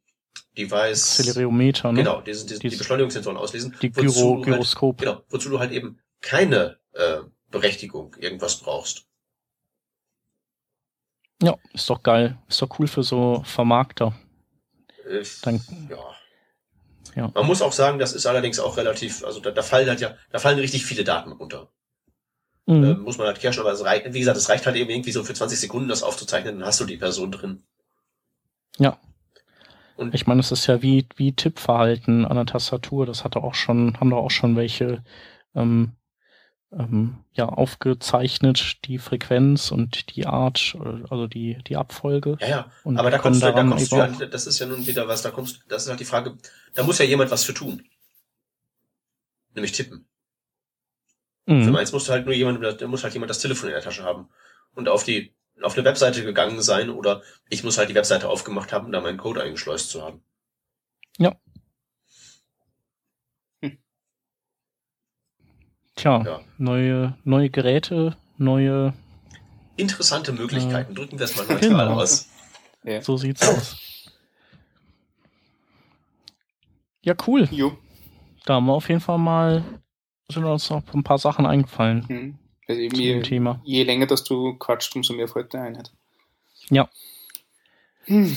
[0.58, 1.20] Device.
[1.20, 2.04] Acceleriometer, ne?
[2.04, 3.76] Genau, diese, diese, die Beschleunigungssensoren auslesen.
[3.82, 5.00] Die Gyro, Gyroskop.
[5.00, 7.20] Halt, genau, wozu du halt eben keine äh,
[7.52, 9.06] Berechtigung irgendwas brauchst.
[11.42, 12.38] Ja, ist doch geil.
[12.48, 14.14] Ist doch cool für so Vermarkter.
[15.10, 15.98] Ich, Dann, ja.
[17.16, 17.32] ja.
[17.34, 20.16] Man muss auch sagen, das ist allerdings auch relativ, also da, da fallen halt ja,
[20.32, 21.70] da fallen richtig viele Daten runter.
[22.66, 22.84] Mhm.
[22.84, 25.12] Ähm, muss man halt cashen, aber es reicht, wie gesagt, es reicht halt eben irgendwie
[25.12, 27.64] so für 20 Sekunden das aufzuzeichnen, dann hast du die Person drin.
[28.78, 29.00] Ja.
[29.96, 33.06] Und ich meine, es ist ja wie, wie Tippverhalten an der Tastatur.
[33.08, 35.04] Das hatte auch schon, haben da auch schon welche
[35.56, 35.94] ähm,
[36.72, 42.38] ähm, ja, aufgezeichnet, die Frequenz und die Art, äh, also die, die Abfolge.
[42.42, 42.72] Ja, ja.
[42.84, 45.22] Und aber da kommst du, da kommst du ja, das ist ja nun wieder was,
[45.22, 46.38] da kommst, das ist halt die Frage,
[46.74, 47.84] da muss ja jemand was für tun.
[49.54, 50.08] Nämlich tippen.
[51.46, 51.64] Mhm.
[51.64, 53.84] Für meins musst du halt nur jemand, da muss halt jemand das Telefon in der
[53.84, 54.28] Tasche haben
[54.76, 58.74] und auf die, auf eine Webseite gegangen sein oder ich muss halt die Webseite aufgemacht
[58.74, 60.22] haben, um da meinen Code eingeschleust zu haben.
[61.18, 61.34] Ja.
[65.98, 66.40] Tja, ja.
[66.60, 68.94] neue, neue Geräte, neue.
[69.76, 70.92] Interessante Möglichkeiten.
[70.92, 72.00] Äh, Drücken wir es mal neutral genau.
[72.00, 72.30] aus.
[72.84, 73.02] Ja.
[73.02, 73.78] So sieht's aus.
[77.02, 77.48] Ja, cool.
[77.52, 77.78] Jo.
[78.46, 79.64] Da haben wir auf jeden Fall mal,
[80.32, 82.08] sind uns noch ein paar Sachen eingefallen.
[82.08, 82.38] Hm.
[82.68, 83.62] Also je, Thema.
[83.64, 85.92] je länger, dass du quatscht, umso mehr fällt der Einheit.
[86.70, 86.90] Ja.
[88.04, 88.36] Hm.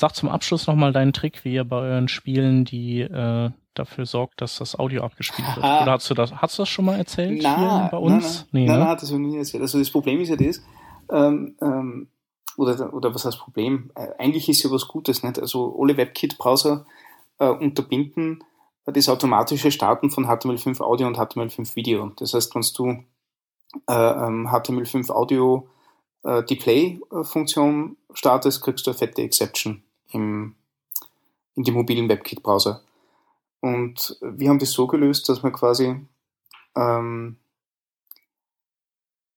[0.00, 4.40] Sag zum Abschluss nochmal deinen Trick, wie ihr bei euren Spielen die äh, dafür sorgt,
[4.40, 5.58] dass das Audio abgespielt wird.
[5.58, 8.46] Oder hast du das, hast du das schon mal erzählt na, bei uns?
[8.52, 8.96] Nein, nein, nee, ne?
[9.00, 9.62] das noch nie erzählt.
[9.62, 10.62] Also das Problem ist ja das,
[11.10, 12.08] ähm, ähm,
[12.56, 13.90] oder, oder was heißt Problem?
[13.94, 15.38] Äh, eigentlich ist ja was Gutes, nicht?
[15.38, 16.84] Also alle WebKit-Browser
[17.38, 18.42] äh, unterbinden
[18.92, 22.10] das automatische Starten von HTML5 Audio und HTML5 Video.
[22.16, 23.04] Das heißt, wenn du
[23.86, 25.68] äh, HTML5 ähm, Audio
[26.22, 30.54] äh, die Play-Funktion startest, kriegst du eine fette Exception im,
[31.54, 32.82] in die mobilen WebKit-Browser.
[33.60, 35.96] Und wir haben das so gelöst, dass wir quasi
[36.76, 37.36] ähm,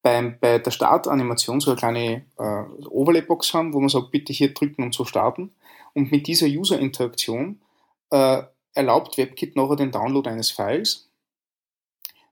[0.04, 4.54] beim, bei der Startanimation so eine kleine äh, Overlay-Box haben, wo man sagt, bitte hier
[4.54, 5.54] drücken und so starten.
[5.94, 7.62] Und mit dieser User-Interaktion
[8.12, 8.44] äh,
[8.74, 11.10] erlaubt WebKit nachher den Download eines Files.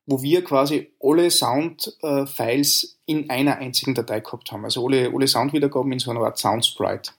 [0.09, 4.65] wo wir quasi alle Sound-Files in einer einzigen Datei gehabt haben.
[4.65, 7.11] Also alle, alle Soundwiedergaben in so einer Art Soundsprite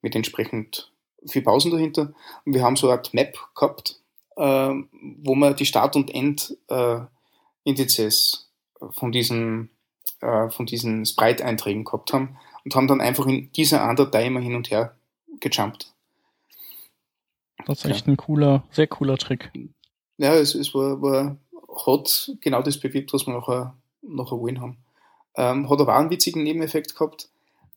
[0.00, 0.92] mit entsprechend
[1.24, 2.12] viel Pausen dahinter.
[2.44, 4.01] Und wir haben so eine Art Map gehabt, äh,
[4.36, 7.08] wo wir die Start- und End-Indizes
[8.80, 9.70] äh, von diesen,
[10.20, 14.40] äh, von diesen Sprite-Einträgen gehabt haben und haben dann einfach in dieser einen Datei immer
[14.40, 14.96] hin und her
[15.40, 15.92] gejumpt.
[17.66, 18.12] Das ist echt ja.
[18.12, 19.50] ein cooler, sehr cooler Trick.
[20.18, 21.36] Ja, es, es war, war,
[21.86, 24.78] hat genau das bewirkt, was wir nachher, nachher wollen haben.
[25.36, 27.28] Ähm, hat aber auch einen witzigen Nebeneffekt gehabt.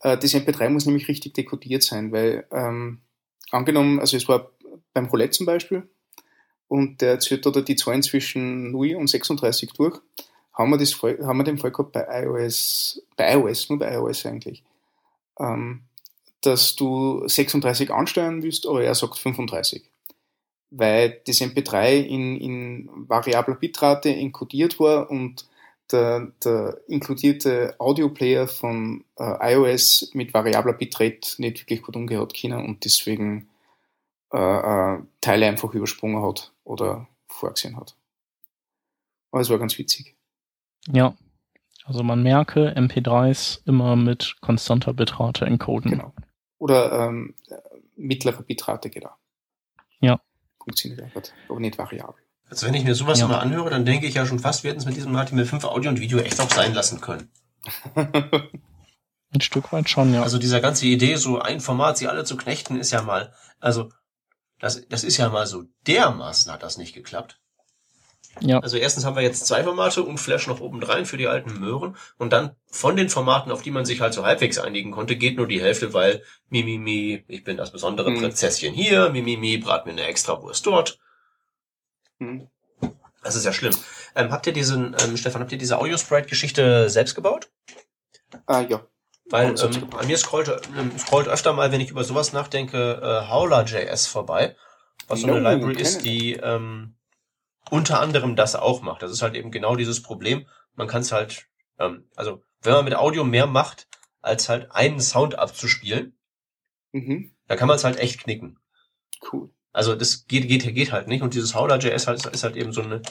[0.01, 3.01] Äh, das MP3 muss nämlich richtig dekodiert sein, weil ähm,
[3.51, 4.51] angenommen, also es war
[4.93, 5.87] beim Roulette zum Beispiel,
[6.67, 9.99] und der zählt da die Zahlen zwischen 0 und 36 durch,
[10.53, 14.25] haben wir, das, haben wir den Fall gehabt bei iOS, bei iOS, nur bei iOS
[14.25, 14.63] eigentlich,
[15.39, 15.81] ähm,
[16.41, 19.83] dass du 36 ansteuern willst, aber er sagt 35.
[20.71, 25.45] Weil das MP3 in, in variabler Bitrate encodiert war und
[25.91, 32.65] der, der inkludierte Audioplayer von äh, iOS mit variabler Bitrate nicht wirklich gut umgehört können
[32.65, 33.47] und deswegen
[34.35, 37.95] äh, äh, Teile einfach übersprungen hat oder vorgesehen hat.
[39.31, 40.15] Aber es war ganz witzig.
[40.91, 41.15] Ja.
[41.85, 45.91] Also man merke, MP3s immer mit konstanter Bitrate encoden.
[45.91, 46.13] Genau.
[46.57, 47.35] Oder ähm,
[47.95, 49.17] mittlere Bitrate geht auch.
[50.01, 50.19] Ja.
[50.61, 52.21] Funktioniert einfach, aber nicht variabel.
[52.49, 53.25] Also wenn ich mir sowas ja.
[53.25, 55.91] immer anhöre, dann denke ich ja schon fast, wir hätten es mit diesem HTML5 Audio
[55.91, 57.31] und Video echt auch sein lassen können.
[57.95, 60.23] Ein Stück weit schon, ja.
[60.23, 63.89] Also dieser ganze Idee, so ein Format, sie alle zu knechten, ist ja mal, also
[64.65, 67.39] das, das ist ja mal so dermaßen hat das nicht geklappt.
[68.39, 68.59] Ja.
[68.59, 71.59] Also erstens haben wir jetzt zwei Formate und Flash noch oben rein für die alten
[71.59, 71.95] Möhren.
[72.17, 75.37] Und dann von den Formaten, auf die man sich halt so halbwegs einigen konnte, geht
[75.37, 78.21] nur die Hälfte, weil Mimimi, ich bin das besondere mhm.
[78.21, 80.97] Prinzesschen hier, Mimimi, brat mir eine extra Wurst dort.
[82.17, 82.49] Mhm.
[83.23, 83.75] Das ist ja schlimm.
[84.15, 87.51] Ähm, habt ihr diesen, ähm, Stefan, habt ihr diese Audio-Sprite-Geschichte selbst gebaut?
[88.47, 88.85] Ah, ja.
[89.29, 93.29] Weil ähm, an mir scrollt, ähm, scrollt öfter mal, wenn ich über sowas nachdenke, äh,
[93.29, 94.55] Howler.js vorbei,
[95.07, 96.95] was so no, eine Library ist, die ähm,
[97.71, 99.01] unter anderem das auch macht.
[99.01, 100.47] Das ist halt eben genau dieses Problem.
[100.75, 101.47] Man kann es halt,
[101.79, 103.87] ähm, also wenn man mit Audio mehr macht,
[104.21, 106.17] als halt einen Sound abzuspielen,
[106.91, 107.35] mhm.
[107.47, 108.59] dann kann man es halt echt knicken.
[109.31, 109.49] Cool.
[109.71, 111.21] Also das geht, geht, geht halt nicht.
[111.21, 113.01] Und dieses Howler.js halt, ist halt eben so eine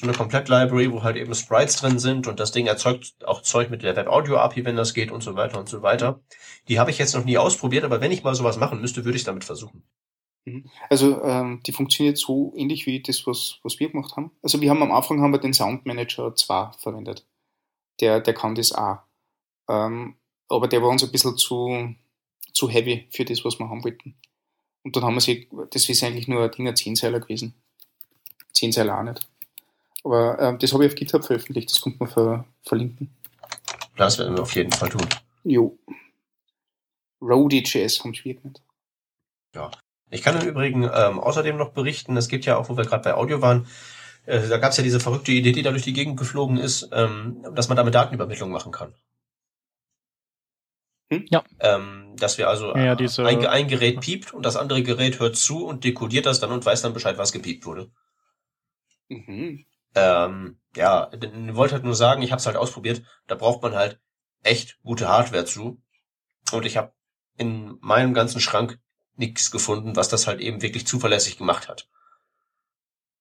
[0.00, 3.70] so eine Komplett-Library, wo halt eben Sprites drin sind und das Ding erzeugt auch Zeug
[3.70, 6.20] mit der Web-Audio-API, wenn das geht und so weiter und so weiter.
[6.68, 9.16] Die habe ich jetzt noch nie ausprobiert, aber wenn ich mal sowas machen müsste, würde
[9.16, 9.82] ich damit versuchen.
[10.44, 10.70] Mhm.
[10.88, 14.30] Also ähm, die funktioniert so ähnlich wie das, was, was wir gemacht haben.
[14.42, 17.26] Also wir haben am Anfang haben wir den Sound Manager 2 verwendet.
[18.00, 19.00] Der, der kann das auch.
[19.68, 20.16] Ähm,
[20.48, 21.94] aber der war uns ein bisschen zu,
[22.52, 24.16] zu heavy für das, was wir haben wollten.
[24.82, 27.54] Und dann haben wir sie, das ist eigentlich nur ein Ding, ein 10 gewesen.
[28.52, 29.28] 10 Zeiler auch nicht.
[30.04, 33.14] Aber äh, das habe ich auf GitHub veröffentlicht, das kommt man ver verlinken.
[33.96, 35.06] Das werden wir auf jeden Fall tun.
[35.44, 35.78] Jo.
[37.20, 38.62] Roadie.js haben wir genannt.
[39.54, 39.70] Ja.
[40.10, 43.04] Ich kann im Übrigen ähm, außerdem noch berichten, es gibt ja auch, wo wir gerade
[43.04, 43.66] bei Audio waren,
[44.26, 46.88] äh, da gab es ja diese verrückte Idee, die da durch die Gegend geflogen ist,
[46.92, 48.94] ähm, dass man damit Datenübermittlung machen kann.
[51.12, 51.26] Hm?
[51.30, 51.44] Ja.
[51.58, 55.36] Ähm, dass wir also ja, diese, ein, ein Gerät piept und das andere Gerät hört
[55.36, 57.90] zu und dekodiert das dann und weiß dann Bescheid, was gepiept wurde.
[59.08, 59.64] Mhm.
[59.94, 61.10] Ähm, ja,
[61.52, 64.00] wollte halt nur sagen, ich habe es halt ausprobiert, da braucht man halt
[64.42, 65.82] echt gute Hardware zu.
[66.52, 66.92] Und ich habe
[67.36, 68.78] in meinem ganzen Schrank
[69.16, 71.88] nichts gefunden, was das halt eben wirklich zuverlässig gemacht hat.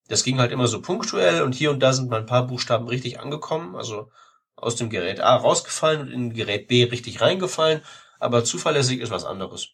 [0.08, 2.88] Das ging halt immer so punktuell und hier und da sind mal ein paar Buchstaben
[2.88, 4.12] richtig angekommen, also
[4.56, 7.82] aus dem Gerät A rausgefallen und in Gerät B richtig reingefallen,
[8.20, 9.70] aber zuverlässig ist was anderes.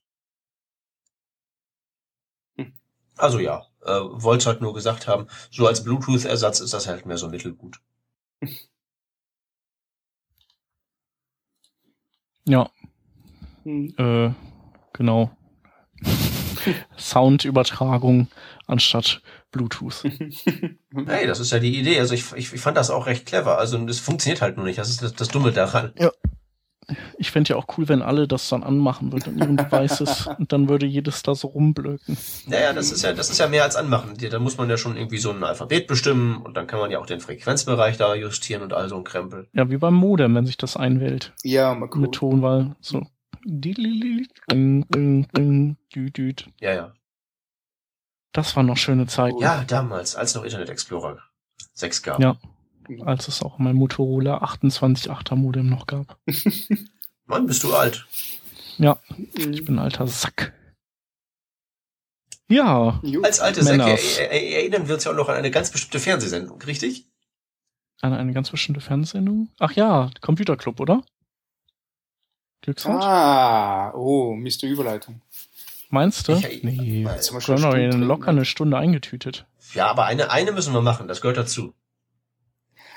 [2.57, 2.73] Hm.
[3.17, 7.17] Also ja, äh, wollte halt nur gesagt haben, so als Bluetooth-Ersatz ist das halt mehr
[7.17, 7.79] so mittelgut.
[12.47, 12.69] Ja.
[13.63, 13.95] Hm.
[13.97, 14.29] Äh,
[14.93, 15.31] genau.
[16.95, 18.27] Soundübertragung
[18.67, 20.03] anstatt Bluetooth.
[21.07, 21.99] hey, das ist ja die Idee.
[21.99, 23.57] Also ich, ich, ich fand das auch recht clever.
[23.57, 24.77] Also das funktioniert halt nur nicht.
[24.77, 25.91] Das ist das, das Dumme daran.
[25.97, 26.11] Ja
[27.17, 30.51] ich fände ja auch cool, wenn alle das dann anmachen würden in ihren Devices und
[30.51, 32.17] dann würde jedes da so rumblöken.
[32.47, 34.15] Naja, das ist ja, das ist ja mehr als anmachen.
[34.17, 36.99] Da muss man ja schon irgendwie so ein Alphabet bestimmen und dann kann man ja
[36.99, 39.47] auch den Frequenzbereich da justieren und all so ein Krempel.
[39.53, 41.33] Ja, wie beim Modem, wenn sich das einwählt.
[41.43, 42.01] Ja, mal cool.
[42.01, 43.05] Mit Tonwahl, so.
[46.59, 46.93] Ja, ja.
[48.31, 49.37] Das waren noch schöne Zeiten.
[49.39, 51.19] Ja, damals, als noch Internet Explorer
[51.73, 52.19] 6 gab.
[52.19, 52.37] Ja.
[52.87, 53.07] Mhm.
[53.07, 56.17] als es auch mein Motorola 28.8er Modem noch gab.
[57.25, 58.05] Mann, bist du alt.
[58.77, 58.99] Ja,
[59.33, 60.53] ich bin ein alter Sack.
[62.47, 63.01] Ja.
[63.23, 63.97] Als alte Säcke
[64.29, 67.07] erinnern wir uns ja auch noch an eine ganz bestimmte Fernsehsendung, richtig?
[68.01, 69.49] Eine, eine ganz bestimmte Fernsehsendung?
[69.59, 71.01] Ach ja, Computerclub, oder?
[72.61, 73.03] Glücksrad?
[73.03, 74.63] Ah, oh, Mr.
[74.63, 75.21] Überleitung.
[75.89, 76.33] Meinst du?
[76.33, 79.45] Ich, nee, jetzt haben wir schon noch locker eine Stunde eingetütet.
[79.73, 81.73] Ja, aber eine, eine müssen wir machen, das gehört dazu.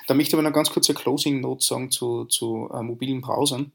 [0.09, 3.21] Da möchte ich aber noch ganz kurz eine Closing Note sagen zu, zu äh, mobilen
[3.21, 3.73] Browsern.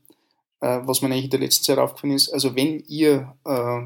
[0.62, 3.82] Äh, was mir eigentlich in der letzten Zeit aufgefallen ist, also wenn ihr äh,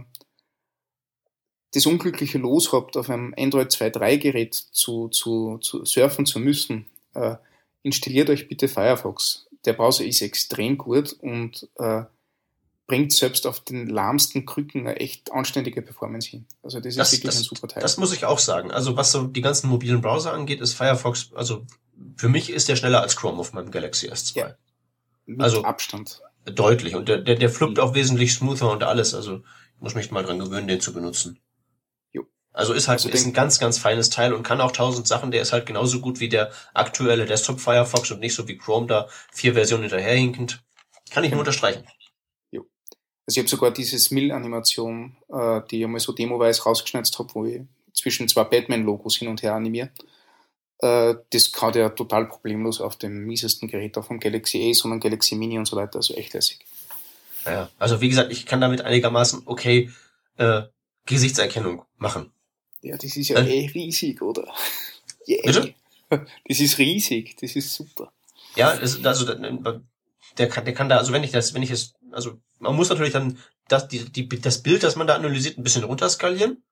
[1.73, 6.85] das unglückliche Los habt, auf einem Android 2.3 Gerät zu, zu, zu surfen zu müssen,
[7.15, 7.35] äh,
[7.83, 9.49] installiert euch bitte Firefox.
[9.65, 12.03] Der Browser ist extrem gut und äh,
[12.87, 16.45] bringt selbst auf den lahmsten Krücken eine echt anständige Performance hin.
[16.63, 17.81] Also das, das ist wirklich das, ein super Teil.
[17.81, 18.71] Das muss ich auch sagen.
[18.71, 21.65] Also was so die ganzen mobilen Browser angeht, ist Firefox, also
[22.15, 24.37] für mich ist der schneller als Chrome auf meinem Galaxy S2.
[24.37, 24.55] Ja,
[25.25, 26.21] mit also Abstand.
[26.45, 26.95] Deutlich.
[26.95, 27.83] Und der, der, der fluppt mhm.
[27.83, 29.13] auch wesentlich smoother und alles.
[29.13, 29.43] Also
[29.75, 31.39] ich muss mich mal dran gewöhnen, den zu benutzen.
[32.13, 32.25] Jo.
[32.53, 35.31] Also ist halt also ist ein ganz, ganz feines Teil und kann auch tausend Sachen.
[35.31, 38.87] Der ist halt genauso gut wie der aktuelle Desktop Firefox und nicht so wie Chrome
[38.87, 40.63] da vier Versionen hinterherhinkend.
[41.09, 41.85] Kann ich nur unterstreichen.
[43.27, 47.45] Also ich habe sogar diese Mill-Animation, äh, die ich mal so demoweise rausgeschnitzt habe, wo
[47.45, 47.61] ich
[47.93, 49.89] zwischen zwei Batman-Logos hin und her animiere.
[50.79, 55.01] Äh, das kann der total problemlos auf dem miesesten Gerät, auf dem Galaxy A, sondern
[55.01, 56.59] Galaxy Mini und so weiter, also echt lässig.
[57.45, 59.89] Ja, also wie gesagt, ich kann damit einigermaßen okay
[60.37, 60.63] äh,
[61.05, 62.31] Gesichtserkennung machen.
[62.81, 64.47] Ja, das ist ja äh, eh riesig, oder?
[65.29, 65.41] Yeah.
[65.43, 65.73] Bitte?
[66.47, 68.13] Das ist riesig, das ist super.
[68.55, 71.95] Ja, das, also der kann, der kann da, also wenn ich das, wenn ich es,
[72.13, 75.63] also man muss natürlich dann das, die, die, das Bild, das man da analysiert, ein
[75.63, 76.63] bisschen runterskalieren.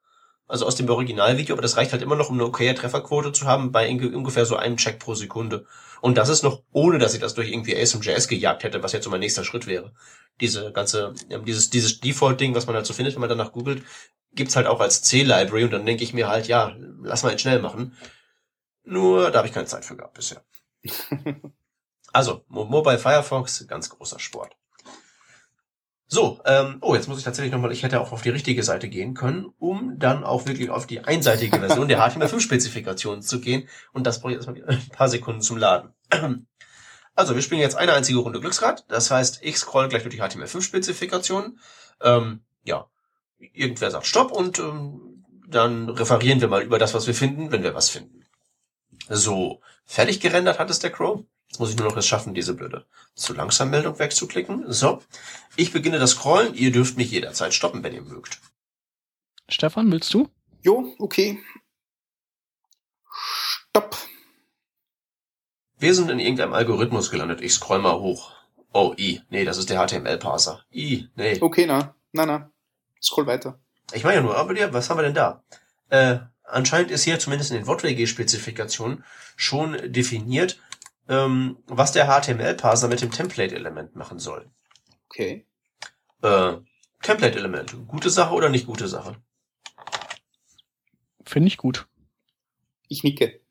[0.48, 3.48] Also aus dem Originalvideo, aber das reicht halt immer noch, um eine okaye Trefferquote zu
[3.48, 5.66] haben, bei ungefähr so einem Check pro Sekunde.
[6.02, 9.06] Und das ist noch, ohne dass ich das durch irgendwie ASMJS gejagt hätte, was jetzt
[9.06, 9.94] so mein nächster Schritt wäre.
[10.40, 11.16] Diese ganze,
[11.48, 13.84] dieses, dieses Default-Ding, was man halt so findet, wenn man danach googelt,
[14.34, 17.40] gibt's halt auch als C-Library und dann denke ich mir halt, ja, lass mal ihn
[17.40, 17.98] schnell machen.
[18.84, 20.44] Nur, da habe ich keine Zeit für gehabt bisher.
[22.14, 24.56] Also, Mobile Firefox, ganz großer Sport.
[26.08, 28.90] So, ähm, oh, jetzt muss ich tatsächlich nochmal, ich hätte auch auf die richtige Seite
[28.90, 33.68] gehen können, um dann auch wirklich auf die einseitige Version der HTML5-Spezifikation zu gehen.
[33.92, 35.94] Und das brauche ich erstmal ein paar Sekunden zum Laden.
[37.18, 38.84] Also, wir spielen jetzt eine einzige Runde Glücksrad.
[38.90, 41.58] Das heißt, ich scroll gleich durch die HTML5-Spezifikation.
[42.02, 42.90] Ähm, ja,
[43.40, 47.64] irgendwer sagt Stopp und ähm, dann referieren wir mal über das, was wir finden, wenn
[47.64, 48.26] wir was finden.
[49.08, 51.26] So, fertig gerendert hat es der Chrome.
[51.48, 52.86] Jetzt muss ich nur noch es schaffen, diese blöde
[53.16, 54.72] zu langsam Meldung wegzuklicken.
[54.72, 55.02] So.
[55.56, 56.54] Ich beginne das Scrollen.
[56.54, 58.40] Ihr dürft mich jederzeit stoppen, wenn ihr mögt.
[59.48, 60.30] Stefan, willst du?
[60.62, 61.40] Jo, okay.
[63.10, 63.98] Stopp.
[65.78, 67.42] Wir sind in irgendeinem Algorithmus gelandet.
[67.42, 68.34] Ich scroll mal hoch.
[68.74, 69.22] Oh, I.
[69.30, 70.66] Nee, das ist der HTML-Parser.
[70.74, 71.08] I.
[71.16, 71.38] Nee.
[71.40, 71.96] Okay, na.
[72.12, 72.52] Na, na.
[73.02, 73.60] Scroll weiter.
[73.94, 75.44] Ich meine ja nur, aber ja, was haben wir denn da?
[75.90, 79.04] Äh, anscheinend ist hier zumindest in den WortWG-Spezifikationen
[79.36, 80.60] schon definiert,
[81.08, 84.50] ähm, was der HTML-Parser mit dem Template-Element machen soll.
[85.10, 85.46] Okay.
[86.22, 86.58] Äh,
[87.02, 89.16] Template-Element, gute Sache oder nicht gute Sache?
[91.24, 91.88] Finde ich gut.
[92.88, 93.42] Ich nicke.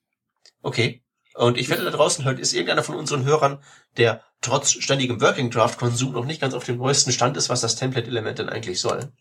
[0.62, 1.02] Okay.
[1.34, 3.60] Und ich wette, da draußen hört, ist irgendeiner von unseren Hörern,
[3.96, 7.60] der trotz ständigem Working Draft Konsum noch nicht ganz auf dem neuesten Stand ist, was
[7.60, 9.12] das Template-Element denn eigentlich soll?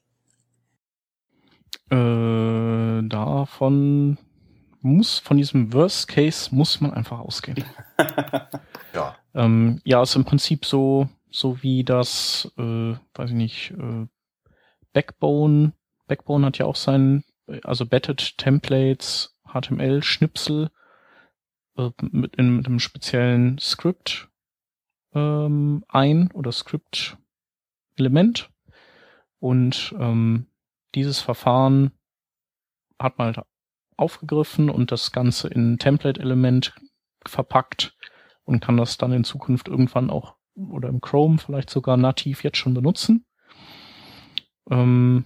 [1.90, 4.18] Äh, davon
[4.84, 7.64] muss, von diesem Worst Case muss man einfach ausgehen.
[8.94, 9.16] ja.
[9.34, 14.08] Ähm, ja, ist im Prinzip so, so wie das, äh, weiß ich nicht, äh,
[14.94, 15.74] Backbone.
[16.08, 17.24] Backbone hat ja auch sein,
[17.64, 20.70] also Betted Templates, HTML-Schnipsel
[21.78, 24.30] äh, mit, in, mit einem speziellen Script
[25.14, 28.50] ähm, ein oder Script-Element.
[29.40, 30.48] Und ähm,
[30.96, 31.92] dieses Verfahren
[33.00, 33.46] hat man halt
[33.98, 36.76] aufgegriffen und das Ganze in ein Template-Element
[37.26, 37.96] verpackt
[38.44, 42.58] und kann das dann in Zukunft irgendwann auch oder im Chrome vielleicht sogar nativ jetzt
[42.58, 43.26] schon benutzen.
[44.70, 45.26] Ähm,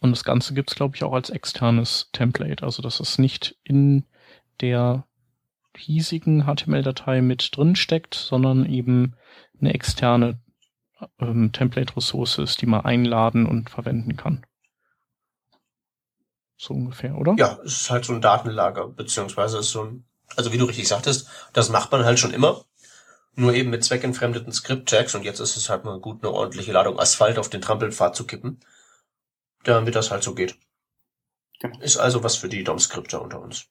[0.00, 2.64] und das Ganze gibt's glaube ich, auch als externes Template.
[2.64, 4.04] Also das ist nicht in
[4.60, 5.06] der
[5.76, 9.16] hiesigen HTML-Datei mit drin steckt, sondern eben
[9.60, 10.40] eine externe
[11.18, 14.44] ähm, Template-Ressource ist, die man einladen und verwenden kann.
[16.62, 17.34] So ungefähr, oder?
[17.38, 20.04] Ja, es ist halt so ein Datenlager, beziehungsweise ist so ein,
[20.36, 22.64] also wie du richtig sagtest, das macht man halt schon immer.
[23.34, 27.00] Nur eben mit zweckentfremdeten Script-Tags und jetzt ist es halt mal gut, eine ordentliche Ladung
[27.00, 28.60] Asphalt auf den Trampelpfad zu kippen,
[29.64, 30.56] damit das halt so geht.
[31.58, 31.80] Genau.
[31.80, 33.66] Ist also was für die DOM-Skripte unter uns.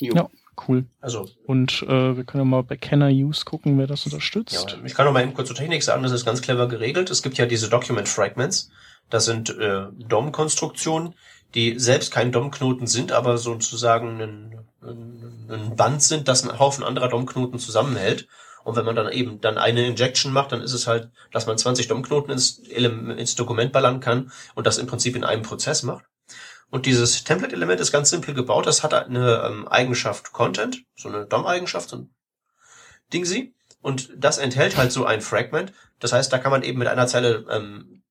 [0.00, 0.14] Jo.
[0.16, 0.28] Ja,
[0.66, 0.86] cool.
[1.00, 1.28] Also.
[1.46, 4.72] Und äh, wir können ja mal bei Kenner Use gucken, wer das unterstützt.
[4.72, 7.08] Ja, ich kann noch mal eben kurz zur Technik sagen, das ist ganz clever geregelt.
[7.10, 8.72] Es gibt ja diese Document Fragments.
[9.10, 11.14] Das sind äh, DOM-Konstruktionen,
[11.54, 17.08] die selbst kein DOM-Knoten sind, aber sozusagen ein, ein, Band sind, das einen Haufen anderer
[17.08, 18.26] DOM-Knoten zusammenhält.
[18.64, 21.58] Und wenn man dann eben dann eine Injection macht, dann ist es halt, dass man
[21.58, 26.04] 20 DOM-Knoten ins, ins Dokument ballern kann und das im Prinzip in einem Prozess macht.
[26.70, 28.66] Und dieses Template-Element ist ganz simpel gebaut.
[28.66, 32.14] Das hat eine ähm, Eigenschaft Content, so eine DOM-Eigenschaft, so ein
[33.12, 33.54] Dingsy.
[33.80, 35.72] Und das enthält halt so ein Fragment.
[36.00, 38.02] Das heißt, da kann man eben mit einer Zeile ähm,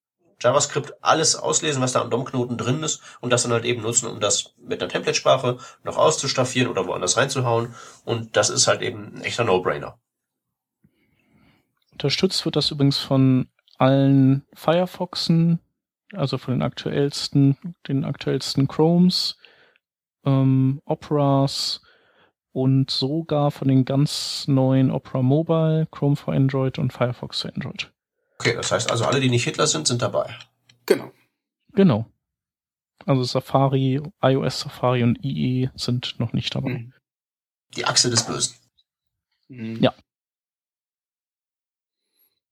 [0.43, 4.07] JavaScript alles auslesen, was da am DOM-Knoten drin ist und das dann halt eben nutzen,
[4.07, 7.73] um das mit einer Template-Sprache noch auszustaffieren oder woanders reinzuhauen.
[8.03, 9.97] Und das ist halt eben ein echter No-Brainer.
[11.93, 13.47] Unterstützt wird das übrigens von
[13.77, 15.59] allen Firefoxen,
[16.13, 17.57] also von den aktuellsten,
[17.87, 19.37] den aktuellsten Chromes,
[20.25, 21.81] ähm, Operas
[22.51, 27.92] und sogar von den ganz neuen Opera Mobile, Chrome für Android und Firefox für Android.
[28.43, 30.37] Okay, das heißt also alle, die nicht Hitler sind, sind dabei.
[30.85, 31.13] Genau.
[31.71, 32.11] Genau.
[33.05, 36.71] Also Safari, iOS Safari und IE sind noch nicht dabei.
[36.71, 36.93] Mhm.
[37.77, 38.57] Die Achse des Bösen.
[39.47, 39.81] Mhm.
[39.81, 39.93] Ja.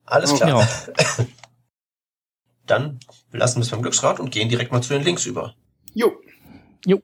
[0.06, 0.62] Alles klar.
[0.62, 1.26] Ja.
[2.66, 3.02] Dann
[3.34, 5.56] lassen wir es beim Glücksrad und gehen direkt mal zu den Links über.
[5.94, 6.22] Jo.
[6.86, 7.02] Jo.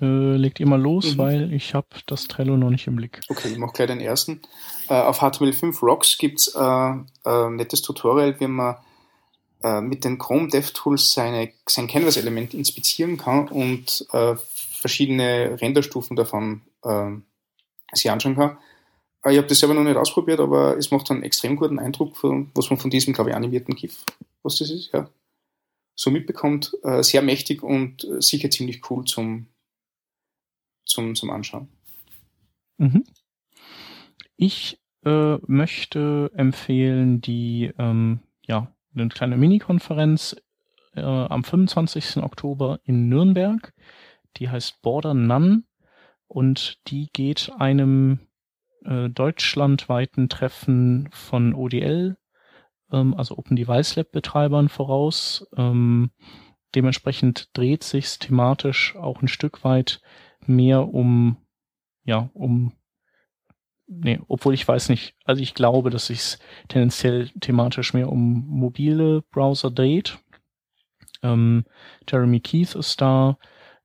[0.00, 1.18] Äh, legt ihr mal los, mhm.
[1.18, 3.20] weil ich habe das Trello noch nicht im Blick.
[3.28, 4.40] Okay, ich mache gleich den ersten.
[4.88, 8.76] Äh, auf HTML5 Rocks gibt's äh, ein nettes Tutorial, wie man
[9.62, 14.36] äh, mit den Chrome DevTools seine, sein Canvas-Element inspizieren kann und äh,
[14.80, 17.10] verschiedene Renderstufen davon äh,
[17.92, 18.56] sich anschauen kann.
[19.22, 22.22] Äh, ich habe das selber noch nicht ausprobiert, aber es macht einen extrem guten Eindruck,
[22.22, 24.04] was man von diesem, glaube ich, animierten GIF,
[24.42, 25.08] was das ist, ja,
[25.94, 26.76] so mitbekommt.
[26.82, 29.46] Äh, sehr mächtig und äh, sicher ziemlich cool zum,
[30.84, 31.68] zum, zum Anschauen.
[32.78, 33.04] Mhm.
[34.36, 40.36] Ich äh, möchte empfehlen die, ähm, ja, eine kleine Mini-Konferenz
[40.94, 42.18] äh, am 25.
[42.18, 43.72] Oktober in Nürnberg.
[44.36, 45.64] Die heißt Border None
[46.26, 48.20] und die geht einem
[48.84, 52.16] äh, deutschlandweiten Treffen von ODL,
[52.92, 55.46] ähm, also Open Device Lab Betreibern voraus.
[55.56, 56.10] Ähm,
[56.74, 60.00] dementsprechend dreht sich thematisch auch ein Stück weit
[60.46, 61.36] mehr um,
[62.04, 62.72] ja, um,
[63.86, 66.38] nee, obwohl ich weiß nicht, also ich glaube, dass sich
[66.68, 70.18] tendenziell thematisch mehr um mobile Browser dreht.
[71.22, 71.64] Ähm,
[72.08, 73.36] Jeremy Keith ist da,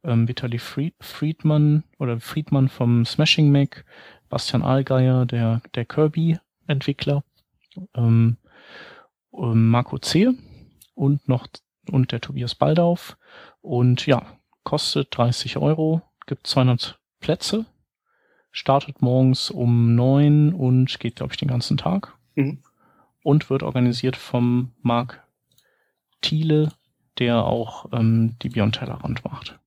[0.04, 3.86] ähm, Vitali Fried, Friedman oder Friedman vom Smashing Mac,
[4.30, 7.24] Bastian Allgeier, der, der Kirby-Entwickler,
[7.96, 8.38] ähm,
[9.34, 10.36] ähm, Marco Zehe
[10.94, 11.48] und noch
[11.92, 13.18] und der Tobias Baldauf.
[13.62, 17.66] Und ja, kostet 30 Euro, gibt 200 Plätze,
[18.52, 22.14] startet morgens um neun und geht, glaube ich, den ganzen Tag.
[22.36, 22.64] Mhm.
[23.24, 25.26] Und wird organisiert vom Marc
[26.22, 26.72] Thiele,
[27.18, 29.60] der auch ähm, die Beyond Tellerrand macht.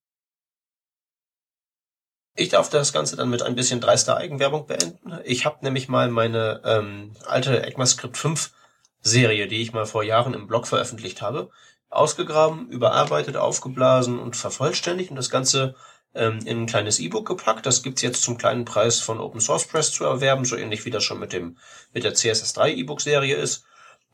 [2.34, 5.18] Ich darf das Ganze dann mit ein bisschen dreister Eigenwerbung beenden.
[5.24, 8.52] Ich habe nämlich mal meine ähm, alte ECMAScript 5
[9.00, 11.50] Serie, die ich mal vor Jahren im Blog veröffentlicht habe,
[11.90, 15.74] ausgegraben, überarbeitet, aufgeblasen und vervollständigt und das Ganze
[16.14, 17.66] ähm, in ein kleines E-Book gepackt.
[17.66, 20.90] Das gibt's jetzt zum kleinen Preis von Open Source Press zu erwerben, so ähnlich wie
[20.90, 21.58] das schon mit dem
[21.92, 23.64] mit der CSS3 E-Book Serie ist.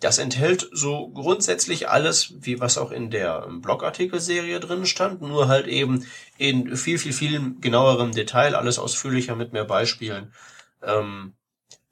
[0.01, 5.67] Das enthält so grundsätzlich alles, wie was auch in der Blogartikelserie drin stand, nur halt
[5.67, 6.07] eben
[6.37, 10.35] in viel, viel, viel genauerem Detail, alles ausführlicher mit mehr Beispielen.
[10.83, 11.35] Ähm,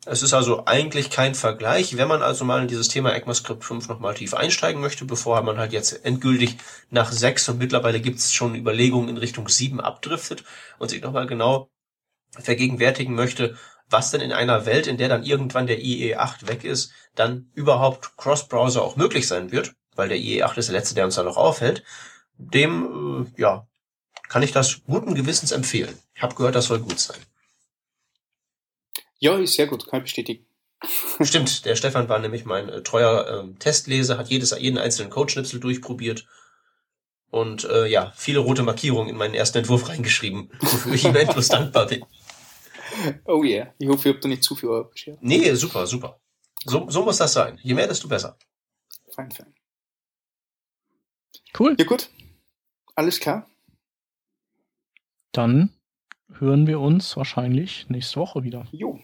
[0.04, 1.96] es ist also eigentlich kein Vergleich.
[1.96, 5.58] Wenn man also mal in dieses Thema ECMAScript 5 nochmal tief einsteigen möchte, bevor man
[5.58, 6.56] halt jetzt endgültig
[6.90, 10.42] nach 6 und mittlerweile gibt es schon Überlegungen in Richtung 7 abdriftet
[10.78, 11.70] und sich nochmal genau
[12.32, 13.56] vergegenwärtigen möchte,
[13.90, 18.16] was denn in einer Welt, in der dann irgendwann der IE8 weg ist, dann überhaupt
[18.16, 21.36] Cross-Browser auch möglich sein wird, weil der IE8 ist der letzte, der uns da noch
[21.36, 21.84] aufhält,
[22.38, 23.68] dem, äh, ja,
[24.28, 25.96] kann ich das guten Gewissens empfehlen.
[26.14, 27.18] Ich habe gehört, das soll gut sein.
[29.22, 30.44] Ja, ist sehr gut, kann ich bestätigen.
[31.20, 35.60] Stimmt, der Stefan war nämlich mein äh, treuer ähm, Testleser, hat jedes, jeden einzelnen Codeschnipsel
[35.60, 36.26] durchprobiert
[37.30, 41.46] und äh, ja, viele rote Markierungen in meinen ersten Entwurf reingeschrieben, wofür ich ihm endlos
[41.46, 42.04] dankbar bin.
[43.24, 43.72] Oh yeah.
[43.78, 45.18] Ich hoffe, ihr habt da nicht zu viel Euro beschert.
[45.22, 46.20] Nee, super, super.
[46.64, 47.60] So, so muss das sein.
[47.62, 48.36] Je mehr, desto besser.
[49.14, 49.54] Fein, fein.
[51.56, 51.76] Cool.
[51.78, 52.10] Ja, gut.
[52.96, 53.48] Alles klar.
[55.30, 55.72] Dann
[56.38, 58.66] hören wir uns wahrscheinlich nächste Woche wieder.
[58.72, 58.98] Jo.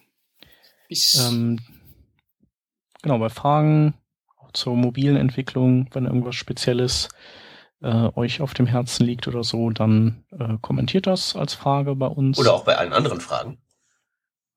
[0.91, 1.61] Ähm,
[3.03, 3.95] genau, bei Fragen
[4.53, 7.09] zur mobilen Entwicklung, wenn irgendwas Spezielles
[7.81, 12.07] äh, euch auf dem Herzen liegt oder so, dann äh, kommentiert das als Frage bei
[12.07, 12.39] uns.
[12.39, 13.59] Oder auch bei allen anderen Fragen.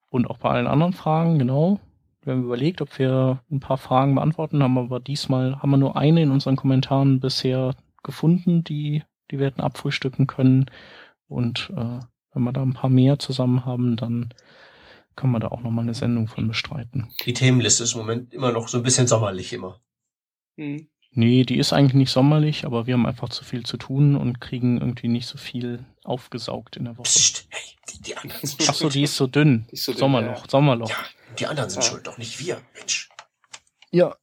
[0.09, 1.79] Und auch bei allen anderen Fragen, genau.
[2.23, 5.97] Wir haben überlegt, ob wir ein paar Fragen beantworten, haben aber diesmal haben wir nur
[5.97, 10.69] eine in unseren Kommentaren bisher gefunden, die, die wir hätten abfrühstücken können.
[11.27, 11.99] Und äh,
[12.33, 14.33] wenn wir da ein paar mehr zusammen haben, dann
[15.15, 17.11] kann man da auch nochmal eine Sendung von bestreiten.
[17.25, 19.79] Die Themenliste ist im Moment immer noch so ein bisschen sommerlich immer.
[20.55, 20.87] Mhm.
[21.13, 24.39] Nee, die ist eigentlich nicht sommerlich, aber wir haben einfach zu viel zu tun und
[24.39, 27.03] kriegen irgendwie nicht so viel aufgesaugt in der Woche.
[27.03, 29.67] Psst, hey, die, die anderen sind Ach so, die ist so dünn.
[29.71, 30.49] Ist so dünn Sommerloch, ja.
[30.49, 30.89] Sommerloch.
[30.89, 30.97] Ja,
[31.37, 31.89] die anderen sind ja.
[31.89, 33.09] schuld, doch nicht wir, Mensch.
[33.91, 34.15] Ja,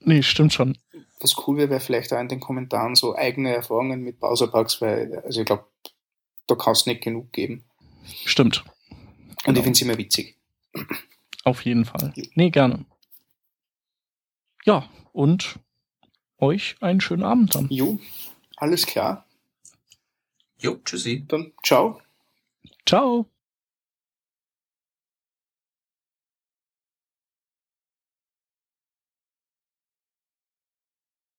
[0.00, 0.78] nee, stimmt schon.
[1.20, 5.22] Was cool wäre, wäre vielleicht auch in den Kommentaren so eigene Erfahrungen mit Browserbugs, weil,
[5.26, 5.66] also ich glaube,
[6.46, 7.64] da kannst du nicht genug geben.
[8.24, 8.64] Stimmt.
[9.46, 9.58] Und genau.
[9.58, 10.36] ich finde es immer witzig.
[11.44, 12.14] Auf jeden Fall.
[12.34, 12.84] Nee, gerne.
[14.64, 15.58] Ja, und
[16.38, 17.68] euch einen schönen Abend dann.
[17.70, 18.00] Jo,
[18.56, 19.26] alles klar.
[20.58, 21.24] Jo, tschüssi.
[21.28, 22.00] Dann ciao.
[22.86, 23.26] Ciao.